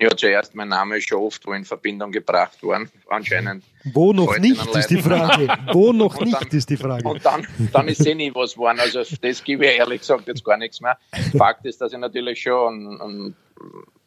Ja, 0.00 0.08
zuerst 0.16 0.56
mein 0.56 0.68
Name 0.68 0.96
ist 0.98 1.08
schon 1.08 1.18
oft 1.22 1.46
wo 1.46 1.52
in 1.52 1.64
Verbindung 1.64 2.10
gebracht 2.10 2.60
worden, 2.64 2.90
anscheinend. 3.08 3.62
Wo 3.84 4.12
noch 4.12 4.36
nicht, 4.38 4.60
dann 4.60 4.80
ist 4.80 4.90
die. 4.90 5.00
Frage. 5.00 5.46
Wo 5.72 5.92
noch 5.92 6.16
Und 6.16 6.26
nicht, 6.26 6.40
dann- 6.42 6.48
ist 6.58 6.68
die 6.68 6.76
Frage. 6.76 7.08
Und 7.08 7.24
dann, 7.24 7.46
dann 7.72 7.86
ist 7.86 8.04
eh 8.04 8.14
nie 8.14 8.34
was 8.34 8.54
geworden. 8.54 8.80
Also 8.80 9.04
das 9.22 9.44
gebe 9.44 9.64
ich 9.66 9.78
ehrlich 9.78 10.00
gesagt 10.00 10.26
jetzt 10.26 10.44
gar 10.44 10.56
nichts 10.56 10.80
mehr. 10.80 10.98
Fakt 11.38 11.64
ist, 11.64 11.80
dass 11.80 11.92
ich 11.92 11.98
natürlich 11.98 12.42
schon 12.42 13.34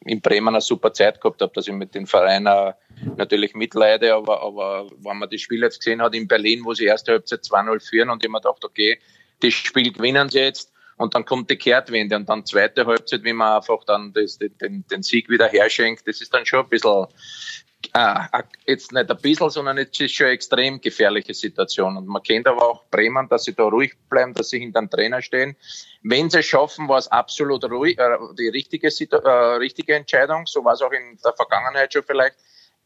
in 0.04 0.20
Bremen 0.20 0.48
eine 0.48 0.60
super 0.60 0.92
Zeit 0.92 1.20
gehabt 1.20 1.42
habe, 1.42 1.52
dass 1.54 1.68
ich 1.68 1.74
mit 1.74 1.94
den 1.94 2.06
Vereinen 2.06 2.74
natürlich 3.16 3.54
mitleide, 3.54 4.14
aber, 4.14 4.42
aber 4.42 4.90
wenn 4.98 5.18
man 5.18 5.28
das 5.28 5.40
Spiel 5.40 5.62
jetzt 5.62 5.80
gesehen 5.80 6.02
hat 6.02 6.14
in 6.14 6.28
Berlin, 6.28 6.64
wo 6.64 6.74
sie 6.74 6.84
erste 6.84 7.12
Halbzeit 7.12 7.40
2-0 7.40 7.88
führen 7.88 8.10
und 8.10 8.24
ich 8.24 8.30
dachte, 8.30 8.66
okay, 8.66 8.98
das 9.40 9.54
Spiel 9.54 9.92
gewinnen 9.92 10.28
sie 10.28 10.40
jetzt 10.40 10.72
und 10.96 11.14
dann 11.14 11.24
kommt 11.24 11.50
die 11.50 11.56
Kehrtwende 11.56 12.16
und 12.16 12.28
dann 12.28 12.44
zweite 12.44 12.86
Halbzeit, 12.86 13.24
wie 13.24 13.32
man 13.32 13.56
einfach 13.56 13.84
dann 13.84 14.12
das, 14.12 14.38
den, 14.38 14.84
den 14.90 15.02
Sieg 15.02 15.28
wieder 15.28 15.48
herschenkt, 15.48 16.06
das 16.06 16.20
ist 16.20 16.32
dann 16.34 16.46
schon 16.46 16.60
ein 16.60 16.68
bisschen 16.68 17.06
äh, 17.94 18.42
jetzt 18.66 18.92
nicht 18.92 19.10
ein 19.10 19.16
bisschen, 19.18 19.50
sondern 19.50 19.78
jetzt 19.78 20.00
ist 20.00 20.14
schon 20.14 20.26
eine 20.26 20.34
extrem 20.34 20.80
gefährliche 20.80 21.34
Situation. 21.34 21.96
Und 21.96 22.06
man 22.06 22.22
kennt 22.22 22.46
aber 22.46 22.62
auch 22.62 22.84
Bremen, 22.90 23.28
dass 23.28 23.44
sie 23.44 23.54
da 23.54 23.64
ruhig 23.64 23.94
bleiben, 24.08 24.34
dass 24.34 24.50
sie 24.50 24.58
hinter 24.58 24.80
dem 24.80 24.90
Trainer 24.90 25.22
stehen. 25.22 25.56
Wenn 26.02 26.30
sie 26.30 26.40
es 26.40 26.46
schaffen, 26.46 26.88
war 26.88 26.98
es 26.98 27.08
absolut 27.08 27.64
ruhig, 27.64 27.98
äh, 27.98 28.18
die 28.38 28.48
richtige, 28.48 28.88
äh, 28.88 29.28
richtige 29.56 29.94
Entscheidung. 29.94 30.46
So 30.46 30.64
war 30.64 30.74
es 30.74 30.82
auch 30.82 30.92
in 30.92 31.18
der 31.24 31.32
Vergangenheit 31.34 31.92
schon 31.92 32.02
vielleicht 32.04 32.36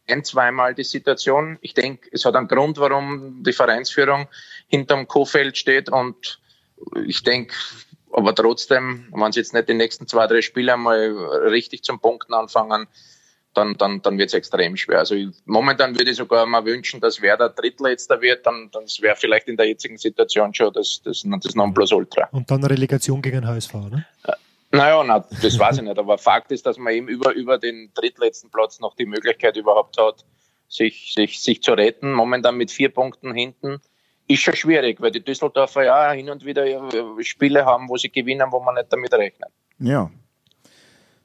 ein, 0.09 0.25
zweimal 0.25 0.75
die 0.75 0.85
Situation. 0.85 1.59
Ich 1.61 1.75
denke, 1.75 2.09
es 2.13 2.25
hat 2.25 2.35
einen 2.35 2.49
Grund, 2.49 2.79
warum 2.79 3.43
die 3.43 3.53
Vereinsführung 3.53 4.29
hinterm 4.69 5.07
Kofeld 5.07 5.57
steht 5.57 5.89
und 5.91 6.41
ich 7.07 7.23
denke, 7.23 7.55
aber 8.13 8.35
trotzdem, 8.35 9.07
wenn 9.13 9.33
sie 9.33 9.41
jetzt 9.41 9.55
nicht 9.55 9.69
die 9.69 9.75
nächsten 9.75 10.07
zwei, 10.07 10.27
drei 10.27 10.43
Spiele 10.43 10.75
einmal 10.75 11.13
richtig 11.49 11.83
zum 11.83 12.01
Punkten 12.01 12.35
anfangen, 12.35 12.89
dann, 13.55 13.77
dann, 13.77 14.03
dann 14.03 14.19
wird 14.19 14.29
es 14.29 14.35
extrem 14.35 14.77
schwer. 14.77 15.01
Also 15.01 15.15
ich, 15.15 15.29
momentan 15.45 15.97
würde 15.97 16.11
ich 16.11 16.17
sogar 16.17 16.47
mal 16.47 16.65
wünschen, 16.65 17.01
dass 17.01 17.21
Werder 17.21 17.51
Drittletzter 17.51 18.21
wird, 18.21 18.47
dann, 18.47 18.71
dann 18.73 18.85
wäre 19.01 19.17
vielleicht 19.17 19.49
in 19.49 19.57
der 19.57 19.67
jetzigen 19.67 19.99
Situation 19.99 20.55
schon 20.55 20.73
das, 20.73 21.01
das, 21.05 21.23
das 21.25 21.55
Nonplusultra. 21.55 22.29
Und 22.33 22.51
dann 22.51 22.65
Relegation 22.65 23.21
gegen 23.21 23.47
HSV, 23.47 23.75
ne? 23.75 24.07
Naja, 24.75 25.05
na, 25.05 25.19
das 25.43 25.59
weiß 25.59 25.79
ich 25.79 25.83
nicht, 25.83 25.99
aber 25.99 26.17
Fakt 26.17 26.51
ist, 26.51 26.65
dass 26.65 26.79
man 26.79 26.95
eben 26.95 27.07
über, 27.07 27.35
über 27.35 27.59
den 27.59 27.91
drittletzten 27.93 28.51
Platz 28.51 28.81
noch 28.81 28.97
die 28.97 29.05
Möglichkeit 29.05 29.55
überhaupt 29.59 29.99
hat, 29.99 30.25
sich, 30.67 31.13
sich, 31.15 31.43
sich 31.43 31.63
zu 31.63 31.73
retten. 31.73 32.13
Momentan 32.13 32.57
mit 32.57 32.71
vier 32.71 32.89
Punkten 32.89 33.35
hinten 33.35 33.83
ist 34.29 34.41
schon 34.41 34.57
schwierig, 34.57 34.99
weil 35.03 35.11
die 35.11 35.23
Düsseldorfer 35.23 35.85
ja 35.85 36.13
hin 36.13 36.31
und 36.31 36.47
wieder 36.47 36.65
äh, 36.65 37.23
Spiele 37.23 37.67
haben, 37.67 37.91
wo 37.91 37.99
sie 37.99 38.11
gewinnen, 38.11 38.49
wo 38.51 38.61
man 38.61 38.77
nicht 38.77 38.91
damit 38.91 39.13
rechnet. 39.13 39.51
Ja. 39.79 40.11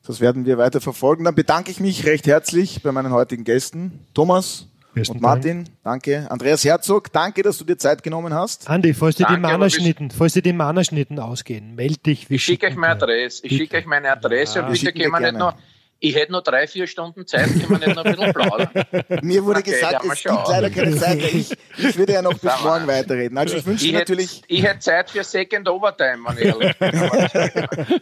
Das 0.08 0.22
werden 0.22 0.46
wir 0.46 0.58
weiter 0.58 0.80
verfolgen. 0.80 1.26
Dann 1.26 1.36
bedanke 1.36 1.70
ich 1.70 1.82
mich 1.82 2.06
recht 2.06 2.28
herzlich 2.28 2.82
bei 2.82 2.94
meinen 2.94 3.12
heutigen 3.12 3.44
Gästen. 3.44 4.00
Thomas 4.14 4.68
Besten 4.94 5.16
und 5.16 5.22
Martin, 5.22 5.70
danke. 5.84 6.26
Andreas 6.32 6.64
Herzog, 6.64 7.12
danke, 7.12 7.44
dass 7.44 7.58
du 7.58 7.66
dir 7.66 7.78
Zeit 7.78 8.04
genommen 8.04 8.34
hast. 8.34 8.70
Andi, 8.70 8.94
falls 8.94 9.18
dir 9.18 9.28
die 9.28 9.38
Mannerschnitten, 9.38 10.10
falls 10.10 10.34
dir 10.34 10.42
die 10.42 10.54
Mannerschnitten 10.54 11.20
ausgehen, 11.20 11.76
meld 11.76 12.06
dich. 12.06 12.30
Wir 12.30 12.36
Ich 12.36 12.44
schicke 12.46 12.68
euch 12.68 12.76
meine. 12.76 12.94
Adresse. 12.94 13.46
Ich 13.46 13.58
schicke 13.58 13.78
euch 13.78 13.86
meine 13.86 14.10
Adresse 14.10 14.60
Ja, 14.60 14.66
und 14.66 14.72
bitte 14.72 14.86
schicken 14.86 15.00
wir 15.00 15.20
nicht 15.20 15.20
gerne. 15.20 15.54
Ich 16.00 16.16
hätte 16.16 16.32
noch 16.32 16.44
drei, 16.44 16.68
vier 16.68 16.86
Stunden 16.86 17.26
Zeit, 17.26 17.46
können 17.48 17.70
wir 17.82 17.88
nicht 17.88 17.96
noch 17.96 18.06
ein 18.06 18.16
bisschen 18.16 18.34
plaudern. 18.34 18.70
Mir 19.24 19.44
wurde 19.44 19.60
Okay, 19.62 19.72
gesagt, 19.72 19.94
ja, 19.94 20.00
es 20.00 20.04
gibt 20.04 20.18
schauen. 20.20 20.44
leider 20.48 20.70
keine 20.70 20.96
Zeit. 20.96 21.18
Ich, 21.24 21.52
ich 21.78 21.98
würde 21.98 22.14
ja 22.14 22.22
noch 22.22 22.32
bis 22.38 22.42
Sag 22.44 22.64
mal. 22.64 22.78
morgen 22.80 22.88
weiterreden. 22.88 23.36
Also 23.38 23.58
ich 23.58 23.66
wünsche 23.66 23.84
Ich 23.86 23.92
dir 23.92 24.00
hätte, 24.00 24.12
natürlich, 24.14 24.42
ich 24.48 24.64
hätte 24.64 24.80
Zeit 24.80 25.10
für 25.10 25.24
Second 25.24 25.68
Overtime, 25.68 26.20
wenn 26.28 26.38
ich 26.38 26.46
ehrlich 26.46 26.78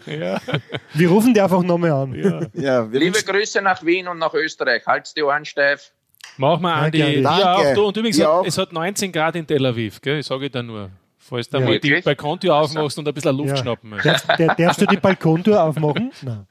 bin. 0.06 0.40
Wir 0.94 1.10
rufen 1.10 1.34
die 1.34 1.42
einfach 1.42 1.62
nochmal 1.64 1.92
an. 1.92 2.50
ja, 2.54 2.92
wir 2.92 3.00
Liebe 3.00 3.22
Grüße 3.22 3.62
nach 3.62 3.84
Wien 3.86 4.08
und 4.08 4.20
nach 4.20 4.34
Österreich. 4.34 4.86
Halt's 4.86 5.14
die 5.14 5.24
Ohren 5.24 5.46
steif. 5.46 5.92
Mach 6.38 6.60
mal, 6.60 6.74
Andi. 6.86 7.00
Danke, 7.00 7.16
Andi. 7.30 7.40
Ja, 7.42 7.54
Danke. 7.56 7.70
auch 7.70 7.74
du. 7.76 7.86
Und 7.88 7.98
übrigens, 7.98 8.18
Dir 8.18 8.24
es 8.24 8.28
hat- 8.28 8.34
auch. 8.36 8.46
es 8.46 8.58
hat 8.58 8.74
19 8.74 9.12
Grad 9.12 9.36
in 9.36 9.48
Tel 9.48 9.66
Aviv, 9.66 10.02
gell? 10.02 10.20
Ich 10.20 10.26
sage 10.26 10.50
da 10.50 10.62
nur. 10.62 10.90
Falls 11.28 11.50
du 11.50 11.58
Ja. 11.58 11.66
mal 11.66 11.80
die? 11.80 12.02
Balkontür 12.02 12.54
aufmachst 12.56 13.00
und 13.00 13.08
ein 13.08 13.14
bisschen 13.14 13.36
Luft 13.36 13.50
Ja. 13.50 13.58
schnappen 13.58 13.90
möchtest. 13.90 14.28
Der, 14.38 14.54
der, 14.54 14.68
darfst 14.68 14.82
du 14.82 14.86
die 14.86 14.98
Balkontür 14.98 15.64
aufmachen? 15.64 16.12
Nein. 16.22 16.46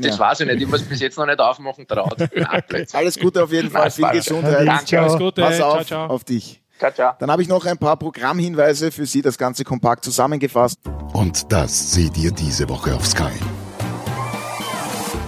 Das 0.00 0.18
weiß 0.18 0.40
ich 0.40 0.46
nicht. 0.48 0.62
Ich 0.62 0.66
muss 0.66 0.82
bis 0.82 0.98
jetzt 1.00 1.16
noch 1.16 1.26
nicht 1.26 1.38
aufmachen 1.38 1.86
traut. 1.86 2.18
Nein, 2.18 2.62
Blödsinn. 2.68 2.98
alles 2.98 3.16
Gute 3.18 3.44
auf 3.44 3.52
jeden 3.52 3.70
Fall, 3.70 3.82
Nein, 3.82 3.90
viel 3.92 4.04
Spaß. 4.04 4.16
Gesundheit. 4.16 4.66
Danke. 4.66 4.84
Ciao. 4.86 5.04
Alles 5.04 5.18
Gute. 5.18 5.40
Pass 5.42 5.56
Ciao, 5.56 5.72
auf, 5.78 5.86
ciao. 5.86 6.06
auf 6.08 6.24
dich. 6.24 6.60
Ciao, 6.80 6.90
ciao. 6.92 7.12
Dann 7.20 7.30
habe 7.30 7.42
ich 7.42 7.48
noch 7.48 7.64
ein 7.64 7.78
paar 7.78 7.96
Programmhinweise 7.96 8.90
für 8.90 9.06
Sie, 9.06 9.22
das 9.22 9.38
Ganze 9.38 9.62
kompakt 9.62 10.04
zusammengefasst. 10.04 10.80
Und 11.12 11.52
das 11.52 11.92
seht 11.92 12.16
ihr 12.18 12.32
diese 12.32 12.68
Woche 12.68 12.94
auf 12.96 13.06
Sky. 13.06 13.30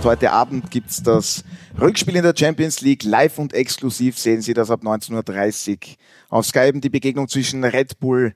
Heute 0.02 0.32
Abend 0.32 0.70
gibt's 0.70 1.02
das 1.02 1.44
Rückspiel 1.80 2.16
in 2.16 2.22
der 2.22 2.34
Champions 2.36 2.80
League. 2.80 3.04
Live 3.04 3.38
und 3.38 3.52
exklusiv 3.52 4.18
sehen 4.18 4.40
Sie 4.40 4.54
das 4.54 4.70
ab 4.70 4.80
19.30 4.82 5.70
Uhr 5.70 5.96
auf 6.30 6.46
Sky. 6.46 6.68
Eben 6.68 6.80
die 6.80 6.88
Begegnung 6.88 7.28
zwischen 7.28 7.62
Red 7.62 8.00
Bull 8.00 8.34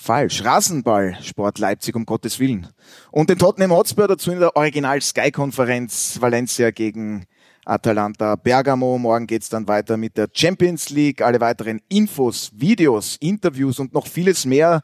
Falsch. 0.00 0.44
Rasenball, 0.44 1.18
Sport 1.22 1.58
Leipzig, 1.58 1.96
um 1.96 2.06
Gottes 2.06 2.38
Willen. 2.38 2.68
Und 3.10 3.30
den 3.30 3.38
Tottenham 3.38 3.72
Hotspur 3.72 4.06
dazu 4.06 4.30
in 4.30 4.38
der 4.38 4.54
Original 4.56 5.02
Sky 5.02 5.32
Konferenz 5.32 6.18
Valencia 6.20 6.70
gegen 6.70 7.26
Atalanta 7.64 8.36
Bergamo. 8.36 8.96
Morgen 8.96 9.26
geht's 9.26 9.48
dann 9.48 9.66
weiter 9.66 9.96
mit 9.96 10.16
der 10.16 10.28
Champions 10.32 10.90
League. 10.90 11.20
Alle 11.20 11.40
weiteren 11.40 11.80
Infos, 11.88 12.52
Videos, 12.54 13.16
Interviews 13.20 13.80
und 13.80 13.92
noch 13.92 14.06
vieles 14.06 14.46
mehr. 14.46 14.82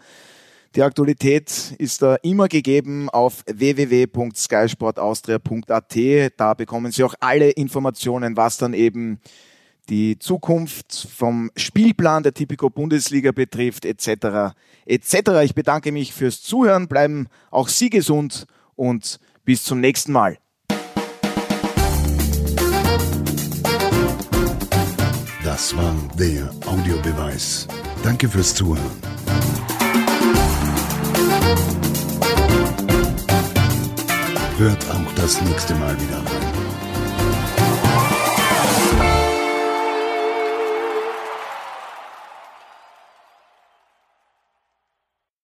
Die 0.74 0.82
Aktualität 0.82 1.76
ist 1.78 2.02
da 2.02 2.16
immer 2.16 2.48
gegeben 2.48 3.08
auf 3.08 3.44
www.skysportaustria.at. 3.46 5.96
Da 6.36 6.54
bekommen 6.54 6.90
Sie 6.90 7.04
auch 7.04 7.14
alle 7.20 7.50
Informationen, 7.50 8.36
was 8.36 8.58
dann 8.58 8.74
eben 8.74 9.20
die 9.88 10.18
Zukunft 10.18 11.08
vom 11.14 11.50
Spielplan 11.56 12.22
der 12.22 12.34
Tipico 12.34 12.70
Bundesliga 12.70 13.32
betrifft, 13.32 13.84
etc. 13.84 14.54
etc. 14.86 15.14
Ich 15.44 15.54
bedanke 15.54 15.92
mich 15.92 16.12
fürs 16.12 16.42
Zuhören, 16.42 16.88
bleiben 16.88 17.28
auch 17.50 17.68
Sie 17.68 17.90
gesund 17.90 18.46
und 18.76 19.18
bis 19.44 19.64
zum 19.64 19.80
nächsten 19.80 20.12
Mal. 20.12 20.38
Das 25.44 25.76
war 25.76 25.94
der 26.18 26.50
Audiobeweis. 26.66 27.68
Danke 28.02 28.28
fürs 28.28 28.54
Zuhören. 28.54 28.90
Hört 34.56 34.90
auch 34.90 35.14
das 35.16 35.40
nächste 35.42 35.74
Mal 35.74 35.94
wieder 36.00 36.18
rein. 36.18 36.43